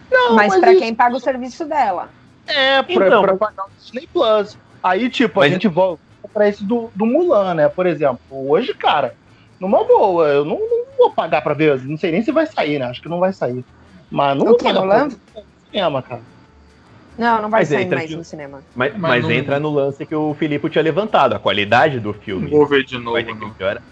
Não, 0.09 0.36
mas, 0.36 0.53
mas 0.53 0.61
para 0.61 0.72
isso... 0.72 0.82
quem 0.82 0.95
paga 0.95 1.17
o 1.17 1.19
serviço 1.19 1.65
dela. 1.65 2.09
É, 2.47 2.82
pra, 2.82 3.07
então, 3.07 3.22
pra 3.22 3.36
pagar 3.36 3.65
o 3.65 3.69
Disney 3.78 4.07
Plus. 4.11 4.57
Aí, 4.82 5.09
tipo, 5.09 5.39
Mas- 5.39 5.51
a 5.51 5.53
gente 5.53 5.67
volta 5.67 6.01
pra 6.34 6.47
esse 6.47 6.63
do, 6.63 6.89
do 6.95 7.05
Mulan, 7.05 7.55
né? 7.55 7.67
Por 7.67 7.86
exemplo, 7.86 8.19
hoje, 8.32 8.74
cara, 8.74 9.15
numa 9.62 9.84
boa, 9.86 10.28
eu 10.28 10.43
não, 10.43 10.59
não 10.59 10.86
vou 10.97 11.14
pagar 11.16 11.41
pra 11.41 11.53
ver, 11.53 11.80
não 11.84 11.97
sei 11.97 12.12
nem 12.12 12.22
se 12.22 12.32
vai 12.32 12.45
sair, 12.47 12.80
né? 12.80 12.86
Acho 12.86 13.01
que 13.01 13.09
não 13.09 13.20
vai 13.20 13.32
sair. 13.32 13.66
Mas 14.09 14.36
não 14.38 14.43
O 14.43 14.49
vou 14.49 14.57
que, 14.57 14.64
pagar 14.66 14.82
Mulan? 14.82 14.97
pra 14.97 15.07
ver 15.07 15.16
no 15.16 15.43
cinema, 15.72 16.03
cara. 16.03 16.24
Não, 17.18 17.41
não 17.41 17.49
vai 17.49 17.62
Mas 17.62 17.70
sair 17.70 17.89
mais 17.89 18.12
no 18.12 18.24
cinema. 18.24 18.64
Mas, 18.74 18.91
Mas 18.93 19.01
mas 19.01 19.24
não- 19.24 19.32
entra 19.32 19.59
no 19.59 19.70
lance 19.70 20.05
que 20.05 20.16
o 20.16 20.34
Filipe 20.34 20.70
tinha 20.70 20.84
levantado, 20.84 21.34
a 21.36 21.39
qualidade 21.39 21.99
do 21.99 22.14
filme. 22.14 22.49
Vou 22.49 22.66
ver 22.66 22.84
de 22.84 22.97
novo, 22.97 23.12
vai 23.12 23.24
ter 23.24 23.34
que 23.34 23.39
não. 23.39 23.53
melhorar. 23.53 23.84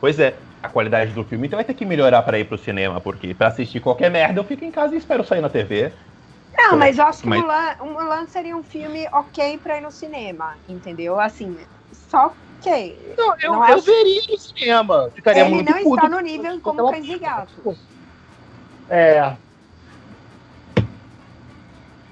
Pois 0.00 0.18
é, 0.18 0.38
a 0.62 0.68
qualidade 0.68 1.12
do 1.12 1.24
filme 1.24 1.46
então 1.46 1.56
vai 1.56 1.64
ter 1.64 1.74
que 1.74 1.84
melhorar 1.84 2.22
pra 2.22 2.38
ir 2.38 2.46
pro 2.48 2.58
cinema, 2.58 3.00
porque 3.00 3.34
pra 3.34 3.48
assistir 3.48 3.80
qualquer 3.80 4.10
merda 4.10 4.40
eu 4.40 4.44
fico 4.44 4.64
em 4.64 4.70
casa 4.72 4.94
e 4.94 4.98
espero 4.98 5.22
sair 5.24 5.40
na 5.40 5.48
TV. 5.48 5.92
Não, 6.58 6.70
Pô, 6.70 6.76
mas 6.76 6.98
eu 6.98 7.04
acho 7.06 7.22
que 7.22 7.28
mas- 7.28 7.40
Mulan, 7.40 7.76
o 7.80 7.86
Mulan 7.86 8.26
seria 8.26 8.56
um 8.56 8.62
filme 8.62 9.06
ok 9.12 9.58
pra 9.58 9.78
ir 9.78 9.80
no 9.80 9.90
cinema, 9.90 10.58
entendeu? 10.68 11.18
Assim, 11.20 11.56
só 11.92 12.34
ok. 12.70 13.14
Não, 13.18 13.34
eu, 13.42 13.52
Não 13.52 13.68
eu 13.68 13.74
acho- 13.74 13.84
veria 13.84 14.20
no 14.28 14.38
cinema. 14.38 15.10
Ficaria 15.14 15.44
Ele 15.44 15.54
muito 15.54 15.72
não 15.72 15.82
puto. 15.82 15.94
está 15.96 16.08
no 16.08 16.20
nível 16.20 16.60
como 16.60 16.80
Então, 16.80 16.90
Cães 16.92 17.08
e 17.08 17.18
Gatos, 17.18 17.78
É, 18.88 19.36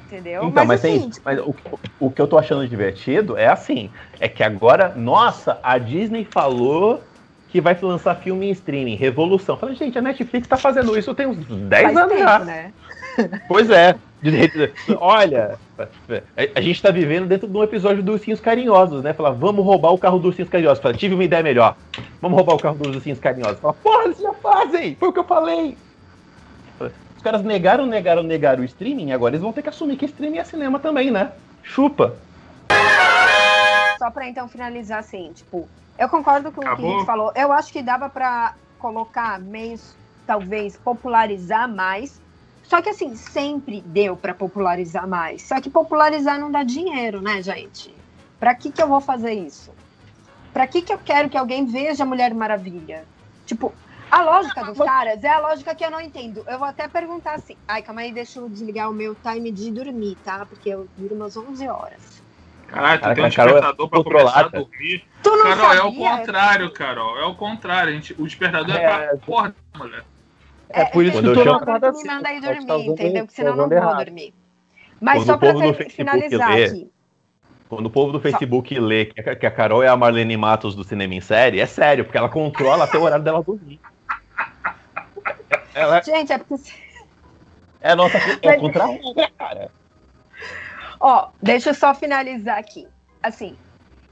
entendeu? 0.06 0.44
Então, 0.44 0.64
mas, 0.64 0.84
assim, 0.84 1.10
tem, 1.10 1.22
mas 1.24 1.38
o, 1.40 1.54
o 1.98 2.10
que 2.10 2.20
eu 2.20 2.26
tô 2.26 2.36
achando 2.38 2.66
divertido 2.66 3.36
é 3.36 3.46
assim, 3.46 3.92
é 4.18 4.28
que 4.28 4.42
agora, 4.42 4.94
nossa, 4.94 5.60
a 5.62 5.78
Disney 5.78 6.24
falou 6.24 7.06
que 7.48 7.60
vai 7.60 7.76
lançar 7.80 8.14
filme 8.16 8.46
em 8.46 8.50
streaming, 8.52 8.94
revolução. 8.94 9.56
Falei, 9.58 9.74
gente, 9.74 9.98
a 9.98 10.02
Netflix 10.02 10.46
tá 10.46 10.56
fazendo 10.56 10.96
isso 10.96 11.14
tem 11.14 11.26
uns 11.26 11.44
10 11.68 11.84
faz 11.84 11.96
anos 11.96 12.08
tempo, 12.10 12.22
já. 12.24 12.38
né? 12.40 12.72
Pois 13.48 13.68
é. 13.70 13.98
Olha, 14.98 15.58
a- 15.78 15.88
a 16.54 16.60
gente 16.60 16.82
tá 16.82 16.90
vivendo 16.90 17.26
dentro 17.26 17.48
de 17.48 17.56
um 17.56 17.62
episódio 17.62 18.02
dos 18.02 18.16
Ursinhos 18.16 18.40
Carinhosos, 18.40 19.02
né? 19.02 19.12
Falar, 19.14 19.30
vamos 19.30 19.64
roubar 19.64 19.92
o 19.92 19.98
carro 19.98 20.18
dos 20.18 20.26
Ursinhos 20.28 20.50
Carinhosos. 20.50 20.82
Fala, 20.82 20.94
tive 20.94 21.14
uma 21.14 21.24
ideia 21.24 21.42
melhor. 21.42 21.74
Vamos 22.20 22.36
roubar 22.36 22.54
o 22.54 22.58
carro 22.58 22.76
dos 22.76 22.94
Ursinhos 22.96 23.18
Carinhosos. 23.18 23.58
Fala, 23.60 23.72
porra, 23.74 24.04
eles 24.04 24.18
já 24.18 24.32
fazem! 24.34 24.94
Foi 24.96 25.08
o 25.08 25.12
que 25.12 25.18
eu 25.20 25.24
falei. 25.24 25.76
Os 26.80 27.22
caras 27.22 27.42
negaram, 27.42 27.84
negaram, 27.86 28.22
negaram 28.22 28.62
o 28.62 28.64
streaming, 28.64 29.12
agora 29.12 29.32
eles 29.32 29.42
vão 29.42 29.52
ter 29.52 29.60
que 29.62 29.68
assumir 29.68 29.96
que 29.96 30.06
streaming 30.06 30.38
é 30.38 30.44
cinema 30.44 30.78
também, 30.78 31.10
né? 31.10 31.32
Chupa. 31.62 32.14
Só 33.98 34.10
pra 34.10 34.26
então 34.26 34.48
finalizar 34.48 35.00
assim, 35.00 35.30
tipo, 35.34 35.68
eu 35.98 36.08
concordo 36.08 36.50
com 36.50 36.60
o 36.60 36.64
que 36.64 36.68
Acabou? 36.70 36.90
o 36.90 36.94
Rick 36.94 37.06
falou. 37.06 37.32
Eu 37.36 37.52
acho 37.52 37.70
que 37.70 37.82
dava 37.82 38.08
pra 38.08 38.54
colocar 38.78 39.38
meios, 39.38 39.94
talvez, 40.26 40.76
popularizar 40.78 41.68
mais. 41.68 42.18
Só 42.70 42.80
que 42.80 42.90
assim, 42.90 43.16
sempre 43.16 43.80
deu 43.80 44.16
pra 44.16 44.32
popularizar 44.32 45.04
mais. 45.04 45.42
Só 45.42 45.60
que 45.60 45.68
popularizar 45.68 46.38
não 46.38 46.52
dá 46.52 46.62
dinheiro, 46.62 47.20
né, 47.20 47.42
gente? 47.42 47.92
Pra 48.38 48.54
que 48.54 48.70
que 48.70 48.80
eu 48.80 48.86
vou 48.86 49.00
fazer 49.00 49.32
isso? 49.32 49.74
Pra 50.52 50.68
que 50.68 50.80
que 50.80 50.92
eu 50.92 50.98
quero 50.98 51.28
que 51.28 51.36
alguém 51.36 51.66
veja 51.66 52.04
Mulher 52.04 52.32
Maravilha? 52.32 53.04
Tipo, 53.44 53.74
a 54.08 54.22
lógica 54.22 54.62
dos 54.62 54.78
caras 54.78 55.24
é 55.24 55.28
a 55.28 55.40
lógica 55.40 55.74
que 55.74 55.84
eu 55.84 55.90
não 55.90 56.00
entendo. 56.00 56.44
Eu 56.46 56.60
vou 56.60 56.68
até 56.68 56.86
perguntar 56.86 57.34
assim. 57.34 57.56
Ai, 57.66 57.82
calma 57.82 58.02
aí, 58.02 58.12
deixa 58.12 58.38
eu 58.38 58.48
desligar 58.48 58.88
o 58.88 58.94
meu 58.94 59.16
time 59.16 59.50
de 59.50 59.72
dormir, 59.72 60.16
tá? 60.24 60.46
Porque 60.46 60.68
eu 60.68 60.86
durmo 60.96 61.24
às 61.24 61.36
11 61.36 61.68
horas. 61.68 62.22
Caralho, 62.68 63.00
tu 63.00 63.02
Cara, 63.02 63.14
tem 63.16 63.24
um 63.24 63.26
a 63.26 63.28
é 63.28 63.30
despertador 63.30 63.88
pra 63.88 64.04
começar 64.04 64.38
a 64.38 64.48
dormir. 64.48 65.04
Tu 65.24 65.30
não 65.30 65.42
Carol, 65.42 65.72
é 65.72 65.82
o 65.82 65.92
sabia? 65.92 66.18
contrário, 66.18 66.70
Carol. 66.72 67.18
É 67.18 67.24
o 67.24 67.34
contrário. 67.34 67.90
A 67.90 67.94
gente, 67.94 68.14
o 68.16 68.24
despertador 68.24 68.76
é, 68.76 68.84
É, 68.84 69.08
pra 69.08 69.16
porra, 69.18 69.54
mulher. 69.76 70.04
É 70.72 70.84
por 70.86 71.04
isso 71.04 71.12
Quando 71.18 71.24
que 71.24 71.30
eu 71.30 71.34
tu 71.34 71.38
não 71.38 71.44
chamo- 71.44 71.56
acorda 71.62 71.92
me 71.92 72.04
manda 72.04 72.28
aí 72.28 72.40
dormir, 72.40 72.58
usando- 72.64 72.92
entendeu? 72.92 73.26
Que 73.26 73.32
tá 73.32 73.36
senão 73.36 73.50
eu 73.50 73.56
não 73.56 73.68
vou 73.68 73.76
errado. 73.76 74.04
dormir. 74.04 74.34
Mas 75.00 75.24
Quando 75.24 75.26
só 75.26 75.38
Facebook 75.38 75.90
finalizar 75.90 76.54
lê- 76.54 76.64
aqui. 76.64 76.90
Quando 77.68 77.86
o 77.86 77.90
povo 77.90 78.12
do 78.12 78.20
Facebook 78.20 78.78
lê 78.80 79.04
que 79.06 79.46
a, 79.46 79.50
Carol 79.50 79.82
é 79.82 79.88
a 79.88 79.96
Marlene 79.96 80.36
Matos 80.36 80.74
do 80.74 80.82
cinema 80.82 81.14
em 81.14 81.20
série, 81.20 81.60
é 81.60 81.66
sério, 81.66 82.04
porque 82.04 82.18
ela 82.18 82.28
controla 82.28 82.84
até 82.84 82.98
o 82.98 83.02
horário 83.02 83.24
dela 83.24 83.42
dormir. 83.42 83.80
Ela 85.74 86.02
Gente, 86.02 86.32
é 86.32 86.38
porque. 86.38 86.72
é 87.80 87.92
a 87.92 87.96
nossa 87.96 88.18
é 88.42 88.56
contra 88.56 88.84
a 88.84 89.30
cara. 89.38 89.70
Ó, 90.98 91.28
deixa 91.40 91.70
eu 91.70 91.74
só 91.74 91.94
finalizar 91.94 92.58
aqui. 92.58 92.86
Assim, 93.22 93.56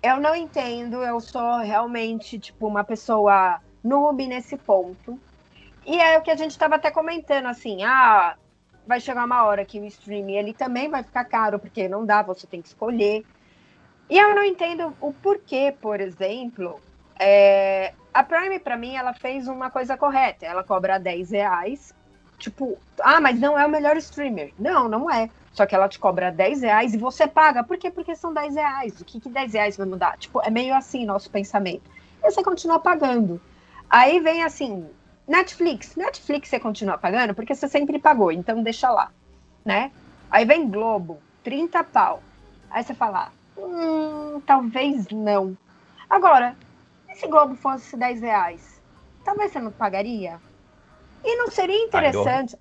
eu 0.02 0.18
não 0.20 0.34
entendo, 0.36 1.02
eu 1.02 1.20
sou 1.20 1.58
realmente, 1.58 2.38
tipo, 2.38 2.66
uma 2.66 2.84
pessoa 2.84 3.60
noob 3.82 4.24
nesse 4.26 4.56
ponto. 4.56 5.18
E 5.88 5.98
é 5.98 6.18
o 6.18 6.22
que 6.22 6.30
a 6.30 6.36
gente 6.36 6.50
estava 6.50 6.74
até 6.74 6.90
comentando, 6.90 7.46
assim, 7.46 7.82
ah, 7.82 8.36
vai 8.86 9.00
chegar 9.00 9.24
uma 9.24 9.44
hora 9.44 9.64
que 9.64 9.80
o 9.80 9.86
streaming 9.86 10.34
ele 10.34 10.52
também 10.52 10.90
vai 10.90 11.02
ficar 11.02 11.24
caro, 11.24 11.58
porque 11.58 11.88
não 11.88 12.04
dá, 12.04 12.22
você 12.22 12.46
tem 12.46 12.60
que 12.60 12.68
escolher. 12.68 13.24
E 14.10 14.18
eu 14.18 14.34
não 14.34 14.44
entendo 14.44 14.94
o 15.00 15.14
porquê, 15.14 15.74
por 15.80 15.98
exemplo, 15.98 16.78
é, 17.18 17.94
a 18.12 18.22
Prime, 18.22 18.58
para 18.58 18.76
mim, 18.76 18.96
ela 18.96 19.14
fez 19.14 19.48
uma 19.48 19.70
coisa 19.70 19.96
correta. 19.96 20.44
Ela 20.44 20.62
cobra 20.62 20.98
10 20.98 21.30
reais. 21.30 21.94
Tipo, 22.38 22.78
ah, 23.00 23.20
mas 23.20 23.40
não 23.40 23.58
é 23.58 23.66
o 23.66 23.70
melhor 23.70 23.96
streamer. 23.96 24.52
Não, 24.58 24.88
não 24.90 25.10
é. 25.10 25.30
Só 25.52 25.64
que 25.64 25.74
ela 25.74 25.88
te 25.88 25.98
cobra 25.98 26.30
10 26.30 26.62
reais 26.62 26.92
e 26.92 26.98
você 26.98 27.26
paga. 27.26 27.64
Por 27.64 27.78
quê? 27.78 27.90
Porque 27.90 28.14
são 28.14 28.34
10 28.34 28.54
reais. 28.54 29.00
O 29.00 29.04
que, 29.06 29.18
que 29.20 29.28
10 29.30 29.54
reais 29.54 29.76
vai 29.76 29.86
mudar? 29.86 30.18
Tipo, 30.18 30.42
é 30.42 30.50
meio 30.50 30.74
assim 30.74 31.06
nosso 31.06 31.30
pensamento. 31.30 31.90
E 32.22 32.30
você 32.30 32.42
continua 32.42 32.78
pagando. 32.78 33.40
Aí 33.90 34.20
vem 34.20 34.44
assim, 34.44 34.86
Netflix. 35.28 35.94
Netflix 35.94 36.48
você 36.48 36.58
continua 36.58 36.96
pagando 36.96 37.34
porque 37.34 37.54
você 37.54 37.68
sempre 37.68 37.98
pagou, 37.98 38.32
então 38.32 38.62
deixa 38.62 38.90
lá, 38.90 39.12
né? 39.62 39.92
Aí 40.30 40.46
vem 40.46 40.68
Globo, 40.68 41.18
30 41.44 41.84
pau. 41.84 42.22
Aí 42.70 42.82
você 42.82 42.94
fala, 42.94 43.30
hum, 43.56 44.40
talvez 44.46 45.06
não. 45.10 45.56
Agora, 46.08 46.56
se 47.14 47.26
Globo 47.26 47.54
fosse 47.54 47.96
10 47.96 48.22
reais? 48.22 48.80
Talvez 49.24 49.52
você 49.52 49.60
não 49.60 49.70
pagaria? 49.70 50.40
E 51.22 51.36
não 51.36 51.50
seria 51.50 51.84
interessante. 51.84 52.56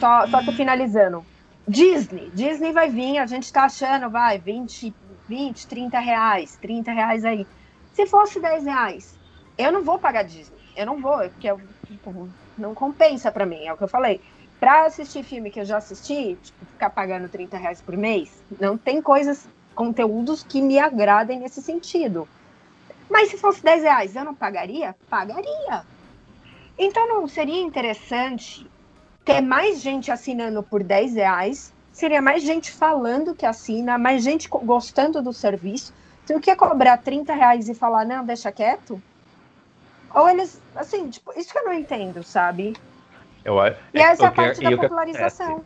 Só, 0.00 0.26
só 0.26 0.42
tô 0.44 0.52
finalizando. 0.52 1.24
Disney. 1.68 2.30
Disney 2.34 2.72
vai 2.72 2.88
vir, 2.88 3.18
a 3.18 3.26
gente 3.26 3.52
tá 3.52 3.64
achando, 3.64 4.10
vai, 4.10 4.38
20, 4.38 4.92
20, 5.28 5.66
30 5.68 6.00
reais, 6.00 6.56
30 6.60 6.90
reais 6.90 7.24
aí. 7.24 7.46
Se 7.92 8.06
fosse 8.06 8.40
10 8.40 8.64
reais, 8.64 9.16
eu 9.56 9.70
não 9.70 9.84
vou 9.84 9.98
pagar 9.98 10.24
Disney. 10.24 10.61
Eu 10.76 10.86
não 10.86 11.00
vou, 11.00 11.18
porque 11.18 11.48
eu, 11.48 11.60
tipo, 11.86 12.28
não 12.58 12.74
compensa 12.74 13.30
pra 13.30 13.46
mim, 13.46 13.64
é 13.66 13.72
o 13.72 13.76
que 13.76 13.84
eu 13.84 13.88
falei. 13.88 14.20
Pra 14.58 14.86
assistir 14.86 15.24
filme 15.24 15.50
que 15.50 15.60
eu 15.60 15.64
já 15.64 15.76
assisti, 15.76 16.36
tipo, 16.36 16.64
ficar 16.66 16.90
pagando 16.90 17.28
30 17.28 17.56
reais 17.56 17.80
por 17.82 17.96
mês, 17.96 18.42
não 18.60 18.78
tem 18.78 19.02
coisas, 19.02 19.46
conteúdos 19.74 20.42
que 20.42 20.62
me 20.62 20.78
agradem 20.78 21.40
nesse 21.40 21.60
sentido. 21.60 22.28
Mas 23.10 23.28
se 23.28 23.36
fosse 23.36 23.62
10 23.62 23.82
reais, 23.82 24.16
eu 24.16 24.24
não 24.24 24.34
pagaria? 24.34 24.94
Pagaria. 25.10 25.84
Então 26.78 27.08
não 27.08 27.28
seria 27.28 27.60
interessante 27.60 28.66
ter 29.24 29.40
mais 29.40 29.80
gente 29.80 30.10
assinando 30.10 30.62
por 30.62 30.82
10 30.82 31.14
reais, 31.14 31.72
seria 31.92 32.22
mais 32.22 32.42
gente 32.42 32.72
falando 32.72 33.34
que 33.34 33.44
assina, 33.44 33.98
mais 33.98 34.22
gente 34.22 34.48
gostando 34.48 35.22
do 35.22 35.32
serviço, 35.32 35.92
do 36.26 36.40
que 36.40 36.54
cobrar 36.56 36.98
30 36.98 37.34
reais 37.34 37.68
e 37.68 37.74
falar, 37.74 38.04
não, 38.04 38.24
deixa 38.24 38.50
quieto? 38.50 39.02
Ou 40.14 40.28
eles, 40.28 40.60
assim, 40.76 41.08
tipo, 41.10 41.32
isso 41.38 41.52
que 41.52 41.58
eu 41.58 41.64
não 41.64 41.72
entendo, 41.74 42.22
sabe? 42.22 42.74
Eu, 43.44 43.60
a- 43.60 43.70
E 43.94 43.98
essa 44.00 44.24
é 44.24 44.26
a 44.26 44.30
que- 44.30 44.36
parte 44.36 44.60
e 44.60 44.64
da 44.64 44.70
que 44.70 44.76
popularização. 44.76 45.64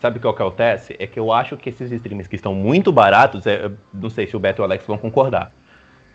Sabe 0.00 0.18
o 0.18 0.20
que 0.20 0.28
acontece? 0.28 0.94
É 0.98 1.06
que 1.06 1.18
eu 1.18 1.32
acho 1.32 1.56
que 1.56 1.70
esses 1.70 1.90
streams 1.90 2.28
que 2.28 2.36
estão 2.36 2.54
muito 2.54 2.92
baratos, 2.92 3.46
é, 3.46 3.64
eu 3.64 3.76
não 3.92 4.10
sei 4.10 4.26
se 4.26 4.36
o 4.36 4.40
Beto 4.40 4.60
e 4.60 4.62
o 4.62 4.64
Alex 4.64 4.84
vão 4.86 4.98
concordar. 4.98 5.50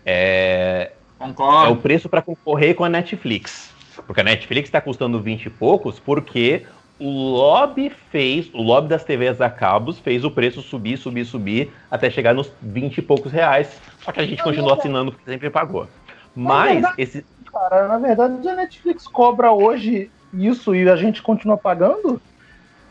É, 0.05 0.91
é 1.19 1.23
o 1.23 1.27
Concordo. 1.27 1.75
preço 1.77 2.07
para 2.07 2.21
concorrer 2.21 2.75
com 2.75 2.83
a 2.83 2.89
Netflix. 2.89 3.71
Porque 4.05 4.21
a 4.21 4.23
Netflix 4.23 4.67
está 4.69 4.79
custando 4.79 5.19
20 5.19 5.45
e 5.47 5.49
poucos 5.49 5.99
porque 5.99 6.65
o 6.99 7.09
lobby 7.09 7.89
fez, 8.11 8.49
o 8.53 8.61
lobby 8.61 8.87
das 8.87 9.03
TVs 9.03 9.41
a 9.41 9.49
cabos 9.49 9.99
fez 9.99 10.23
o 10.23 10.31
preço 10.31 10.61
subir, 10.61 10.97
subir, 10.97 11.25
subir 11.25 11.73
até 11.89 12.09
chegar 12.09 12.33
nos 12.33 12.51
20 12.61 12.99
e 12.99 13.01
poucos 13.01 13.31
reais. 13.31 13.79
Só 13.99 14.11
que 14.11 14.19
a 14.19 14.25
gente 14.25 14.41
continua 14.41 14.75
assinando 14.75 15.11
porque 15.11 15.29
sempre 15.29 15.49
pagou. 15.49 15.87
Mas 16.35 16.73
verdade. 16.73 16.95
esse, 16.97 17.25
Cara, 17.51 17.87
na 17.87 17.97
verdade, 17.97 18.47
a 18.47 18.55
Netflix 18.55 19.05
cobra 19.07 19.51
hoje 19.51 20.09
isso 20.33 20.73
e 20.73 20.89
a 20.89 20.95
gente 20.95 21.21
continua 21.21 21.57
pagando 21.57 22.21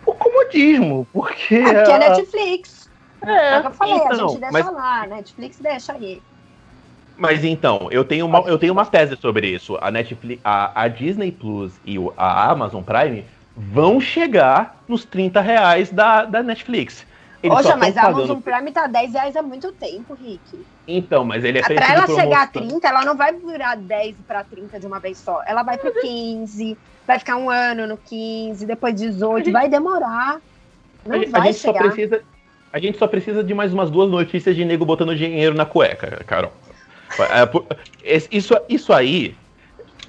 por 0.05 0.16
comodismo, 0.16 1.07
porque. 1.12 1.55
É 1.55 1.62
porque 1.62 1.91
é 1.91 1.95
a- 1.95 1.99
Netflix. 2.11 2.91
É, 3.22 3.61
que 3.61 3.66
eu 3.66 3.70
falei, 3.72 3.95
a 3.95 3.97
então, 4.14 4.28
gente 4.30 4.41
deixa 4.41 4.53
mas- 4.53 4.66
lá, 4.74 5.07
Netflix 5.07 5.59
deixa 5.59 5.93
aí. 5.95 6.22
Mas 7.16 7.45
então, 7.45 7.88
eu 7.91 8.03
tenho 8.05 8.24
uma, 8.26 8.38
eu 8.41 8.59
tenho 8.59 8.72
uma 8.72 8.84
tese 8.86 9.16
sobre 9.16 9.47
isso. 9.49 9.76
A 9.80 9.91
Netflix, 9.91 10.41
a, 10.45 10.82
a 10.82 10.88
Disney 10.88 11.30
Plus 11.32 11.72
e 11.84 11.99
o- 11.99 12.12
a 12.16 12.51
Amazon 12.51 12.82
Prime 12.82 13.24
vão 13.57 14.01
chegar 14.01 14.82
nos 14.88 15.05
30 15.05 15.41
reais 15.41 15.91
da, 15.91 16.24
da 16.24 16.43
Netflix. 16.43 17.07
Eles 17.43 17.57
só 17.59 17.62
Poxa, 17.62 17.76
mas 17.76 17.97
a 17.97 18.03
Amazon 18.09 18.38
Prime 18.41 18.70
tá 18.70 18.86
10 18.86 19.12
reais 19.12 19.36
há 19.36 19.43
muito 19.43 19.72
tempo, 19.72 20.14
Rick. 20.14 20.41
Então, 20.86 21.24
mas 21.24 21.43
ele 21.43 21.59
é 21.59 21.62
feito 21.62 21.78
Pra 21.78 21.95
ela 21.95 22.07
chegar 22.07 22.43
a 22.43 22.47
promoção. 22.49 22.80
30, 22.80 22.88
ela 22.88 23.05
não 23.05 23.16
vai 23.16 23.32
virar 23.32 23.76
10 23.76 24.16
para 24.26 24.45
30 24.45 24.78
de 24.78 24.86
uma 24.86 25.01
vez 25.01 25.16
só. 25.18 25.41
Ela 25.47 25.62
vai 25.62 25.78
pro 25.78 25.93
15, 26.01 26.76
vai 27.07 27.18
ficar 27.18 27.36
um 27.36 27.49
ano 27.49 27.86
no 27.86 27.97
15, 27.97 28.66
depois 28.66 28.95
18, 28.95 29.51
vai 29.51 29.68
demorar. 29.68 30.41
Não 31.07 31.16
a, 31.16 31.18
gente- 31.18 31.28
a 31.28 31.38
vai 31.38 31.47
gente 31.53 31.59
só 31.61 31.72
chegar. 31.72 31.84
precisa 31.84 32.22
A 32.72 32.78
gente 32.78 32.99
só 32.99 33.07
precisa 33.07 33.43
de 33.43 33.55
mais 33.55 33.72
umas 33.72 33.91
duas 33.91 34.11
notícias 34.11 34.55
de 34.55 34.64
nego 34.64 34.84
botando 34.84 35.16
dinheiro 35.16 35.55
na 35.55 35.64
cueca, 35.64 36.22
Carol. 36.26 36.53
É, 37.18 38.16
isso, 38.30 38.55
isso 38.68 38.93
aí, 38.93 39.34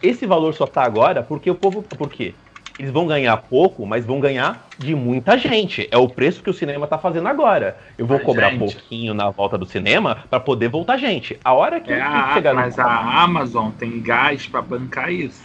esse 0.04 0.26
valor 0.26 0.54
só 0.54 0.68
tá 0.68 0.84
agora 0.84 1.24
porque 1.24 1.50
o 1.50 1.56
povo. 1.56 1.82
Por 1.82 2.10
quê? 2.10 2.34
Eles 2.82 2.92
vão 2.92 3.06
ganhar 3.06 3.38
pouco, 3.38 3.86
mas 3.86 4.08
vão 4.08 4.20
ganhar 4.20 4.72
de 4.76 4.96
muita 4.96 5.38
gente. 5.38 5.88
É 5.92 5.98
o 5.98 6.10
preço 6.10 6.42
que 6.42 6.50
o 6.50 6.54
cinema 6.54 6.88
tá 6.88 6.98
fazendo 6.98 7.28
agora. 7.28 7.78
Eu 7.96 8.08
vou 8.08 8.18
Mas, 8.18 8.26
cobrar 8.26 8.50
gente. 8.50 8.74
pouquinho 8.74 9.14
na 9.14 9.30
volta 9.30 9.56
do 9.56 9.68
cinema 9.68 10.26
para 10.28 10.40
poder 10.40 10.68
voltar 10.68 10.98
gente. 10.98 11.40
A 11.44 11.54
hora 11.54 11.80
que, 11.80 11.92
É 11.92 11.98
que 11.98 12.02
a, 12.02 12.34
chegar 12.34 12.56
no 12.56 12.60
mas 12.62 12.80
a 12.80 13.22
Amazon 13.22 13.70
tem 13.70 14.02
gás 14.02 14.48
pra 14.48 14.64
bancar 14.64 15.12
isso. 15.12 15.44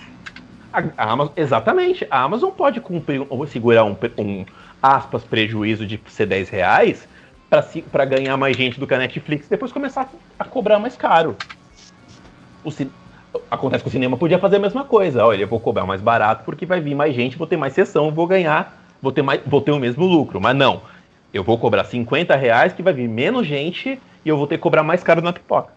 A, 0.73 0.81
a 0.97 1.13
Amazon, 1.13 1.35
exatamente. 1.37 2.07
A 2.11 2.23
Amazon 2.23 2.51
pode 2.53 2.81
cumprir, 2.81 3.27
ou 3.29 3.47
segurar 3.47 3.85
um, 3.85 3.95
um, 4.19 4.47
aspas, 4.81 5.23
prejuízo 5.23 5.85
de 5.85 6.01
ser 6.09 6.25
10 6.25 6.49
reais 6.49 7.07
para 7.91 8.05
ganhar 8.07 8.39
mais 8.39 8.57
gente 8.57 8.81
do 8.81 8.87
que 8.87 8.95
a 8.95 8.99
Netflix 8.99 9.45
e 9.47 9.51
depois 9.51 9.73
começar 9.73 10.11
a 10.39 10.45
cobrar 10.47 10.79
mais 10.79 10.97
caro. 10.97 11.37
O 12.65 12.71
ci- 12.71 12.91
Acontece 13.51 13.83
que 13.83 13.89
o 13.89 13.93
cinema 13.93 14.17
podia 14.17 14.39
fazer 14.39 14.57
a 14.57 14.61
mesma 14.61 14.85
coisa. 14.85 15.25
Olha, 15.25 15.43
eu 15.43 15.49
vou 15.49 15.61
cobrar 15.61 15.87
mais 15.87 16.01
barato 16.01 16.45
porque 16.45 16.67
vai 16.67 16.81
vir 16.81 16.95
mais 16.95 17.15
gente, 17.15 17.37
vou 17.37 17.47
ter 17.47 17.57
mais 17.57 17.73
sessão, 17.73 18.11
vou 18.11 18.27
ganhar, 18.27 18.77
vou 19.01 19.13
ter, 19.13 19.23
mais, 19.23 19.41
vou 19.47 19.61
ter 19.61 19.73
o 19.73 19.79
mesmo 19.79 20.05
lucro. 20.05 20.41
Mas 20.41 20.57
não. 20.57 20.83
Eu 21.33 21.45
vou 21.45 21.59
cobrar 21.59 21.85
50 21.85 22.35
reais 22.37 22.73
que 22.73 22.83
vai 22.83 22.93
vir 22.93 23.09
menos 23.09 23.47
gente 23.47 24.01
e 24.25 24.29
eu 24.29 24.37
vou 24.37 24.47
ter 24.47 24.57
que 24.57 24.63
cobrar 24.63 24.83
mais 24.83 25.03
caro 25.03 25.21
na 25.21 25.33
pipoca. 25.33 25.73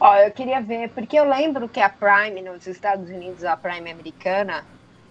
Ó, 0.00 0.16
eu 0.16 0.30
queria 0.30 0.62
ver, 0.62 0.88
porque 0.90 1.18
eu 1.18 1.28
lembro 1.28 1.68
que 1.68 1.78
a 1.78 1.90
Prime 1.90 2.40
nos 2.40 2.66
Estados 2.66 3.10
Unidos, 3.10 3.44
a 3.44 3.54
Prime 3.54 3.90
americana, 3.90 4.64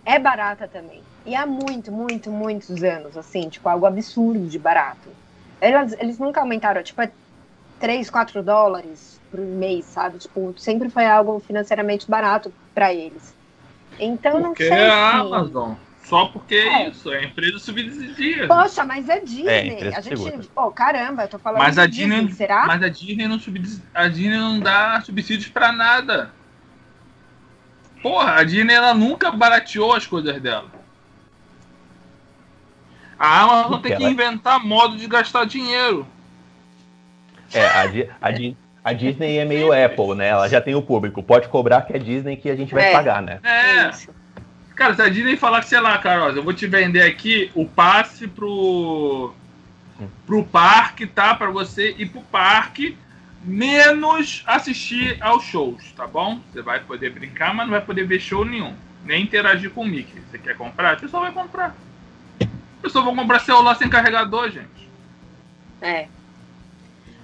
é 0.04 0.18
barata 0.18 0.68
também. 0.68 1.04
E 1.26 1.36
há 1.36 1.46
muito, 1.46 1.92
muito, 1.92 2.32
muitos 2.32 2.84
anos, 2.84 3.16
assim, 3.16 3.48
tipo, 3.50 3.70
algo 3.70 3.86
absurdo 3.86 4.48
de 4.48 4.58
barato. 4.58 5.10
Eles, 5.62 5.96
eles 6.00 6.18
nunca 6.18 6.42
aumentaram, 6.42 6.82
tipo, 6.82 7.00
é 7.02 7.12
3, 7.80 8.10
4 8.10 8.44
dólares 8.44 9.20
por 9.32 9.40
mês, 9.40 9.86
sabe? 9.86 10.18
Tipo, 10.20 10.54
sempre 10.58 10.90
foi 10.90 11.06
algo 11.06 11.40
financeiramente 11.40 12.10
barato 12.10 12.52
para 12.74 12.94
eles. 12.94 13.34
Então, 14.00 14.40
não 14.40 14.50
Porque 14.50 14.68
sei 14.68 14.78
é 14.78 14.90
a 14.90 15.12
se... 15.12 15.18
Amazon. 15.18 15.74
Só 16.04 16.26
porque 16.26 16.56
é, 16.56 16.84
É. 16.86 16.90
isso, 16.90 17.10
a 17.12 17.22
empresa 17.24 17.60
subsidia. 17.60 18.48
Poxa, 18.48 18.84
mas 18.84 19.08
é 19.10 19.18
É, 19.18 19.20
Disney. 19.20 19.70
empresa 19.74 19.98
a 19.98 20.02
gente. 20.02 20.18
segura. 20.24 20.46
Oh, 20.56 20.72
caramba, 20.72 21.24
eu 21.24 21.28
tô 21.28 21.38
falando 21.38 21.60
Mas 21.60 21.76
de 21.76 21.82
a 21.82 21.86
Disney, 21.86 22.16
Disney, 22.22 22.34
será? 22.34 22.66
mas 22.66 22.82
a 22.82 22.90
Disney 22.90 23.28
não 23.28 23.40
subsidi- 23.40 23.84
a 23.94 24.08
Disney 24.08 24.38
não 24.38 24.60
dá 24.60 25.00
subsídios 25.02 25.50
pra 25.50 25.72
nada. 25.72 26.32
Porra, 28.02 28.36
a 28.40 28.44
Disney 28.44 28.74
ela 28.74 28.94
nunca 28.96 29.30
barateou 29.30 29.94
as 29.94 30.08
coisas 30.08 30.42
dela. 30.42 30.66
A 33.20 33.42
Amazon 33.44 33.72
Porque 33.74 33.90
tem 33.90 33.98
que 33.98 34.04
ela- 34.04 34.12
inventar 34.14 34.66
modo 34.66 34.98
de 34.98 35.06
gastar 35.06 35.46
dinheiro. 35.46 36.08
É, 37.54 37.66
a, 37.66 37.86
Di- 37.88 38.10
a 38.22 38.32
Di- 38.32 38.58
a 38.84 38.94
Disney 38.94 39.38
é 39.38 39.46
meio 39.46 39.72
Apple, 39.74 40.16
né? 40.16 40.28
Ela 40.28 40.48
já 40.48 40.62
tem 40.62 40.76
o 40.76 40.82
público. 40.82 41.22
Pode 41.24 41.48
cobrar 41.50 41.82
que 41.84 41.94
é 41.94 42.00
Disney 42.00 42.36
que 42.38 42.50
a 42.50 42.56
gente 42.56 42.74
vai 42.74 42.86
É. 42.90 42.92
pagar, 42.92 43.22
né? 43.22 43.40
É. 43.44 43.90
Isso. 43.90 44.10
Cara, 44.76 44.94
se 44.96 45.02
a 45.02 45.10
Disney 45.10 45.36
falar 45.36 45.60
que, 45.62 45.68
sei 45.68 45.80
lá, 45.82 45.98
Carol, 45.98 46.30
eu 46.30 46.42
vou 46.44 46.54
te 46.54 46.66
vender 46.66 47.02
aqui 47.04 47.52
o 47.54 47.66
passe 47.66 48.28
pro, 48.28 49.34
pro 50.26 50.44
parque, 50.46 51.06
tá? 51.06 51.36
Pra 51.36 51.50
você 51.50 51.94
ir 51.98 52.06
pro 52.06 52.22
parque, 52.22 52.98
menos 53.44 54.42
assistir 54.48 55.18
aos 55.22 55.44
shows, 55.44 55.92
tá 55.94 56.08
bom? 56.08 56.40
Você 56.52 56.62
vai 56.62 56.80
poder 56.80 57.10
brincar, 57.12 57.54
mas 57.54 57.66
não 57.66 57.72
vai 57.74 57.82
poder 57.82 58.06
ver 58.06 58.20
show 58.22 58.46
nenhum. 58.46 58.74
Nem 59.04 59.24
interagir 59.24 59.70
com 59.72 59.82
o 59.82 59.86
Mickey. 59.88 60.22
Você 60.30 60.38
quer 60.38 60.56
comprar? 60.56 60.96
O 60.98 61.02
pessoal 61.02 61.24
vai 61.24 61.32
comprar. 61.34 61.76
O 62.42 62.82
pessoal 62.82 63.04
vai 63.04 63.16
comprar 63.16 63.40
celular 63.40 63.76
sem 63.76 63.90
carregador, 63.90 64.50
gente. 64.50 64.90
É. 65.82 66.08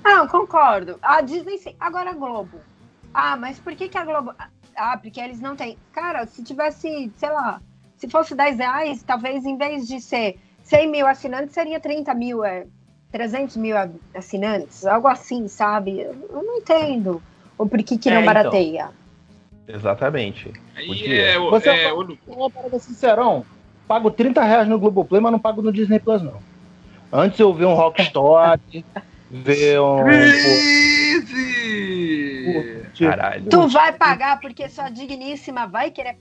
Não, 0.06 0.28
concordo. 0.28 0.98
A 1.02 1.20
Disney 1.22 1.58
sim. 1.58 1.76
Agora 1.80 2.12
a 2.12 2.14
Globo. 2.14 2.60
Ah, 3.14 3.36
mas 3.36 3.58
por 3.60 3.76
que, 3.76 3.90
que 3.90 3.98
a 3.98 4.06
Globo. 4.06 4.34
Ah, 4.78 4.98
porque 4.98 5.20
eles 5.20 5.40
não 5.40 5.56
têm. 5.56 5.78
Cara, 5.92 6.26
se 6.28 6.44
tivesse, 6.44 7.12
sei 7.18 7.30
lá, 7.30 7.60
se 7.98 8.08
fosse 8.10 8.36
10 8.36 8.58
reais, 8.60 9.02
talvez 9.04 9.44
em 9.46 9.58
vez 9.58 9.88
de 9.88 10.00
ser 10.00 10.38
100 10.64 10.92
mil 10.92 11.08
assinantes, 11.08 11.54
seria 11.54 11.80
30 11.80 12.14
mil, 12.14 12.44
é, 12.46 12.68
300 13.12 13.58
mil 13.58 13.76
assinantes, 14.14 14.86
algo 14.86 15.08
assim, 15.08 15.48
sabe? 15.48 16.02
Eu 16.02 16.14
não 16.44 16.58
entendo 16.58 17.22
o 17.58 17.68
porquê 17.68 17.98
que 17.98 18.10
É, 18.10 18.14
não 18.14 18.22
então. 18.22 18.34
barateia. 18.34 18.90
Exatamente. 19.68 20.54
Aí 20.76 21.20
é, 21.20 21.40
Você 21.40 21.70
é, 21.70 21.90
fala- 21.90 22.04
o- 22.04 22.18
Uma 22.28 22.52
parada 22.52 22.78
sincerão, 22.80 23.44
pago 23.88 24.12
30 24.12 24.44
reais 24.44 24.68
no 24.68 24.78
Globoplay, 24.78 25.20
mas 25.22 25.32
não 25.32 25.40
pago 25.40 25.62
no 25.64 25.72
Disney 25.72 26.00
Plus, 26.00 26.22
não. 26.22 26.40
Antes 27.12 27.40
eu 27.40 27.54
ver 27.54 27.66
um 27.66 27.74
Rockstory, 27.74 28.86
ver 29.30 29.80
um. 29.82 30.04
Crazy! 31.46 32.54
Curtir, 32.54 33.06
Caralho. 33.10 33.46
Tu 33.50 33.68
vai 33.68 33.92
pagar 33.94 34.40
porque 34.40 34.70
sua 34.70 34.90
digníssima 34.90 35.68
vai 35.68 35.92
querer 35.92 36.18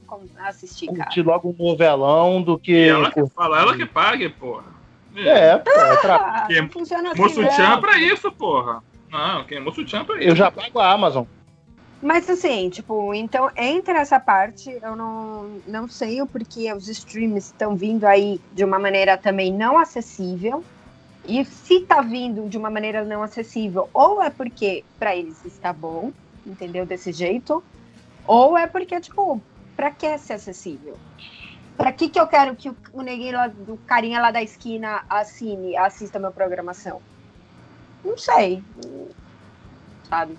assistir, 0.47 0.87
cara. 0.89 1.05
curtir 1.05 1.23
logo 1.23 1.55
um 1.59 1.65
novelão 1.71 2.43
do 2.43 2.59
que. 2.59 2.73
E 2.73 2.89
ela 2.89 3.11
que 3.11 3.25
fala, 3.29 3.61
ela 3.61 3.77
que 3.77 3.87
pague, 3.87 4.29
porra. 4.29 4.65
É, 5.17 5.57
pô, 5.59 5.71
é 5.71 5.97
tra- 5.99 6.17
Ah, 6.17 6.47
Que- 6.49 6.61
não 6.61 6.69
funciona 6.69 7.13
assim, 7.13 7.23
Moço 7.23 7.41
não. 7.41 7.49
Tchan 7.49 7.73
é 7.75 7.77
pra 7.81 7.99
isso, 7.99 8.33
porra. 8.33 8.83
Não, 9.11 9.45
quem 9.45 9.61
Moço 9.61 9.85
Tchan 9.85 10.01
é 10.01 10.05
pra 10.05 10.17
isso. 10.19 10.29
eu 10.29 10.35
já 10.37 10.51
pago 10.51 10.81
a 10.81 10.91
Amazon. 10.91 11.25
Mas 12.03 12.29
assim, 12.29 12.69
tipo, 12.69 13.15
então 13.15 13.49
entre 13.57 13.95
essa 13.95 14.19
parte, 14.21 14.77
eu 14.83 14.97
não, 14.97 15.61
não 15.67 15.89
sei 15.89 16.21
o 16.21 16.27
porquê 16.27 16.71
os 16.73 16.89
streams 16.89 17.47
estão 17.47 17.77
vindo 17.77 18.05
aí 18.05 18.41
de 18.53 18.65
uma 18.65 18.79
maneira 18.79 19.17
também 19.17 19.53
não 19.53 19.79
acessível. 19.79 20.65
E 21.27 21.45
se 21.45 21.81
tá 21.81 22.03
vindo 22.03 22.49
de 22.49 22.59
uma 22.59 22.71
maneira 22.71 23.05
não 23.05 23.23
acessível, 23.23 23.89
ou 23.95 24.23
é 24.23 24.31
porque 24.31 24.85
pra 24.99 25.17
eles 25.17 25.45
está 25.45 25.73
bom, 25.73 26.13
entendeu? 26.47 26.85
Desse 26.85 27.13
jeito, 27.13 27.65
ou 28.27 28.57
é 28.57 28.67
porque, 28.67 29.01
tipo, 29.01 29.41
pra 29.77 29.91
que 29.91 30.19
ser 30.19 30.35
acessível? 30.35 30.99
Pra 31.77 31.93
que 31.93 32.09
que 32.09 32.21
eu 32.21 32.27
quero 32.27 32.55
que 32.55 32.71
o, 32.93 33.03
neguinho 33.03 33.33
lá, 33.33 33.51
o 33.69 33.77
carinha 33.79 34.21
lá 34.21 34.31
da 34.31 34.43
esquina 34.43 35.03
assine, 35.09 35.77
assista 35.77 36.19
a 36.19 36.21
minha 36.21 36.31
programação? 36.31 37.01
Não 38.05 38.17
sei. 38.17 38.63
Sabe? 40.09 40.37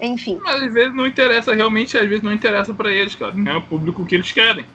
Enfim. 0.00 0.40
Mas 0.42 0.62
às 0.62 0.72
vezes 0.72 0.94
não 0.94 1.06
interessa, 1.06 1.54
realmente, 1.54 1.96
às 1.96 2.08
vezes 2.08 2.22
não 2.22 2.32
interessa 2.32 2.74
pra 2.74 2.90
eles, 2.90 3.14
cara. 3.14 3.32
Não 3.32 3.52
é 3.52 3.56
o 3.56 3.62
público 3.62 4.04
que 4.04 4.16
eles 4.16 4.32
querem. 4.32 4.66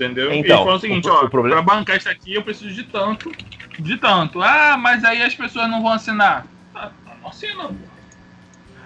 Entendeu? 0.00 0.32
Então, 0.32 0.38
eles 0.56 0.56
falam 0.64 0.76
o 0.76 0.80
seguinte, 0.80 1.08
o- 1.08 1.12
ó, 1.12 1.24
o 1.26 1.30
problema- 1.30 1.62
pra 1.62 1.74
bancar 1.76 1.96
isso 1.98 2.08
aqui 2.08 2.34
eu 2.34 2.42
preciso 2.42 2.72
de 2.74 2.84
tanto, 2.84 3.30
de 3.78 3.98
tanto. 3.98 4.40
Ah, 4.40 4.78
mas 4.78 5.04
aí 5.04 5.22
as 5.22 5.34
pessoas 5.34 5.68
não 5.68 5.82
vão 5.82 5.92
assinar. 5.92 6.46
Ah, 6.74 6.90
não 7.22 7.28
assina. 7.28 7.70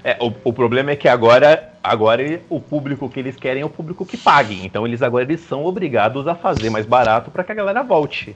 É, 0.02 0.16
o, 0.20 0.34
o 0.44 0.52
problema 0.52 0.90
é 0.90 0.96
que 0.96 1.08
agora, 1.08 1.72
agora 1.82 2.42
o 2.50 2.60
público 2.60 3.08
que 3.08 3.20
eles 3.20 3.36
querem 3.36 3.62
é 3.62 3.64
o 3.64 3.70
público 3.70 4.04
que 4.04 4.16
pague. 4.16 4.60
Então 4.66 4.84
eles 4.84 5.02
agora 5.02 5.24
eles 5.24 5.40
são 5.40 5.64
obrigados 5.64 6.26
a 6.26 6.34
fazer 6.34 6.68
mais 6.68 6.84
barato 6.84 7.30
para 7.30 7.44
que 7.44 7.52
a 7.52 7.54
galera 7.54 7.82
volte. 7.84 8.34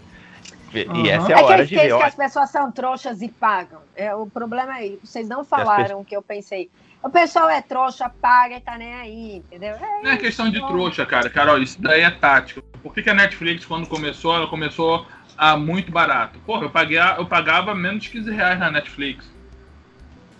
E, 0.72 0.79
e 0.79 0.85
Aham. 0.87 1.09
essa 1.09 1.33
é 1.33 1.33
É, 1.33 1.35
a 1.35 1.37
que 1.39 1.43
eu 1.43 1.47
hora 1.47 1.66
de 1.66 1.74
ver. 1.74 1.97
que 1.97 2.03
as 2.03 2.14
pessoas 2.14 2.51
são 2.51 2.70
trouxas 2.70 3.20
e 3.22 3.29
pagam. 3.29 3.81
É, 3.97 4.14
o 4.14 4.26
problema 4.26 4.79
é 4.79 4.87
isso. 4.87 5.01
Vocês 5.05 5.29
não 5.29 5.45
falaram 5.45 6.01
o 6.01 6.05
que 6.05 6.16
eu 6.16 6.22
pensei. 6.22 6.70
O 7.03 7.09
pessoal 7.11 7.49
é 7.49 7.62
trouxa, 7.62 8.09
paga 8.20 8.57
e 8.57 8.61
tá 8.61 8.76
nem 8.76 8.92
aí, 8.94 9.36
entendeu? 9.36 9.74
É, 9.76 10.03
Não 10.03 10.11
é 10.11 10.16
questão 10.16 10.51
de 10.51 10.59
trouxa, 10.66 11.07
cara. 11.07 11.30
Carol, 11.30 11.59
isso 11.62 11.80
daí 11.80 12.03
é 12.03 12.11
tática. 12.11 12.61
Por 12.82 12.92
que, 12.92 13.03
que 13.03 13.11
a 13.11 13.14
Netflix, 13.14 13.64
quando 13.64 13.86
começou, 13.86 14.34
ela 14.34 14.49
começou 14.49 15.07
a 15.36 15.57
muito 15.57 15.92
barato? 15.92 16.38
Porra, 16.40 16.64
eu, 16.64 16.70
paguei, 16.70 16.99
eu 17.16 17.24
pagava 17.26 17.74
menos 17.74 18.03
de 18.03 18.11
15 18.11 18.30
reais 18.32 18.59
na 18.59 18.70
Netflix. 18.70 19.30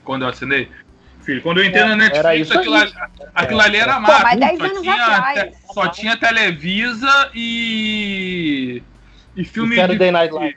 Quando 0.05 0.23
eu 0.23 0.29
assinei. 0.29 0.69
Filho, 1.23 1.43
quando 1.43 1.59
eu 1.59 1.65
entrei 1.65 1.83
na 1.85 1.91
Era 1.91 1.97
Netflix, 1.97 2.49
isso 2.49 2.59
aquilo, 2.59 2.75
ali- 2.75 2.93
aquilo 3.35 3.61
ali 3.61 3.77
era 3.77 3.95
Pô, 3.95 4.01
mato. 4.01 4.23
mas 4.23 4.41
10 4.41 4.59
Só 4.59 4.65
anos 4.65 4.81
tinha, 4.81 4.95
atrás. 5.07 5.41
te- 5.43 5.75
só 5.75 5.89
tinha 5.89 6.17
Televisa 6.17 7.31
e. 7.35 8.83
E 9.37 9.45
filme 9.45 9.77
E 9.79 9.87
de. 9.97 10.11
Night 10.11 10.35
Live. 10.35 10.57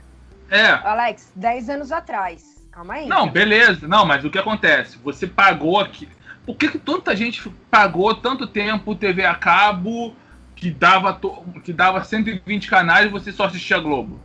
É. 0.49 0.67
Alex, 0.83 1.31
10 1.35 1.69
anos 1.69 1.91
atrás. 1.91 2.50
Calma 2.81 2.95
aí. 2.95 3.07
Não, 3.07 3.29
beleza. 3.29 3.87
Não, 3.87 4.05
mas 4.05 4.25
o 4.25 4.29
que 4.29 4.39
acontece? 4.39 4.97
Você 5.03 5.27
pagou 5.27 5.79
aqui. 5.79 6.09
Por 6.45 6.55
que, 6.55 6.67
que 6.67 6.79
tanta 6.79 7.15
gente 7.15 7.47
pagou 7.69 8.15
tanto 8.15 8.47
tempo 8.47 8.95
TV 8.95 9.23
a 9.23 9.35
cabo 9.35 10.15
que 10.55 10.71
dava, 10.71 11.13
to- 11.13 11.45
que 11.63 11.71
dava 11.71 12.03
120 12.03 12.67
canais 12.67 13.05
e 13.05 13.09
você 13.09 13.31
só 13.31 13.45
assistia 13.45 13.79
Globo? 13.79 14.19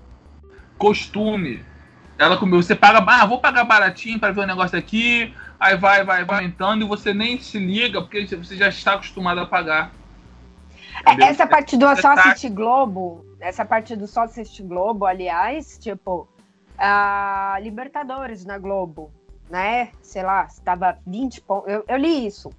Costume. 0.79 1.63
Ela 2.19 2.39
comeu, 2.39 2.63
você 2.63 2.75
paga, 2.75 3.05
ah, 3.07 3.27
vou 3.27 3.41
pagar 3.41 3.65
baratinho 3.65 4.19
para 4.19 4.33
ver 4.33 4.41
o 4.41 4.47
negócio 4.47 4.79
aqui, 4.79 5.35
aí 5.61 5.77
vai, 5.77 6.03
vai, 6.03 6.25
vai 6.25 6.39
aumentando 6.39 6.83
e 6.83 6.89
você 6.89 7.13
nem 7.13 7.39
se 7.39 7.59
liga 7.59 8.01
porque 8.01 8.25
você 8.37 8.57
já 8.57 8.69
está 8.69 8.95
acostumado 8.95 9.39
a 9.39 9.47
pagar. 9.47 9.93
É, 11.05 11.11
Entendeu? 11.11 11.27
essa 11.29 11.47
parte 11.47 11.77
do 11.77 11.87
É 11.87 11.97
só 11.97 12.13
assistir 12.13 12.49
Globo, 12.49 13.23
essa 13.39 13.67
parte 13.67 13.95
do 13.95 14.07
só 14.07 14.23
assistir 14.23 14.63
Globo, 14.63 15.05
aliás, 15.05 15.79
tipo, 15.79 16.27
a 16.79 17.59
Libertadores 17.63 18.45
na 18.45 18.59
Globo, 18.59 19.11
né? 19.49 19.91
Sei 20.03 20.23
lá, 20.23 20.45
estava 20.45 20.99
20 21.07 21.41
pontos. 21.43 21.73
Eu, 21.73 21.85
eu 21.89 21.97
li 21.97 22.27
isso. 22.27 22.51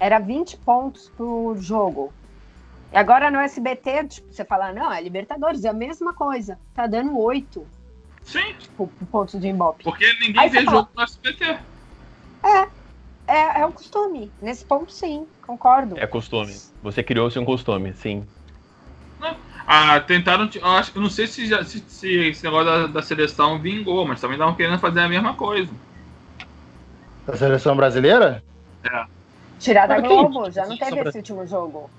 Era 0.00 0.18
20 0.18 0.56
pontos 0.58 1.10
por 1.16 1.56
jogo. 1.58 2.12
E 2.92 2.96
agora 2.96 3.30
no 3.30 3.38
SBT, 3.38 4.04
tipo, 4.08 4.32
você 4.32 4.44
fala, 4.44 4.72
não, 4.72 4.92
é 4.92 5.00
Libertadores, 5.02 5.64
é 5.64 5.68
a 5.68 5.74
mesma 5.74 6.14
coisa. 6.14 6.58
Tá 6.74 6.86
dando 6.86 7.18
oito. 7.18 7.66
Sim. 8.22 8.54
Tipo, 8.58 8.88
pontos 9.10 9.40
de 9.40 9.48
Ibope. 9.48 9.84
Porque 9.84 10.12
ninguém 10.20 10.48
vê 10.48 10.64
jogo 10.64 10.88
no 10.94 11.02
SBT. 11.02 11.58
É, 12.42 12.68
é, 13.26 13.60
é 13.60 13.66
um 13.66 13.72
costume. 13.72 14.30
Nesse 14.40 14.64
ponto, 14.64 14.92
sim, 14.92 15.26
concordo. 15.46 15.98
É 15.98 16.06
costume. 16.06 16.56
Você 16.82 17.02
criou-se 17.02 17.38
um 17.38 17.44
costume, 17.44 17.92
sim. 17.94 18.26
Ah, 19.70 20.00
tentaram. 20.00 20.48
Eu, 20.54 20.66
acho, 20.66 20.92
eu 20.94 21.02
não 21.02 21.10
sei 21.10 21.26
se, 21.26 21.46
já, 21.46 21.62
se, 21.62 21.84
se 21.86 22.10
esse 22.10 22.42
negócio 22.42 22.64
da, 22.64 22.86
da, 22.86 23.02
seleção 23.02 23.58
vingou, 23.58 24.06
mas 24.06 24.18
também 24.18 24.36
estavam 24.36 24.54
querendo 24.54 24.78
fazer 24.78 25.00
a 25.00 25.08
mesma 25.08 25.34
coisa. 25.34 25.70
Da 27.26 27.36
seleção 27.36 27.76
brasileira? 27.76 28.42
É. 28.82 29.04
Tirar 29.58 29.86
da 29.86 30.00
Globo, 30.00 30.50
já 30.50 30.64
não 30.64 30.74
teve 30.78 31.00
esse 31.00 31.18
último 31.18 31.46
jogo. 31.46 31.90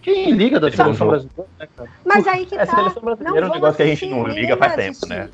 Quem 0.00 0.30
liga 0.30 0.58
da 0.58 0.70
seleção 0.70 1.06
brasileira? 1.06 1.50
Né, 1.58 1.88
mas 2.02 2.26
aí 2.26 2.46
que 2.46 2.56
tá. 2.56 2.62
A 2.62 2.66
seleção 2.66 3.02
brasileira 3.02 3.46
é 3.46 3.50
um 3.50 3.52
negócio 3.52 3.76
que 3.76 3.82
a 3.82 3.86
gente 3.86 4.06
não 4.06 4.26
liga 4.26 4.56
faz 4.56 4.74
tempo, 4.74 5.06
né? 5.06 5.28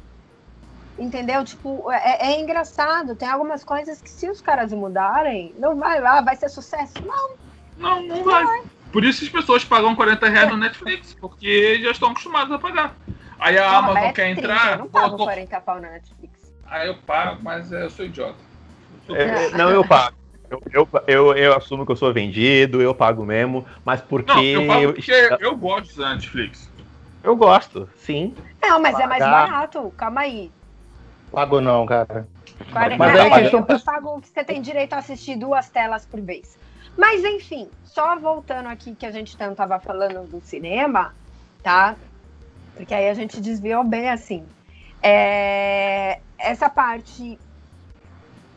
Entendeu? 0.98 1.44
Tipo, 1.44 1.92
é, 1.92 2.32
é, 2.32 2.40
engraçado. 2.40 3.14
Tem 3.14 3.28
algumas 3.28 3.62
coisas 3.62 4.02
que 4.02 4.10
se 4.10 4.28
os 4.28 4.40
caras 4.40 4.72
mudarem, 4.72 5.54
não 5.60 5.76
vai 5.76 6.00
lá, 6.00 6.20
vai 6.22 6.34
ser 6.34 6.48
sucesso. 6.48 6.94
Não. 7.06 7.30
Não, 7.78 8.02
não, 8.02 8.16
não 8.16 8.24
vai. 8.24 8.44
vai. 8.44 8.62
Por 8.94 9.04
isso 9.04 9.24
as 9.24 9.28
pessoas 9.28 9.64
pagam 9.64 9.96
40 9.96 10.28
reais 10.28 10.48
no 10.48 10.56
Netflix, 10.56 11.14
porque 11.14 11.80
já 11.82 11.90
estão 11.90 12.10
acostumados 12.10 12.52
a 12.52 12.58
pagar. 12.60 12.94
Aí 13.40 13.58
a 13.58 13.78
Amazon 13.78 13.96
é 13.96 14.12
quer 14.12 14.34
30, 14.36 14.40
entrar. 14.40 14.72
Eu 14.74 14.78
não 14.78 14.88
pago 14.88 15.16
tô... 15.16 15.24
40 15.24 15.60
pau 15.62 15.80
na 15.80 15.90
Netflix. 15.90 16.54
Aí 16.64 16.86
eu 16.86 16.94
pago, 16.98 17.40
mas 17.42 17.72
eu 17.72 17.90
sou 17.90 18.04
idiota. 18.04 18.38
Eu 19.08 19.16
sou... 19.16 19.16
É, 19.16 19.50
não, 19.50 19.68
eu 19.68 19.84
pago. 19.84 20.16
Eu, 20.48 20.62
eu, 20.72 20.88
eu, 21.08 21.34
eu, 21.34 21.56
assumo 21.56 21.84
que 21.84 21.90
eu 21.90 21.96
sou 21.96 22.12
vendido, 22.12 22.80
eu 22.80 22.94
pago 22.94 23.24
mesmo, 23.24 23.66
mas 23.84 24.00
porque. 24.00 24.32
Não, 24.32 24.62
eu 24.62 24.66
pago 24.68 24.92
porque 24.92 25.10
eu, 25.10 25.38
eu 25.40 25.56
gosto 25.56 25.98
da 25.98 26.14
Netflix. 26.14 26.70
Eu 27.24 27.34
gosto, 27.34 27.90
sim. 27.96 28.32
Não, 28.62 28.78
mas 28.80 28.92
Pagar. 28.92 29.04
é 29.04 29.08
mais 29.08 29.24
barato. 29.24 29.92
Calma 29.96 30.20
aí. 30.20 30.52
Pago 31.32 31.60
não, 31.60 31.84
cara. 31.84 32.28
40 32.70 32.96
mas 32.96 33.16
é, 33.16 33.40
questão... 33.40 33.66
eu 33.68 33.80
pago 33.80 34.20
que 34.20 34.28
você 34.28 34.44
tem 34.44 34.62
direito 34.62 34.92
a 34.92 34.98
assistir 34.98 35.34
duas 35.34 35.68
telas 35.68 36.06
por 36.06 36.20
vez. 36.20 36.56
Mas 36.96 37.24
enfim, 37.24 37.68
só 37.84 38.18
voltando 38.18 38.68
aqui 38.68 38.94
que 38.94 39.06
a 39.06 39.10
gente 39.10 39.36
tanto 39.36 39.56
tava 39.56 39.78
falando 39.80 40.28
do 40.28 40.40
cinema, 40.40 41.14
tá? 41.62 41.96
Porque 42.76 42.94
aí 42.94 43.08
a 43.08 43.14
gente 43.14 43.40
desviou 43.40 43.84
bem 43.84 44.10
assim. 44.10 44.44
É... 45.02 46.20
Essa 46.38 46.68
parte 46.68 47.38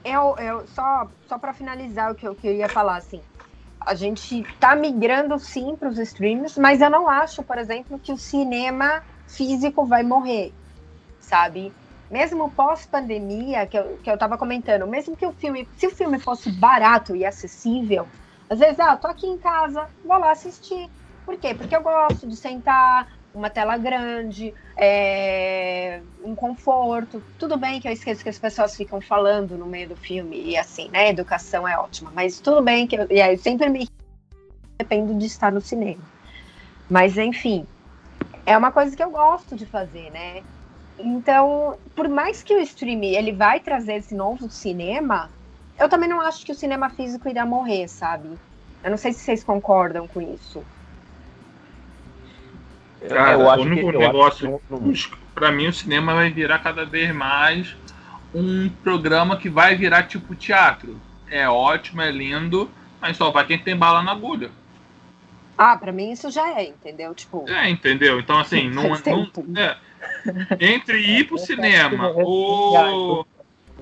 eu, 0.08 0.36
eu 0.38 0.68
só, 0.68 1.08
só 1.28 1.38
para 1.38 1.54
finalizar 1.54 2.12
o 2.12 2.16
que 2.16 2.28
eu 2.28 2.34
queria 2.34 2.70
falar, 2.70 2.98
assim, 2.98 3.22
a 3.80 3.94
gente 3.94 4.46
tá 4.60 4.76
migrando 4.76 5.38
sim 5.38 5.76
para 5.76 5.90
os 5.90 5.98
streams, 5.98 6.58
mas 6.60 6.82
eu 6.82 6.90
não 6.90 7.10
acho, 7.10 7.44
por 7.44 7.58
exemplo, 7.58 8.00
que 8.00 8.12
o 8.12 8.18
cinema 8.18 9.04
físico 9.28 9.86
vai 9.86 10.04
morrer, 10.04 10.54
sabe? 11.20 11.74
Mesmo 12.10 12.50
pós-pandemia, 12.52 13.68
que 13.68 13.78
eu, 13.78 13.98
que 14.02 14.10
eu 14.10 14.18
tava 14.18 14.38
comentando, 14.38 14.88
mesmo 14.88 15.16
que 15.16 15.26
o 15.26 15.34
filme, 15.34 15.68
se 15.78 15.88
o 15.88 15.92
filme 15.92 16.20
fosse 16.20 16.50
barato 16.52 17.14
e 17.16 17.26
acessível, 17.26 18.08
às 18.50 18.60
vezes, 18.60 18.80
ah, 18.80 18.96
tô 18.96 19.08
aqui 19.08 19.28
em 19.28 19.38
casa, 19.38 19.88
vou 20.04 20.18
lá 20.18 20.32
assistir. 20.32 20.90
Por 21.26 21.38
quê? 21.38 21.54
Porque 21.54 21.76
eu 21.76 21.84
gosto 21.84 22.28
de 22.28 22.36
sentar, 22.38 23.08
uma 23.34 23.50
tela 23.50 23.78
grande, 23.78 24.54
é, 24.76 26.02
um 26.24 26.34
conforto. 26.34 27.22
Tudo 27.38 27.58
bem 27.58 27.80
que 27.80 27.88
eu 27.88 27.92
esqueço 27.92 28.24
que 28.24 28.30
as 28.30 28.40
pessoas 28.40 28.76
ficam 28.76 29.00
falando 29.00 29.58
no 29.58 29.66
meio 29.66 29.90
do 29.90 29.96
filme 29.96 30.42
e 30.42 30.58
assim, 30.58 30.90
né? 30.90 31.10
Educação 31.10 31.68
é 31.68 31.78
ótima, 31.78 32.12
mas 32.14 32.40
tudo 32.40 32.62
bem 32.62 32.88
que 32.88 32.96
eu, 32.96 33.08
e 33.10 33.22
aí 33.22 33.38
sempre 33.38 33.70
me 33.70 33.88
dependo 34.80 35.14
de 35.16 35.26
estar 35.26 35.52
no 35.52 35.62
cinema. 35.62 36.02
Mas 36.90 37.18
enfim, 37.18 37.68
é 38.46 38.58
uma 38.58 38.72
coisa 38.72 38.96
que 38.96 39.04
eu 39.04 39.12
gosto 39.12 39.56
de 39.56 39.66
fazer, 39.66 40.10
né? 40.12 40.42
Então, 40.98 41.78
por 41.96 42.08
mais 42.08 42.42
que 42.42 42.56
o 42.56 42.62
stream 42.62 43.04
ele 43.04 43.32
vai 43.32 43.60
trazer 43.60 43.96
esse 43.96 44.16
novo 44.16 44.50
cinema, 44.50 45.30
eu 45.80 45.90
também 45.90 46.10
não 46.10 46.22
acho 46.22 46.46
que 46.46 46.52
o 46.52 46.56
cinema 46.56 46.90
físico 46.90 47.30
irá 47.30 47.46
morrer, 47.46 47.88
sabe? 47.88 48.30
Eu 48.84 48.90
não 48.90 48.98
sei 48.98 49.14
se 49.14 49.20
vocês 49.20 49.44
concordam 49.44 50.08
com 50.08 50.22
isso. 50.22 50.64
Cara, 53.08 53.34
eu 53.34 53.50
acho 53.50 53.64
o 53.64 53.66
único 53.66 53.92
que, 53.92 53.98
negócio. 53.98 54.62
Para 55.36 55.52
mim, 55.52 55.68
o 55.68 55.74
cinema 55.74 56.16
vai 56.16 56.32
virar 56.32 56.60
cada 56.60 56.86
vez 56.86 57.14
mais 57.14 57.76
um 58.34 58.70
programa 58.84 59.38
que 59.38 59.50
vai 59.50 59.76
virar 59.76 60.04
tipo 60.04 60.36
teatro. 60.36 61.00
É 61.30 61.48
ótimo, 61.48 62.02
é 62.02 62.12
lindo, 62.12 62.70
mas 63.00 63.18
só 63.18 63.30
vai 63.30 63.46
quem 63.46 63.60
tem 63.60 63.76
bala 63.76 64.02
na 64.02 64.12
agulha. 64.12 64.50
Ah, 65.58 65.76
para 65.76 65.92
mim 65.92 66.12
isso 66.12 66.30
já 66.30 66.60
é, 66.60 66.70
entendeu? 66.70 67.14
Tipo. 67.14 67.46
É, 67.50 67.70
entendeu? 67.70 68.20
Então, 68.20 68.40
assim, 68.40 68.70
não, 68.72 68.90
não 68.90 69.62
é, 69.62 69.78
entre 70.60 71.00
ir 71.00 71.28
pro 71.28 71.38
cinema 71.38 72.10
ou 72.16 73.26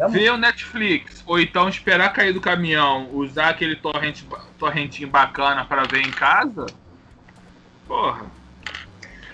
ver 0.10 0.32
o 0.32 0.38
Netflix, 0.38 1.24
ou 1.26 1.40
então 1.40 1.70
esperar 1.70 2.12
cair 2.12 2.34
do 2.34 2.42
caminhão, 2.42 3.10
usar 3.14 3.50
aquele 3.50 3.76
torrent, 3.76 4.24
torrentinho 4.60 5.10
bacana 5.10 5.64
para 5.66 5.84
ver 5.84 6.02
em 6.02 6.12
casa, 6.12 6.66
porra. 7.88 8.26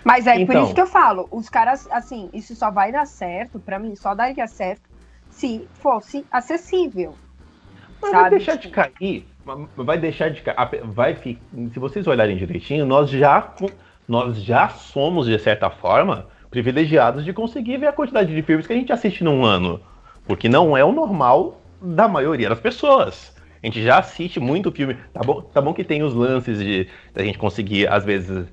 Mas 0.03 0.25
é 0.25 0.39
então, 0.39 0.55
por 0.55 0.63
isso 0.63 0.73
que 0.73 0.81
eu 0.81 0.87
falo, 0.87 1.27
os 1.31 1.49
caras, 1.49 1.87
assim, 1.91 2.29
isso 2.33 2.55
só 2.55 2.71
vai 2.71 2.91
dar 2.91 3.05
certo, 3.05 3.59
para 3.59 3.77
mim, 3.77 3.95
só 3.95 4.13
daria 4.15 4.47
certo 4.47 4.81
se 5.29 5.67
fosse 5.75 6.25
acessível. 6.31 7.15
Mas 8.01 8.11
sabe? 8.11 8.21
vai 8.21 8.29
deixar 8.31 8.55
de 8.55 8.69
cair, 8.69 9.27
vai 9.75 9.97
deixar 9.97 10.29
de 10.29 10.41
cair, 10.41 10.57
vai 10.85 11.15
se 11.15 11.79
vocês 11.79 12.07
olharem 12.07 12.37
direitinho, 12.37 12.85
nós 12.85 13.09
já 13.09 13.53
nós 14.07 14.41
já 14.43 14.69
somos 14.69 15.27
de 15.27 15.37
certa 15.39 15.69
forma 15.69 16.27
privilegiados 16.49 17.23
de 17.23 17.31
conseguir 17.31 17.77
ver 17.77 17.87
a 17.87 17.93
quantidade 17.93 18.33
de 18.33 18.41
filmes 18.41 18.67
que 18.67 18.73
a 18.73 18.75
gente 18.75 18.91
assiste 18.91 19.23
num 19.23 19.45
ano, 19.45 19.79
porque 20.25 20.47
não 20.49 20.75
é 20.75 20.83
o 20.83 20.91
normal 20.91 21.61
da 21.81 22.07
maioria 22.07 22.49
das 22.49 22.59
pessoas. 22.59 23.33
A 23.63 23.67
gente 23.67 23.83
já 23.83 23.99
assiste 23.99 24.39
muito 24.39 24.71
filme. 24.71 24.97
Tá 25.13 25.21
bom, 25.21 25.41
tá 25.41 25.61
bom 25.61 25.73
que 25.73 25.83
tem 25.83 26.01
os 26.01 26.13
lances 26.13 26.57
de 26.57 26.87
a 27.15 27.21
gente 27.21 27.37
conseguir, 27.37 27.87
às 27.87 28.03
vezes, 28.03 28.47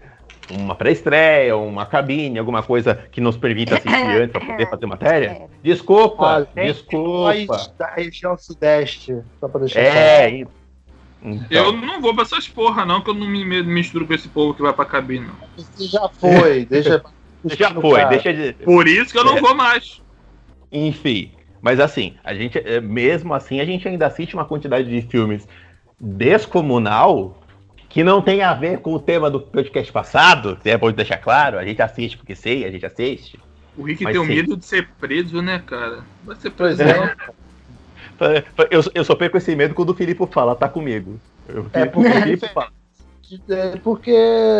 uma 0.51 0.75
pré-estreia, 0.75 1.57
uma 1.57 1.87
cabine, 1.87 2.39
alguma 2.39 2.63
coisa 2.63 2.95
que 3.11 3.21
nos 3.21 3.37
permita 3.37 3.77
assistir 3.77 3.95
antes 4.23 4.33
para 4.33 4.45
poder 4.45 4.69
fazer 4.69 4.87
matéria? 4.87 5.29
É. 5.29 5.47
Desculpa, 5.63 6.39
ah, 6.39 6.63
desculpa. 6.63 7.73
Da 7.79 7.95
região 7.95 8.37
sudeste, 8.37 9.17
só 9.41 9.49
para 9.49 9.61
deixar 9.61 9.81
É, 9.81 10.31
isso. 10.31 10.51
Então. 11.23 11.47
Eu 11.51 11.73
não 11.73 12.01
vou 12.01 12.15
pra 12.15 12.23
essas 12.23 12.47
porra, 12.47 12.85
não, 12.85 13.01
que 13.01 13.11
eu 13.11 13.15
não 13.15 13.27
me 13.27 13.63
misturo 13.63 14.07
com 14.07 14.15
esse 14.15 14.29
povo 14.29 14.55
que 14.55 14.63
vai 14.63 14.73
pra 14.73 14.85
cabine, 14.85 15.27
não. 15.27 15.65
Você 15.65 15.85
já 15.85 16.09
foi, 16.09 16.65
deixa. 16.71 17.03
já 17.45 17.75
foi, 17.75 18.05
deixa 18.07 18.33
de. 18.33 18.53
Por 18.53 18.87
isso 18.87 19.13
que 19.13 19.19
eu 19.19 19.25
não 19.25 19.39
é. 19.39 19.41
vou 19.41 19.55
mais. 19.55 20.01
Enfim, 20.71 21.33
mas 21.61 21.81
assim, 21.81 22.15
a 22.23 22.35
gente, 22.35 22.59
é, 22.59 22.81
mesmo 22.81 23.35
assim, 23.35 23.61
a 23.61 23.65
gente 23.65 23.87
ainda 23.87 24.07
assiste 24.07 24.35
uma 24.35 24.45
quantidade 24.45 24.89
de 24.89 25.03
filmes 25.09 25.47
descomunal 26.01 27.43
que 27.89 28.05
não 28.05 28.21
tem 28.21 28.43
a 28.43 28.53
ver 28.55 28.81
com 28.81 28.93
o 28.93 29.01
tema 29.01 29.31
do 29.31 29.41
podcast 29.41 29.91
passado, 29.91 30.59
é 30.65 30.77
bom 30.77 30.93
deixar 30.93 31.19
claro, 31.19 31.59
a 31.59 31.65
gente 31.65 31.81
assiste 31.81 32.17
porque 32.17 32.35
sei, 32.35 32.65
a 32.65 32.71
gente 32.71 32.85
assiste. 32.85 33.39
O 33.77 33.83
Rick 33.85 34.05
tem 34.05 34.19
o 34.19 34.25
medo 34.25 34.57
de 34.57 34.65
ser 34.65 34.89
preso, 35.01 35.41
né, 35.41 35.63
cara? 35.65 36.01
Vai 36.25 36.37
ser 36.37 36.51
preso. 36.51 36.83
É. 36.83 37.17
Eu, 38.69 38.83
eu 38.95 39.05
só 39.05 39.15
perco 39.15 39.37
esse 39.37 39.55
medo 39.55 39.75
quando 39.75 39.91
o 39.91 39.95
Filipe 39.95 40.27
fala, 40.27 40.57
tá 40.57 40.69
comigo. 40.69 41.21
Eu, 41.49 41.67
é 41.73 41.85
porque, 41.85 42.11
Filipe 42.11 42.49
fala. 42.53 42.73
É 43.49 43.77
porque 43.77 44.11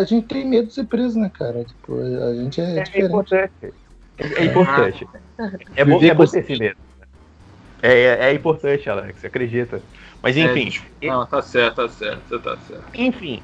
a 0.01 0.05
gente 0.05 0.29
tem 0.29 0.47
medo 0.47 0.69
de 0.69 0.75
ser 0.75 0.85
preso, 0.85 1.19
né, 1.19 1.29
cara? 1.29 1.65
Tipo, 1.65 1.99
a 1.99 2.35
gente 2.35 2.61
é, 2.61 2.79
é 2.79 2.83
diferente. 2.85 3.09
Importante. 3.09 3.75
É 4.19 4.45
importante. 4.45 5.07
É 5.77 5.85
bom, 5.85 6.03
é 6.03 6.15
bom 6.15 6.27
ter 6.27 6.41
esse 6.41 6.59
medo. 6.59 6.77
É, 7.83 7.93
é, 7.93 8.31
é 8.31 8.33
importante, 8.35 8.91
Alex, 8.91 9.25
acredita. 9.25 9.81
Mas 10.23 10.37
é, 10.37 10.41
enfim. 10.41 10.81
É, 11.01 11.07
não, 11.07 11.25
tá 11.25 11.41
certo, 11.41 11.77
tá 11.77 11.89
certo, 11.89 12.21
você 12.29 12.39
tá 12.39 12.57
certo. 12.67 12.85
Enfim, 12.95 13.41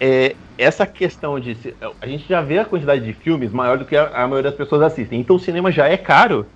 é, 0.00 0.34
essa 0.58 0.86
questão 0.86 1.38
de. 1.38 1.56
A 2.00 2.06
gente 2.06 2.28
já 2.28 2.40
vê 2.40 2.58
a 2.58 2.64
quantidade 2.64 3.04
de 3.04 3.12
filmes 3.12 3.52
maior 3.52 3.78
do 3.78 3.84
que 3.84 3.96
a, 3.96 4.08
a, 4.08 4.26
maioria 4.26 4.50
das 4.50 4.54
pessoas 4.54 4.82
assistem. 4.82 5.20
Então 5.20 5.36
o 5.36 5.40
cinema 5.40 5.70
já 5.70 5.88
é 5.88 5.96
caro, 5.96 6.46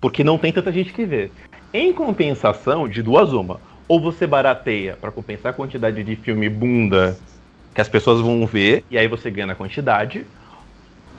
porque 0.00 0.24
não 0.24 0.38
tem 0.38 0.52
tanta 0.52 0.72
gente 0.72 0.92
que 0.92 1.04
vê. 1.04 1.30
Em 1.72 1.92
compensação, 1.92 2.88
de 2.88 3.02
duas 3.02 3.32
uma. 3.32 3.60
Ou 3.86 4.00
você 4.00 4.26
barateia 4.26 4.96
para 5.00 5.10
compensar 5.10 5.50
a 5.50 5.54
quantidade 5.54 6.02
de 6.02 6.16
filme 6.16 6.48
bunda 6.48 7.16
que 7.74 7.80
as 7.80 7.88
pessoas 7.88 8.20
vão 8.20 8.44
ver, 8.46 8.84
e 8.90 8.98
aí 8.98 9.06
você 9.06 9.30
ganha 9.30 9.46
na 9.46 9.54
quantidade. 9.54 10.26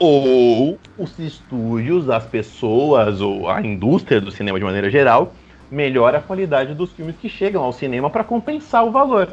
Ou 0.00 0.78
os 0.96 1.18
estúdios, 1.18 2.08
as 2.08 2.26
pessoas, 2.26 3.20
ou 3.20 3.48
a 3.48 3.60
indústria 3.60 4.20
do 4.20 4.30
cinema 4.30 4.58
de 4.58 4.64
maneira 4.64 4.90
geral, 4.90 5.34
melhora 5.70 6.18
a 6.18 6.22
qualidade 6.22 6.74
dos 6.74 6.92
filmes 6.92 7.16
que 7.16 7.28
chegam 7.28 7.62
ao 7.62 7.72
cinema 7.72 8.10
para 8.10 8.24
compensar 8.24 8.84
o 8.84 8.90
valor. 8.90 9.32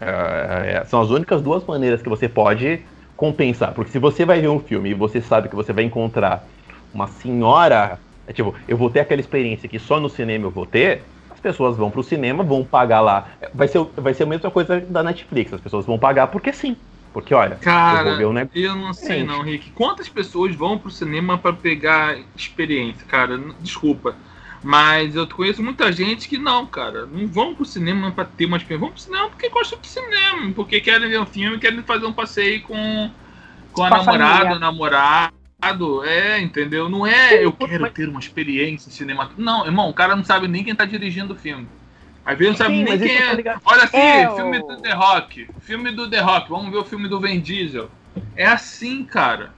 É, 0.00 0.76
é, 0.76 0.84
são 0.84 1.00
as 1.00 1.10
únicas 1.10 1.42
duas 1.42 1.64
maneiras 1.64 2.02
que 2.02 2.08
você 2.08 2.28
pode 2.28 2.84
compensar. 3.16 3.72
Porque 3.74 3.90
se 3.90 3.98
você 3.98 4.24
vai 4.24 4.40
ver 4.40 4.48
um 4.48 4.60
filme 4.60 4.90
e 4.90 4.94
você 4.94 5.20
sabe 5.20 5.48
que 5.48 5.56
você 5.56 5.72
vai 5.72 5.84
encontrar 5.84 6.46
uma 6.92 7.06
senhora. 7.08 7.98
É 8.26 8.32
tipo, 8.32 8.54
eu 8.68 8.76
vou 8.76 8.90
ter 8.90 9.00
aquela 9.00 9.20
experiência 9.20 9.68
que 9.68 9.78
só 9.78 10.00
no 10.00 10.08
cinema 10.08 10.46
eu 10.46 10.50
vou 10.50 10.66
ter. 10.66 11.10
As 11.30 11.40
pessoas 11.40 11.76
vão 11.76 11.90
pro 11.90 12.02
cinema, 12.02 12.44
vão 12.44 12.64
pagar 12.64 13.00
lá. 13.00 13.32
Vai 13.52 13.68
ser, 13.68 13.78
vai 13.96 14.14
ser 14.14 14.22
a 14.24 14.26
mesma 14.26 14.50
coisa 14.50 14.80
da 14.80 15.02
Netflix. 15.02 15.52
As 15.52 15.60
pessoas 15.60 15.86
vão 15.86 15.98
pagar 15.98 16.28
porque 16.28 16.52
sim. 16.52 16.76
Porque, 17.14 17.32
olha, 17.32 17.54
Cara, 17.56 18.20
eu 18.20 18.30
ver 18.30 18.34
negócio. 18.34 18.60
eu 18.60 18.74
não 18.74 18.92
sei 18.92 19.20
Gente. 19.20 19.28
não, 19.28 19.40
Rick. 19.40 19.70
Quantas 19.70 20.08
pessoas 20.08 20.52
vão 20.56 20.76
pro 20.76 20.90
cinema 20.90 21.38
pra 21.38 21.52
pegar 21.52 22.18
experiência, 22.36 23.06
cara? 23.06 23.38
Desculpa. 23.60 24.16
Mas 24.64 25.14
eu 25.14 25.24
conheço 25.28 25.62
muita 25.62 25.92
gente 25.92 26.28
que 26.28 26.36
não, 26.36 26.66
cara. 26.66 27.06
Não 27.06 27.28
vão 27.28 27.54
pro 27.54 27.64
cinema 27.64 28.10
pra 28.10 28.24
ter 28.24 28.46
uma 28.46 28.56
experiência. 28.56 28.80
Vão 28.80 28.90
pro 28.90 29.00
cinema 29.00 29.30
porque 29.30 29.48
gostam 29.48 29.78
do 29.78 29.86
cinema. 29.86 30.52
Porque 30.56 30.80
querem 30.80 31.08
ver 31.08 31.20
um 31.20 31.26
filme, 31.26 31.58
querem 31.60 31.82
fazer 31.84 32.04
um 32.04 32.12
passeio 32.12 32.62
com, 32.62 33.08
com 33.70 33.84
a 33.84 33.90
namorada, 33.90 34.56
o 34.56 34.58
namorado. 34.58 35.34
É, 36.04 36.40
entendeu? 36.40 36.88
Não 36.88 37.06
é 37.06 37.44
eu 37.44 37.52
quero 37.52 37.88
ter 37.90 38.08
uma 38.08 38.18
experiência 38.18 38.90
cinematográfica. 38.90 39.40
Não, 39.40 39.64
irmão, 39.64 39.88
o 39.88 39.94
cara 39.94 40.16
não 40.16 40.24
sabe 40.24 40.48
nem 40.48 40.64
quem 40.64 40.74
tá 40.74 40.84
dirigindo 40.84 41.32
o 41.32 41.36
filme. 41.36 41.68
Às 42.24 42.38
vezes 42.38 42.52
não 42.52 42.56
sabe 42.66 42.76
Sim, 42.78 42.84
nem 42.84 42.98
quem 42.98 43.16
é. 43.16 43.34
ligado. 43.34 43.60
Olha 43.64 43.84
assim, 43.84 43.96
É, 43.98 44.30
o- 44.30 44.36
filme 44.36 44.58
do 44.60 44.76
The 44.78 44.92
Rock. 44.94 45.46
Filme 45.60 45.90
do 45.92 46.08
The 46.10 46.20
Rock. 46.20 46.48
Vamos 46.50 46.70
ver 46.70 46.78
o 46.78 46.84
filme 46.84 47.08
do 47.08 47.20
Vin 47.20 47.38
Diesel. 47.40 47.88
É 48.36 48.46
assim, 48.46 49.04
cara. 49.04 49.50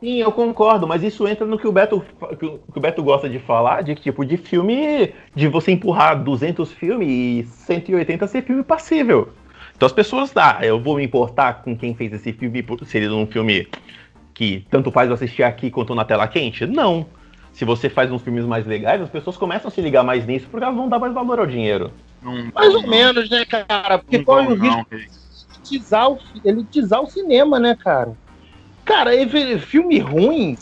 Sim, 0.00 0.16
eu 0.16 0.32
concordo, 0.32 0.86
mas 0.86 1.02
isso 1.02 1.28
entra 1.28 1.46
no 1.46 1.58
que 1.58 1.66
o 1.68 1.72
Beto, 1.72 2.02
que 2.38 2.46
o 2.46 2.60
o 2.74 2.80
Beto 2.80 3.02
gosta 3.02 3.28
de 3.28 3.38
falar, 3.38 3.82
de 3.82 3.94
tipo, 3.94 4.24
de 4.24 4.36
filme, 4.38 5.12
de 5.34 5.46
você 5.48 5.72
empurrar 5.72 6.22
200 6.22 6.72
filmes 6.72 7.08
e 7.08 7.46
180 7.46 8.26
ser 8.26 8.42
filme 8.42 8.62
passível. 8.62 9.28
Então 9.76 9.86
as 9.86 9.92
pessoas, 9.92 10.34
ah, 10.36 10.58
eu 10.62 10.80
vou 10.80 10.96
me 10.96 11.04
importar 11.04 11.62
com 11.62 11.76
quem 11.76 11.94
fez 11.94 12.12
esse 12.12 12.32
filme, 12.32 12.62
por 12.62 12.82
ser 12.86 13.10
um 13.10 13.26
filme 13.26 13.68
que 14.34 14.64
tanto 14.70 14.90
faz 14.90 15.08
eu 15.08 15.14
assistir 15.14 15.42
aqui 15.42 15.70
quanto 15.70 15.94
na 15.94 16.04
tela 16.04 16.26
quente? 16.26 16.66
Não. 16.66 17.06
Se 17.52 17.64
você 17.64 17.90
faz 17.90 18.10
uns 18.10 18.22
filmes 18.22 18.44
mais 18.46 18.66
legais, 18.66 19.02
as 19.02 19.08
pessoas 19.10 19.36
começam 19.36 19.68
a 19.68 19.70
se 19.70 19.80
ligar 19.82 20.02
mais 20.02 20.24
nisso 20.26 20.46
porque 20.50 20.64
elas 20.64 20.76
vão 20.76 20.88
dar 20.88 20.98
mais 20.98 21.12
valor 21.12 21.40
ao 21.40 21.46
dinheiro. 21.46 21.90
Não, 22.22 22.50
Mais 22.54 22.74
ou 22.74 22.82
não, 22.82 22.88
menos, 22.90 23.30
né, 23.30 23.44
cara? 23.44 23.98
Porque 23.98 24.18
Não, 24.18 24.24
corre 24.24 24.46
não, 24.46 24.52
o 24.52 24.54
risco 24.54 24.86
não, 24.90 24.98
de 25.62 25.78
o, 26.08 26.16
fi- 26.18 26.40
elitizar 26.44 27.00
o 27.00 27.06
cinema, 27.06 27.58
né, 27.58 27.76
cara? 27.78 28.12
Cara, 28.84 29.14
e- 29.14 29.58
filme 29.58 29.98
ruim, 29.98 30.56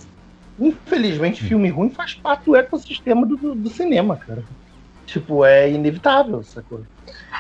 infelizmente, 0.59 1.43
filme 1.43 1.69
ruim 1.69 1.91
faz 1.91 2.15
parte 2.15 2.45
do 2.47 2.57
ecossistema 2.57 3.27
do, 3.27 3.37
do, 3.37 3.55
do 3.55 3.71
cinema, 3.71 4.17
cara. 4.17 4.45
Tipo, 5.07 5.45
é 5.45 5.71
inevitável 5.71 6.41
essa 6.41 6.63
coisa. 6.63 6.87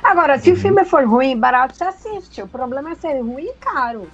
Agora, 0.02 0.38
se 0.38 0.50
o 0.50 0.54
Uhum. 0.54 0.60
filme 0.60 0.84
for 0.84 1.04
ruim 1.06 1.32
e 1.32 1.36
barato, 1.36 1.76
você 1.76 1.84
assiste. 1.84 2.42
O 2.42 2.48
problema 2.48 2.90
é 2.90 2.94
ser 2.94 3.20
ruim 3.20 3.44
e 3.44 3.54
caro. 3.54 4.08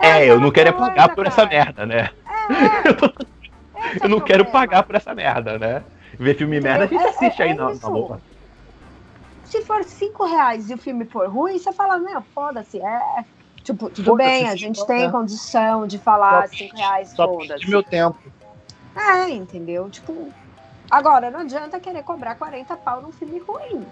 É, 0.00 0.24
eu 0.26 0.40
não 0.40 0.50
quero 0.50 0.70
é 0.70 0.72
coisa, 0.72 0.90
pagar 0.90 1.14
por 1.14 1.26
essa 1.26 1.46
cara. 1.46 1.48
merda, 1.48 1.86
né? 1.86 2.10
Esse 3.74 3.98
é 3.98 4.04
Eu 4.04 4.08
não 4.08 4.20
quero 4.20 4.44
problema. 4.44 4.50
pagar 4.66 4.82
por 4.84 4.94
essa 4.94 5.14
merda, 5.14 5.58
né? 5.58 5.84
Ver 6.18 6.36
filme 6.36 6.60
merda, 6.60 6.84
a 6.84 6.86
gente 6.86 7.00
É- 7.00 7.04
é- 7.04 7.08
assiste 7.08 7.42
aí 7.42 7.50
é 7.50 7.54
na, 7.54 7.72
boa. 7.74 8.20
Se 9.50 9.62
for 9.62 9.82
cinco 9.82 10.24
reais 10.24 10.70
e 10.70 10.74
o 10.74 10.78
filme 10.78 11.04
for 11.04 11.28
ruim, 11.28 11.58
você 11.58 11.72
fala, 11.72 11.98
meu, 11.98 12.22
foda-se. 12.32 12.80
É, 12.80 13.24
tipo, 13.64 13.90
tudo 13.90 14.14
bem, 14.14 14.48
a 14.48 14.54
gente 14.54 14.86
tem 14.86 15.06
né? 15.06 15.10
condição 15.10 15.88
de 15.88 15.98
falar 15.98 16.48
Só 16.48 16.56
cinco 16.56 16.76
reais, 16.76 17.08
Só 17.08 17.26
foda-se. 17.26 17.48
perdi 17.48 17.68
meu 17.68 17.82
tempo. 17.82 18.16
É, 18.96 19.28
entendeu? 19.30 19.90
Tipo, 19.90 20.32
agora 20.88 21.32
não 21.32 21.40
adianta 21.40 21.80
querer 21.80 22.04
cobrar 22.04 22.36
40 22.36 22.76
pau 22.76 23.02
num 23.02 23.10
filme 23.10 23.40
ruim. 23.40 23.84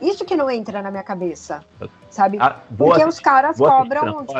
Isso 0.00 0.24
que 0.24 0.36
não 0.36 0.50
entra 0.50 0.80
na 0.80 0.90
minha 0.90 1.02
cabeça, 1.04 1.62
sabe? 2.10 2.38
Ah, 2.40 2.56
Porque 2.76 3.02
assistir- 3.02 3.08
os 3.08 3.20
caras 3.20 3.58
cobram, 3.58 4.24
tipo, 4.24 4.32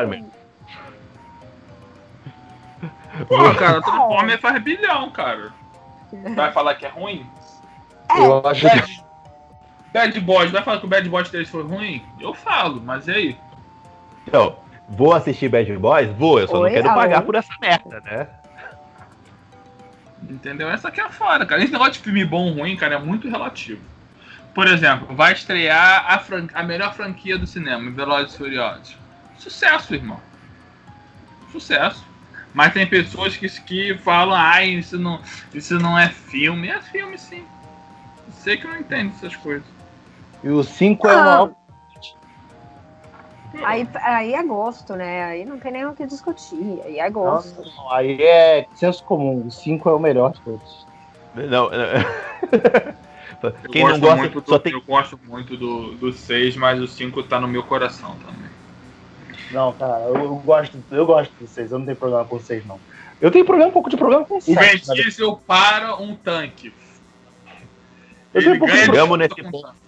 Pô, 3.27 3.35
cara, 3.59 3.81
Transformer 3.83 4.41
faz 4.41 4.63
bilhão, 4.63 5.11
cara. 5.11 5.53
Vai 6.35 6.51
falar 6.51 6.73
que 6.73 6.87
é 6.87 6.89
ruim? 6.89 7.23
é, 8.09 8.25
Eu 8.25 8.41
acho 8.47 8.61
que 8.61 9.12
Bad, 9.93 10.19
Boys, 10.21 10.51
vai 10.51 10.63
falar 10.63 10.79
que 10.79 10.85
o 10.85 10.89
Bad 10.89 11.07
Boys 11.07 11.29
3 11.29 11.47
foi 11.49 11.63
ruim? 11.63 12.03
Eu 12.19 12.33
falo, 12.33 12.81
mas 12.83 13.07
e 13.07 13.11
aí? 13.11 13.37
Então, 14.27 14.57
vou 14.89 15.13
assistir 15.13 15.49
Bad 15.49 15.71
Boys? 15.77 16.09
Vou, 16.17 16.39
eu 16.39 16.47
só 16.47 16.57
Oi, 16.59 16.69
não 16.69 16.75
quero 16.75 16.93
pagar 16.95 17.21
por 17.21 17.35
essa 17.35 17.53
merda, 17.61 18.01
né? 18.01 18.27
Entendeu? 20.29 20.69
Essa 20.69 20.87
aqui 20.87 21.01
é 21.01 21.09
fora, 21.09 21.45
cara. 21.45 21.61
Esse 21.61 21.71
negócio 21.71 21.93
de 21.93 21.99
filme 21.99 22.25
bom 22.25 22.47
ou 22.47 22.53
ruim, 22.53 22.75
cara, 22.75 22.95
é 22.95 22.99
muito 22.99 23.29
relativo. 23.29 23.81
Por 24.55 24.67
exemplo, 24.67 25.15
vai 25.15 25.33
estrear 25.33 26.05
a, 26.07 26.19
fran- 26.19 26.47
a 26.53 26.63
melhor 26.63 26.93
franquia 26.93 27.37
do 27.37 27.45
cinema, 27.45 27.91
Velozes 27.91 28.33
e 28.33 28.37
Furiosos. 28.37 28.97
Sucesso, 29.37 29.93
irmão. 29.93 30.19
Sucesso. 31.51 32.03
Mas 32.53 32.71
tem 32.73 32.85
pessoas 32.87 33.35
que, 33.35 33.49
que 33.61 33.97
falam, 33.97 34.35
ai, 34.35 34.69
isso 34.69 34.97
não, 34.97 35.19
isso 35.53 35.77
não 35.79 35.97
é 35.97 36.07
filme. 36.09 36.69
É 36.69 36.79
filme, 36.81 37.17
sim. 37.17 37.43
Você 38.29 38.55
que 38.57 38.65
não 38.67 38.77
entende 38.77 39.13
essas 39.15 39.35
coisas. 39.35 39.65
E 40.43 40.49
o 40.49 40.63
5 40.63 41.07
é 41.07 41.15
Não. 41.15 41.45
uma. 41.45 41.55
aí, 43.65 43.87
aí 43.93 44.33
é 44.33 44.43
gosto, 44.43 44.95
né? 44.95 45.23
Aí 45.23 45.45
não 45.45 45.57
tem 45.57 45.71
nem 45.71 45.85
o 45.85 45.93
que 45.93 46.05
discutir. 46.05 46.81
Aí 46.85 46.99
é 46.99 47.09
gosto. 47.09 47.61
Não, 47.61 47.75
não, 47.75 47.91
aí 47.91 48.21
é 48.21 48.67
senso 48.75 49.03
comum. 49.03 49.47
O 49.47 49.51
5 49.51 49.89
é 49.89 49.93
o 49.93 49.99
melhor 49.99 50.33
de 50.33 50.41
todos. 50.41 50.85
Não, 51.35 51.69
Eu 51.73 53.69
Quem 53.71 53.85
não 53.85 53.99
gosta, 53.99 54.15
muito 54.17 54.41
do, 54.41 54.49
só 54.49 54.59
tem. 54.59 54.73
Eu 54.73 54.81
gosto 54.81 55.19
muito 55.25 55.57
do, 55.57 55.93
do 55.93 56.11
6, 56.13 56.55
mas 56.57 56.79
o 56.79 56.87
5 56.87 57.23
tá 57.23 57.39
no 57.39 57.47
meu 57.47 57.63
coração 57.63 58.15
também. 58.25 58.51
Não, 59.51 59.71
cara, 59.73 59.99
eu, 60.05 60.15
eu 60.15 60.35
gosto, 60.37 60.77
eu 60.91 61.05
gosto 61.05 61.31
de 61.39 61.47
vocês, 61.47 61.71
eu 61.71 61.77
não 61.77 61.85
tenho 61.85 61.97
problema 61.97 62.25
com 62.25 62.39
vocês, 62.39 62.65
não. 62.65 62.79
Eu 63.21 63.31
tenho 63.31 63.45
problema, 63.45 63.69
um 63.69 63.73
pouco 63.73 63.89
de 63.89 63.95
problema 63.95 64.25
com 64.25 64.37
O 64.37 64.41
Vin 64.41 64.55
vocês. 64.55 64.87
né? 64.87 64.95
Diesel 64.95 65.39
para 65.45 65.95
um 65.95 66.15
tanque. 66.15 66.73
Eu 68.33 68.41
tenho 68.41 68.55
um 68.55 68.59
pouco 68.59 68.73
Chegamos 68.75 69.19
nesse 69.19 69.35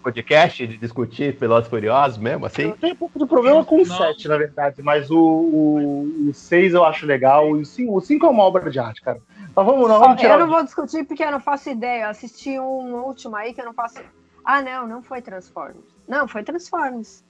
podcast 0.03 0.67
de 0.67 0.77
discutir 0.77 1.35
Velozes 1.35 1.67
e 1.67 1.69
Furiosos 1.69 2.17
mesmo, 2.19 2.45
assim? 2.45 2.63
Eu 2.69 2.77
tenho 2.77 2.93
um 2.93 2.97
pouco 2.97 3.17
de 3.17 3.25
problema 3.25 3.65
com 3.65 3.75
o 3.81 3.85
Não. 3.85 3.97
7, 3.97 4.27
na 4.27 4.37
verdade, 4.37 4.81
mas 4.83 5.09
o, 5.09 5.17
o, 5.17 6.27
o 6.29 6.33
6 6.33 6.73
eu 6.75 6.85
acho 6.85 7.05
legal, 7.07 7.57
e 7.57 7.61
o 7.61 7.65
5, 7.65 7.95
o 7.97 8.01
5 8.01 8.25
é 8.25 8.29
uma 8.29 8.43
obra 8.43 8.69
de 8.69 8.77
arte, 8.79 9.01
cara. 9.01 9.19
Mas 9.55 9.65
vamos, 9.65 9.87
não, 9.89 9.99
vamos 9.99 10.19
tirar 10.21 10.35
eu 10.35 10.39
não 10.41 10.47
vou 10.47 10.63
discutir 10.63 11.05
porque 11.05 11.23
eu 11.23 11.31
não 11.31 11.39
faço 11.39 11.69
ideia. 11.69 12.03
Eu 12.03 12.09
assisti 12.09 12.59
um 12.59 12.95
último 12.97 13.35
aí 13.35 13.53
que 13.53 13.61
eu 13.61 13.65
não 13.65 13.73
faço. 13.73 13.99
Ah, 14.43 14.61
não, 14.61 14.87
não 14.87 15.01
foi 15.01 15.21
Transformers. 15.21 15.85
Não, 16.07 16.27
foi 16.27 16.43
Transformers. 16.43 17.23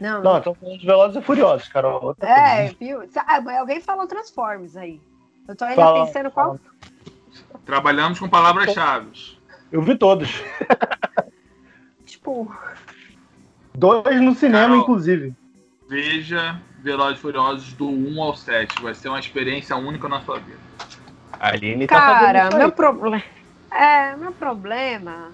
Não, 0.00 0.22
Não, 0.22 0.34
não. 0.34 0.54
falando 0.54 0.78
de 0.78 0.86
Velozes 0.86 1.16
e 1.16 1.22
Furiosos, 1.22 1.68
cara. 1.68 1.88
Outra 1.88 2.28
É, 2.28 2.56
coisa. 2.62 2.76
viu? 2.80 3.08
Ah, 3.16 3.60
alguém 3.60 3.80
falou 3.80 4.06
Transformers 4.06 4.76
aí. 4.76 5.00
Eu 5.46 5.54
tô 5.54 5.64
ainda 5.64 5.76
Fala- 5.82 6.06
pensando 6.06 6.30
qual. 6.30 6.46
fala. 6.56 6.60
Trabalhamos 7.64 8.18
com 8.18 8.28
palavras-chave. 8.28 9.37
Eu 9.72 9.82
vi 9.82 9.96
todos. 9.96 10.28
Tipo, 12.04 12.50
Dois 13.74 14.20
no 14.20 14.34
cinema, 14.34 14.62
Carol. 14.68 14.80
inclusive. 14.80 15.34
Veja 15.88 16.60
Velozes 16.82 17.18
e 17.18 17.20
Furiosos 17.22 17.72
do 17.74 17.88
1 17.88 18.22
ao 18.22 18.34
7. 18.34 18.82
Vai 18.82 18.94
ser 18.94 19.08
uma 19.08 19.20
experiência 19.20 19.76
única 19.76 20.08
na 20.08 20.20
sua 20.22 20.38
vida. 20.38 20.58
A 21.38 21.48
Aline 21.50 21.86
tá 21.86 21.96
cara, 22.00 22.48
meu 22.56 22.72
problema. 22.72 23.22
É, 23.70 24.16
meu 24.16 24.32
problema. 24.32 25.30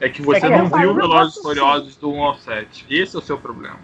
É 0.00 0.08
que 0.08 0.22
você 0.22 0.38
É 0.38 0.40
que 0.42 0.48
não 0.56 0.66
viu 0.68 0.94
Velozes 0.94 1.36
e 1.36 1.42
Furiosos 1.42 1.96
do 1.96 2.12
1 2.12 2.22
ao 2.22 2.34
7. 2.36 2.86
Esse 2.88 3.16
é 3.16 3.18
o 3.18 3.22
seu 3.22 3.36
problema. 3.36 3.78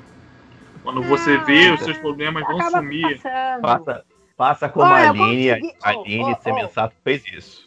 Quando 0.85 1.03
você 1.03 1.37
Não, 1.37 1.45
vê, 1.45 1.67
é. 1.67 1.75
os 1.75 1.81
seus 1.81 1.99
problemas 1.99 2.45
vão 2.47 2.61
sumir. 2.71 3.21
passando. 3.21 3.61
Faça, 3.61 4.05
faça 4.37 4.69
como 4.69 4.87
Olha, 4.87 5.07
a 5.07 5.11
Aline. 5.11 5.49
consegui- 5.51 5.75
A 5.83 5.93
Oh, 5.95 6.01
Aline, 6.01 6.25
oh, 6.33 6.37
oh. 6.39 6.43
sensato, 6.43 6.95
fez 7.03 7.25
isso. 7.27 7.64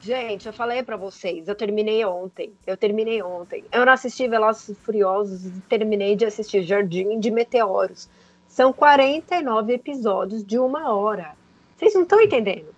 Gente, 0.00 0.46
eu 0.46 0.52
falei 0.52 0.82
pra 0.82 0.96
vocês, 0.96 1.48
eu 1.48 1.54
terminei 1.54 2.04
ontem. 2.04 2.52
Eu 2.66 2.76
terminei 2.76 3.22
ontem. 3.22 3.64
Eu 3.72 3.84
não 3.84 3.92
assisti 3.92 4.28
Velozes 4.28 4.68
e 4.68 4.74
Furiosos 4.74 5.44
e 5.44 5.60
terminei 5.68 6.14
de 6.14 6.24
assistir 6.24 6.62
Jardim 6.62 7.18
de 7.18 7.30
Meteoros. 7.30 8.08
São 8.46 8.72
49 8.72 9.72
episódios 9.72 10.44
de 10.44 10.58
uma 10.58 10.92
hora. 10.92 11.34
Vocês 11.76 11.94
não 11.94 12.02
estão 12.02 12.20
entendendo. 12.20 12.74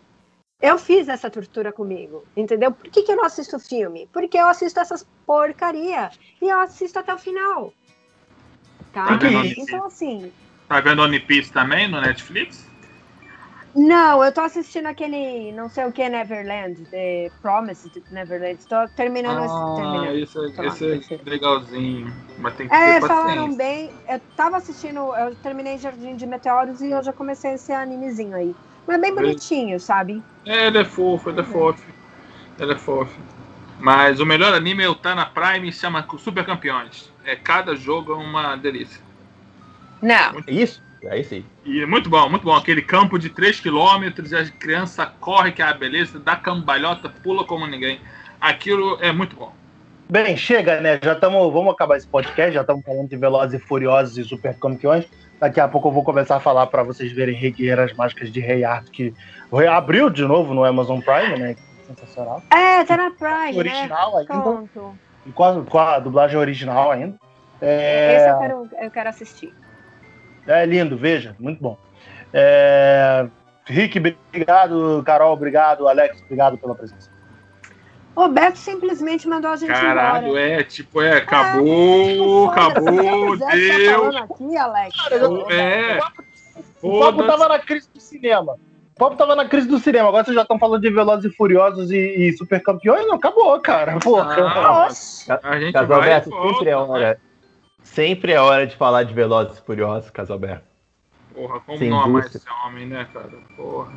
Eu 0.60 0.78
fiz 0.78 1.08
essa 1.08 1.30
tortura 1.30 1.72
comigo, 1.72 2.24
entendeu? 2.36 2.72
Por 2.72 2.90
que, 2.90 3.02
que 3.02 3.12
eu 3.12 3.16
não 3.16 3.24
assisto 3.24 3.58
filme? 3.58 4.08
Porque 4.12 4.36
eu 4.36 4.46
assisto 4.46 4.78
essas 4.78 5.06
porcaria 5.24 6.10
e 6.40 6.48
eu 6.48 6.58
assisto 6.58 6.98
até 6.98 7.14
o 7.14 7.18
final. 7.18 7.72
Tá? 8.92 9.06
Tá 9.06 9.28
Então, 9.56 9.86
assim, 9.86 10.30
Tá 10.70 10.80
vendo 10.80 11.02
One 11.02 11.18
Piece 11.18 11.52
também 11.52 11.88
no 11.88 12.00
Netflix? 12.00 12.69
Não, 13.74 14.22
eu 14.24 14.32
tô 14.34 14.40
assistindo 14.40 14.86
aquele 14.86 15.52
não 15.52 15.68
sei 15.68 15.84
o 15.84 15.92
que 15.92 16.08
Neverland, 16.08 16.84
The 16.86 17.30
Promised 17.40 18.02
Neverland. 18.10 18.66
Tô 18.66 18.88
terminando 18.96 19.44
esse. 19.44 19.54
Ah, 19.54 19.74
Terminando. 19.74 20.16
esse, 20.16 20.38
é- 20.38 20.50
Tá 20.56 20.62
lá, 20.62 20.66
esse 20.66 20.84
esse. 20.86 21.14
é 21.14 21.20
legalzinho. 21.24 22.12
Mas 22.38 22.56
tem 22.56 22.68
que 22.68 22.74
É, 22.74 22.94
ter 22.94 23.00
falaram 23.00 23.42
paciência. 23.42 23.58
bem. 23.58 23.90
Eu 24.08 24.20
tava 24.34 24.56
assistindo, 24.56 24.98
eu 25.16 25.36
terminei 25.36 25.78
Jardim 25.78 26.16
de 26.16 26.26
Meteoros 26.26 26.80
e 26.80 26.90
eu 26.90 27.02
já 27.02 27.12
comecei 27.12 27.52
esse 27.54 27.72
animezinho 27.72 28.34
aí. 28.36 28.54
Mas 28.86 28.96
é 28.96 29.00
bem 29.00 29.14
bonitinho, 29.14 29.78
sabe? 29.78 30.24
É, 30.44 30.66
ele 30.66 30.78
é 30.78 30.84
fofo, 30.84 31.30
ele 31.30 31.40
é 31.40 31.44
fofo. 31.44 31.84
Ele 32.58 32.72
é 32.72 32.76
fofo. 32.78 33.20
Mas 33.78 34.20
o 34.20 34.26
melhor 34.26 34.52
anime 34.54 34.82
é 34.84 34.88
o 34.88 34.94
Tá 34.94 35.14
na 35.14 35.26
Prime 35.26 35.68
e 35.68 35.72
se 35.72 35.80
chama 35.80 36.06
Super 36.18 36.44
Campeões. 36.44 37.10
É, 37.24 37.36
cada 37.36 37.74
jogo 37.74 38.12
é 38.12 38.16
uma 38.16 38.56
delícia. 38.56 39.00
Não. 40.02 40.40
É 40.46 40.52
isso? 40.52 40.82
É 41.04 41.18
isso 41.18 41.34
aí. 41.34 41.44
E 41.64 41.82
é 41.82 41.86
muito 41.86 42.10
bom, 42.10 42.28
muito 42.28 42.44
bom. 42.44 42.54
Aquele 42.54 42.82
campo 42.82 43.18
de 43.18 43.30
3km, 43.30 44.12
a 44.34 44.50
criança 44.58 45.06
corre, 45.20 45.52
que 45.52 45.62
é 45.62 45.64
a 45.64 45.74
beleza, 45.74 46.18
dá 46.18 46.36
cambalhota, 46.36 47.08
pula 47.08 47.44
como 47.44 47.66
ninguém. 47.66 48.00
Aquilo 48.40 48.98
é 49.00 49.12
muito 49.12 49.36
bom. 49.36 49.52
Bem, 50.08 50.36
chega, 50.36 50.80
né? 50.80 50.98
Já 51.02 51.12
estamos. 51.12 51.52
Vamos 51.52 51.72
acabar 51.72 51.96
esse 51.96 52.06
podcast, 52.06 52.52
já 52.52 52.62
estamos 52.62 52.84
falando 52.84 53.08
de 53.08 53.16
Velozes 53.16 53.60
e 53.60 53.64
Furiosos 53.64 54.18
e 54.18 54.24
Super 54.24 54.58
Campeões. 54.58 55.06
Daqui 55.38 55.60
a 55.60 55.68
pouco 55.68 55.88
eu 55.88 55.92
vou 55.92 56.04
começar 56.04 56.36
a 56.36 56.40
falar 56.40 56.66
para 56.66 56.82
vocês 56.82 57.12
verem 57.12 57.34
Regueiras 57.34 57.94
Mágicas 57.94 58.30
de 58.30 58.40
Rei 58.40 58.64
Arthur, 58.64 58.90
que 58.90 59.14
abriu 59.68 60.10
de 60.10 60.24
novo 60.24 60.52
no 60.52 60.64
Amazon 60.64 61.00
Prime, 61.00 61.38
né? 61.38 61.56
Sensacional. 61.86 62.42
É, 62.52 62.84
tá 62.84 62.96
na 62.96 63.10
Prime, 63.12 63.58
original 63.58 64.16
né? 64.16 64.26
ainda. 64.28 64.62
Com 65.34 65.44
a, 65.44 65.62
com 65.64 65.78
a 65.78 65.98
dublagem 65.98 66.36
original 66.38 66.90
ainda. 66.90 67.16
É... 67.62 68.16
Esse 68.16 68.30
eu 68.30 68.38
quero, 68.38 68.70
eu 68.84 68.90
quero 68.90 69.08
assistir. 69.08 69.54
É 70.46 70.64
lindo, 70.66 70.96
veja, 70.96 71.36
muito 71.38 71.60
bom. 71.60 71.78
É... 72.32 73.26
Rick, 73.66 73.98
obrigado. 73.98 75.02
Carol, 75.04 75.32
obrigado. 75.32 75.88
Alex, 75.88 76.20
obrigado 76.22 76.58
pela 76.58 76.74
presença. 76.74 77.10
O 78.14 78.28
Beto 78.28 78.58
simplesmente 78.58 79.28
mandou 79.28 79.50
a 79.50 79.56
gente 79.56 79.68
Caralho, 79.70 80.28
embora. 80.28 80.40
é, 80.40 80.64
tipo, 80.64 81.00
é, 81.00 81.18
acabou, 81.18 82.46
é, 82.46 82.50
acabou, 82.50 83.38
tá 83.38 83.54
deu. 83.54 84.18
aqui, 84.18 84.56
Alex. 84.56 84.96
é. 85.50 85.98
O 86.82 86.98
papo 86.98 87.24
tava 87.24 87.48
na 87.48 87.58
crise 87.60 87.88
do 87.94 88.00
cinema. 88.00 88.56
O 88.96 88.98
papo 88.98 89.16
tava 89.16 89.36
na 89.36 89.48
crise 89.48 89.68
do 89.68 89.78
cinema. 89.78 90.08
Agora 90.08 90.24
vocês 90.24 90.34
já 90.34 90.42
estão 90.42 90.58
falando 90.58 90.82
de 90.82 90.90
Velozes 90.90 91.32
e 91.32 91.36
Furiosos 91.36 91.90
e, 91.90 91.96
e 91.96 92.32
Super 92.36 92.62
Campeões? 92.62 93.06
Não, 93.06 93.14
acabou, 93.14 93.58
cara. 93.60 93.98
Pô, 94.00 94.18
ah, 94.18 94.88
a 95.42 95.60
gente 95.60 95.72
Casalberto, 95.72 96.30
vai 96.30 96.48
sempre 96.52 96.68
é 96.68 96.76
hora. 96.76 97.20
Sempre 97.82 98.32
é 98.32 98.40
hora 98.40 98.66
de 98.66 98.76
falar 98.76 99.04
de 99.04 99.14
Velozes 99.14 99.58
e 99.58 99.62
Furiosos, 99.62 100.10
Casalberto. 100.10 100.64
Porra, 101.34 101.60
como 101.60 101.78
Sem 101.78 101.90
não 101.90 102.00
amar 102.00 102.26
esse 102.26 102.40
homem, 102.64 102.86
né, 102.86 103.06
cara? 103.12 103.30
Porra. 103.56 103.92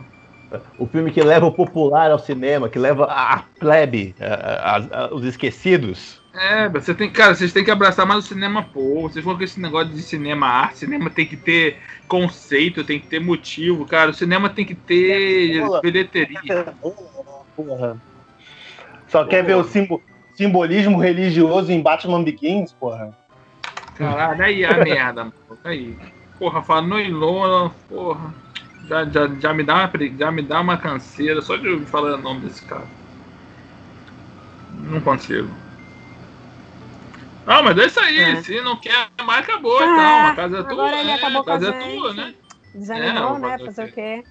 O 0.77 0.85
filme 0.85 1.11
que 1.11 1.21
leva 1.21 1.45
o 1.47 1.51
popular 1.51 2.11
ao 2.11 2.19
cinema, 2.19 2.69
que 2.69 2.77
leva 2.77 3.05
a 3.05 3.43
plebe, 3.59 4.13
a, 4.19 4.75
a, 4.75 5.05
a, 5.05 5.13
os 5.13 5.25
esquecidos. 5.25 6.21
É, 6.33 6.69
você 6.69 6.93
tem, 6.93 7.11
cara, 7.11 7.33
vocês 7.33 7.51
têm 7.53 7.63
que 7.63 7.71
abraçar 7.71 8.05
mais 8.05 8.23
o 8.23 8.27
cinema, 8.27 8.63
pô. 8.63 9.01
Vocês 9.03 9.23
falam 9.23 9.37
que 9.37 9.45
esse 9.45 9.59
negócio 9.59 9.89
de 9.89 10.01
cinema 10.01 10.47
arte, 10.47 10.79
cinema 10.79 11.09
tem 11.09 11.25
que 11.25 11.37
ter 11.37 11.77
conceito, 12.07 12.83
tem 12.83 12.99
que 12.99 13.07
ter 13.07 13.19
motivo, 13.19 13.85
cara. 13.85 14.11
O 14.11 14.13
cinema 14.13 14.49
tem 14.49 14.65
que 14.65 14.75
ter 14.75 15.61
Porra. 15.61 15.81
bilheteria. 15.81 16.73
Porra. 17.55 17.97
Só 19.07 19.19
porra. 19.19 19.29
quer 19.29 19.43
ver 19.43 19.55
o 19.55 19.65
simbolismo 20.35 20.99
religioso 20.99 21.71
em 21.71 21.81
Batman 21.81 22.23
Begins, 22.23 22.73
porra. 22.73 23.15
Caralho, 23.95 24.43
aí 24.43 24.65
a 24.65 24.77
merda, 24.83 25.23
mano. 25.25 25.59
Aí. 25.63 25.97
Porra, 26.39 26.61
fala 26.61 26.81
Noilona, 26.81 27.71
porra. 27.87 28.33
Já, 28.87 29.05
já, 29.05 29.27
já, 29.39 29.53
me 29.53 29.63
dá 29.63 29.75
uma, 29.75 29.91
já 30.17 30.31
me 30.31 30.41
dá 30.41 30.59
uma 30.59 30.77
canseira 30.77 31.41
só 31.41 31.55
de 31.55 31.79
falar 31.85 32.15
o 32.15 32.21
nome 32.21 32.41
desse 32.41 32.65
cara. 32.65 32.85
Não 34.71 34.99
consigo. 34.99 35.49
Não, 37.45 37.63
mas 37.63 37.77
é 37.77 37.85
isso 37.85 37.99
aí. 37.99 38.19
É. 38.19 38.41
Se 38.41 38.61
não 38.61 38.77
quer 38.77 39.07
mais, 39.25 39.47
acabou. 39.47 39.77
Ah, 39.79 39.83
então, 39.83 40.27
a 40.27 40.35
casa 40.35 40.59
é 40.59 40.63
tua. 40.63 40.71
Agora 40.71 40.97
ele 40.97 41.07
né? 41.07 41.13
acabou 41.15 41.41
a 41.41 41.45
casa 41.45 41.71
com 41.71 41.77
a 41.77 41.81
é 41.81 41.95
tua, 41.95 42.13
né? 42.13 42.33
Desanimou, 42.75 43.35
é, 43.35 43.39
né? 43.39 43.59
Fazer 43.59 43.85
o 43.85 43.91
quê? 43.91 44.23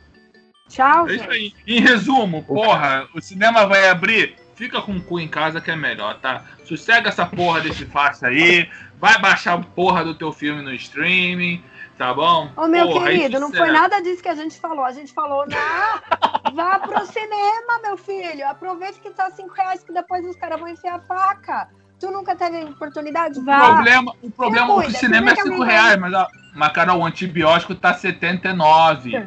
Tchau, 0.69 1.09
é 1.09 1.15
isso 1.15 1.31
aí. 1.31 1.55
Em 1.67 1.81
resumo, 1.81 2.43
porra, 2.45 3.07
o 3.15 3.21
cinema 3.21 3.67
vai 3.67 3.89
abrir. 3.89 4.37
Fica 4.63 4.81
com 4.81 4.93
o 4.93 5.03
cu 5.03 5.19
em 5.19 5.27
casa 5.27 5.61
que 5.61 5.73
é 5.73 5.75
melhor, 5.75 6.21
tá? 6.21 6.45
Sossega 6.65 7.09
essa 7.09 7.27
porra 7.27 7.61
desse 7.61 7.85
face 7.85 8.25
aí. 8.25 8.71
Vai 8.97 9.21
baixar 9.21 9.55
a 9.55 9.61
porra 9.61 10.05
do 10.05 10.15
teu 10.15 10.31
filme 10.31 10.63
no 10.63 10.73
streaming 10.73 11.61
Tá 11.99 12.15
bom? 12.15 12.51
Ô, 12.57 12.67
meu 12.67 12.89
Porra, 12.89 13.11
querido, 13.11 13.39
não 13.39 13.53
foi 13.53 13.71
nada 13.71 14.01
disso 14.01 14.23
que 14.23 14.29
a 14.29 14.35
gente 14.35 14.59
falou. 14.59 14.85
A 14.85 14.93
gente 14.93 15.13
falou, 15.13 15.45
não, 15.47 16.55
vá 16.55 16.79
pro 16.79 17.05
cinema, 17.07 17.81
meu 17.83 17.97
filho. 17.97 18.49
Aproveita 18.49 18.99
que 18.99 19.11
tá 19.11 19.31
5 19.31 19.53
reais, 19.53 19.83
que 19.83 19.93
depois 19.93 20.25
os 20.27 20.37
caras 20.37 20.59
vão 20.59 20.69
enfiar 20.69 20.97
a 20.97 21.01
faca. 21.01 21.69
Tu 22.03 22.11
nunca 22.11 22.35
teve 22.35 22.65
oportunidade? 22.65 23.39
Vá. 23.43 23.59
O 23.59 23.75
problema, 23.75 24.15
o 24.23 24.31
problema 24.33 24.83
é 24.83 24.87
que 24.87 24.91
o 24.91 24.99
cinema 24.99 25.31
é 25.31 25.37
5 25.37 25.63
reais, 25.63 25.97
mas, 26.01 26.13
ó, 26.13 26.27
mas, 26.53 26.73
cara, 26.73 26.95
o 26.95 27.07
antibiótico 27.07 27.77
tá 27.77 27.95
79. 27.95 29.13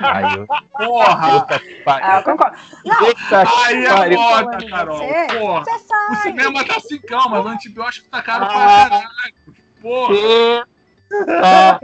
Aí 0.00 0.36
eu... 0.36 0.46
Porra! 0.46 1.46
Ah, 1.86 2.18
eu 2.18 2.22
concordo. 2.22 2.54
Não, 2.84 2.98
aí 3.66 3.86
é 3.86 4.14
foda, 4.14 4.58
Carol. 4.68 4.98
Você, 4.98 5.38
Porra. 5.38 5.64
Você 5.64 5.78
sabe. 5.78 6.12
O 6.12 6.16
cinema 6.16 6.64
tá 6.66 6.80
5, 6.80 7.30
mas 7.30 7.44
o 7.46 7.48
antibiótico 7.48 8.08
tá 8.10 8.20
caro 8.20 8.44
ah. 8.44 8.48
pra 8.48 8.90
caralho. 8.90 9.06
Porra! 9.80 10.68
Ah. 11.42 11.80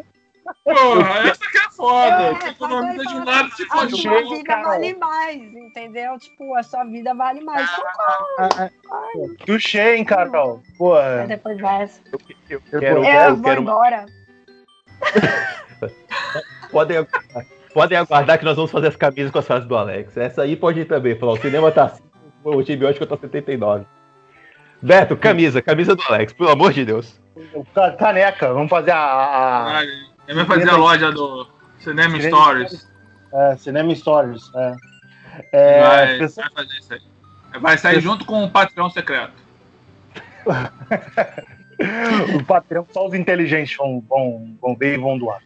Porra, 0.64 1.28
essa 1.28 1.50
que 1.50 1.58
é 1.58 1.70
foda. 1.70 2.22
É, 2.22 2.34
tipo, 2.34 2.66
de 2.66 3.14
um 3.14 3.24
lado 3.24 3.50
se 3.52 3.66
A 3.70 3.88
sua 3.88 4.20
vida 4.22 4.62
vale 4.62 4.94
mais, 4.94 5.36
entendeu? 5.36 6.18
Tipo, 6.18 6.54
a 6.56 6.62
sua 6.62 6.84
vida 6.84 7.14
vale 7.14 7.40
mais. 7.42 7.68
Ah, 8.38 8.70
Tuxê, 9.46 9.96
hein, 9.96 10.04
Carol? 10.04 10.62
Porra. 10.78 11.26
Depois 11.26 11.58
dessa. 11.58 12.00
Eu, 12.12 12.18
eu, 12.48 12.62
eu, 12.72 12.80
quero, 12.80 13.04
eu, 13.04 13.04
eu 13.04 13.36
vou 13.36 13.44
quero... 13.44 13.60
embora. 13.62 14.06
podem, 16.70 17.06
podem 17.74 17.98
aguardar 17.98 18.38
que 18.38 18.44
nós 18.44 18.56
vamos 18.56 18.70
fazer 18.70 18.88
as 18.88 18.96
camisas 18.96 19.30
com 19.30 19.38
as 19.38 19.46
frases 19.46 19.68
do 19.68 19.76
Alex. 19.76 20.16
Essa 20.16 20.42
aí 20.42 20.56
pode 20.56 20.80
ir 20.80 20.84
também. 20.86 21.18
Falar, 21.18 21.32
o 21.32 21.40
cinema 21.40 21.70
tá 21.70 21.84
assim, 21.84 22.02
o 22.44 22.58
antibiótico 22.58 23.06
tá 23.06 23.16
79. 23.16 23.84
Beto, 24.80 25.16
camisa, 25.16 25.62
camisa 25.62 25.94
do 25.94 26.02
Alex, 26.02 26.32
pelo 26.32 26.50
amor 26.50 26.72
de 26.72 26.84
Deus. 26.84 27.20
Caneca, 27.98 28.52
vamos 28.52 28.68
fazer 28.68 28.90
a. 28.90 29.78
a... 29.78 29.82
Ele 30.26 30.44
vai 30.44 30.58
fazer 30.58 30.70
a 30.70 30.76
loja 30.76 31.10
do 31.10 31.46
Cinema, 31.78 32.16
Cinema 32.16 32.36
Stories. 32.36 32.88
É, 33.32 33.56
Cinema 33.56 33.94
Stories, 33.94 34.42
é. 34.54 34.76
é 35.52 35.80
vai, 35.80 36.18
pessoa... 36.18 36.46
vai 36.46 36.64
fazer 36.64 36.78
isso 36.78 36.94
aí. 36.94 37.00
Vai 37.60 37.78
sair 37.78 38.00
junto 38.00 38.24
com 38.24 38.44
o 38.44 38.50
Patreon 38.50 38.88
secreto. 38.90 39.34
o 42.34 42.44
Patreon, 42.44 42.84
só 42.90 43.06
os 43.06 43.14
inteligentes 43.14 43.76
vão, 43.76 44.00
vão, 44.08 44.56
vão 44.60 44.76
ver 44.76 44.94
e 44.94 44.98
vão 44.98 45.18
doar. 45.18 45.40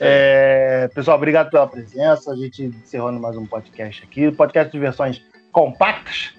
É, 0.00 0.88
pessoal, 0.94 1.16
obrigado 1.16 1.50
pela 1.50 1.66
presença. 1.66 2.32
A 2.32 2.36
gente 2.36 2.64
encerrando 2.64 3.18
mais 3.20 3.36
um 3.36 3.46
podcast 3.46 4.04
aqui. 4.04 4.30
Podcast 4.30 4.70
de 4.70 4.78
versões 4.78 5.22
compactas, 5.50 6.34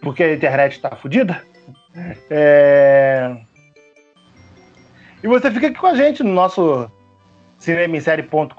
porque 0.00 0.22
a 0.22 0.34
internet 0.34 0.72
está 0.72 0.90
fodida. 0.96 1.42
É... 2.30 3.36
E 5.22 5.28
você 5.28 5.50
fica 5.50 5.66
aqui 5.66 5.78
com 5.78 5.86
a 5.86 5.94
gente 5.94 6.22
no 6.22 6.32
nosso 6.32 6.90
cinemissérie.com.br, 7.58 8.54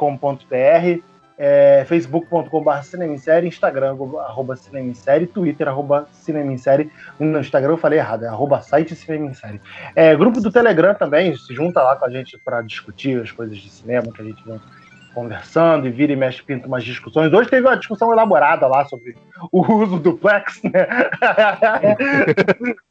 é, 1.37 1.85
facebook.com.br 1.87 2.83
cinemissérie, 2.83 3.49
instagram, 3.49 3.97
arroba 4.19 4.55
cinemissérie, 4.55 5.25
twitter, 5.25 5.67
arroba 5.67 6.07
cinemissérie. 6.11 6.91
No 7.19 7.39
Instagram 7.39 7.71
eu 7.71 7.77
falei 7.77 7.97
errado, 7.97 8.25
é 8.25 8.27
arroba 8.27 8.61
site 8.61 8.95
cinemissérie. 8.95 9.59
É, 9.95 10.15
grupo 10.15 10.39
do 10.39 10.51
Telegram 10.51 10.93
também, 10.93 11.35
se 11.35 11.51
junta 11.55 11.81
lá 11.81 11.95
com 11.95 12.05
a 12.05 12.11
gente 12.11 12.37
para 12.45 12.61
discutir 12.61 13.19
as 13.19 13.31
coisas 13.31 13.57
de 13.57 13.69
cinema 13.69 14.13
que 14.13 14.21
a 14.21 14.25
gente 14.25 14.45
vem 14.45 14.61
conversando 15.15 15.87
e 15.87 15.91
vira 15.91 16.13
e 16.13 16.15
mexe, 16.15 16.43
pinta 16.43 16.67
umas 16.67 16.83
discussões. 16.83 17.33
Hoje 17.33 17.49
teve 17.49 17.67
uma 17.67 17.75
discussão 17.75 18.11
elaborada 18.11 18.67
lá 18.67 18.85
sobre 18.85 19.15
o 19.51 19.61
uso 19.73 19.99
do 19.99 20.13
Plex, 20.13 20.61
né? 20.63 20.71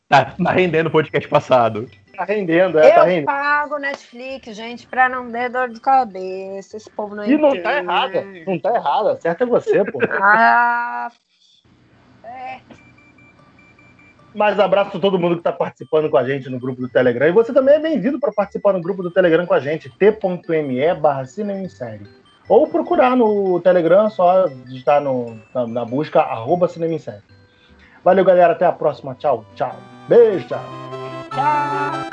tá, 0.09 0.35
tá 0.43 0.51
rendendo 0.51 0.89
o 0.89 0.91
podcast 0.91 1.29
passado. 1.29 1.89
Tá 2.21 2.27
rendendo, 2.27 2.79
é, 2.79 2.91
eu 2.91 2.95
tá 2.95 3.05
rendendo. 3.05 3.25
pago 3.25 3.79
Netflix, 3.79 4.55
gente, 4.55 4.87
pra 4.87 5.09
não 5.09 5.33
ter 5.33 5.49
dor 5.49 5.71
de 5.71 5.81
cabeça. 5.81 6.77
Esse 6.77 6.91
povo 6.91 7.15
não 7.15 7.25
E 7.25 7.39
não 7.39 7.63
tá 7.63 7.79
errada, 7.79 8.23
não 8.47 8.59
tá 8.59 8.75
errada. 8.75 9.19
Certo 9.19 9.45
é 9.45 9.47
você, 9.47 9.83
pô. 9.91 9.99
Ah, 10.21 11.11
é. 12.23 12.61
Mas 14.35 14.61
abraço 14.61 14.99
a 14.99 15.01
todo 15.01 15.19
mundo 15.19 15.37
que 15.37 15.41
está 15.41 15.51
participando 15.51 16.11
com 16.11 16.19
a 16.19 16.25
gente 16.29 16.51
no 16.51 16.61
grupo 16.61 16.83
do 16.83 16.91
Telegram. 16.91 17.27
E 17.27 17.33
você 17.33 17.55
também 17.55 17.77
é 17.77 17.81
bem-vindo 17.81 18.21
para 18.21 18.31
participar 18.31 18.75
no 18.75 18.83
grupo 18.83 19.03
do 19.03 19.11
Telegram 19.11 19.47
com 19.47 19.55
a 19.55 19.61
gente, 19.61 19.89
t.me 19.89 20.95
barra 20.97 21.25
Série. 21.25 22.07
Ou 22.47 22.67
procurar 22.67 23.17
no 23.17 23.59
Telegram, 23.63 24.11
só 24.11 24.47
digitar 24.47 25.01
no, 25.01 25.41
na, 25.55 25.67
na 25.67 25.85
busca 25.87 26.21
arroba 26.21 26.69
Série. 26.69 27.23
Valeu, 28.05 28.27
galera. 28.27 28.53
Até 28.53 28.67
a 28.67 28.73
próxima. 28.73 29.15
Tchau, 29.15 29.47
tchau. 29.55 29.75
Beijo, 30.07 30.49
tchau. 30.49 31.00
Tchau. 31.31 32.11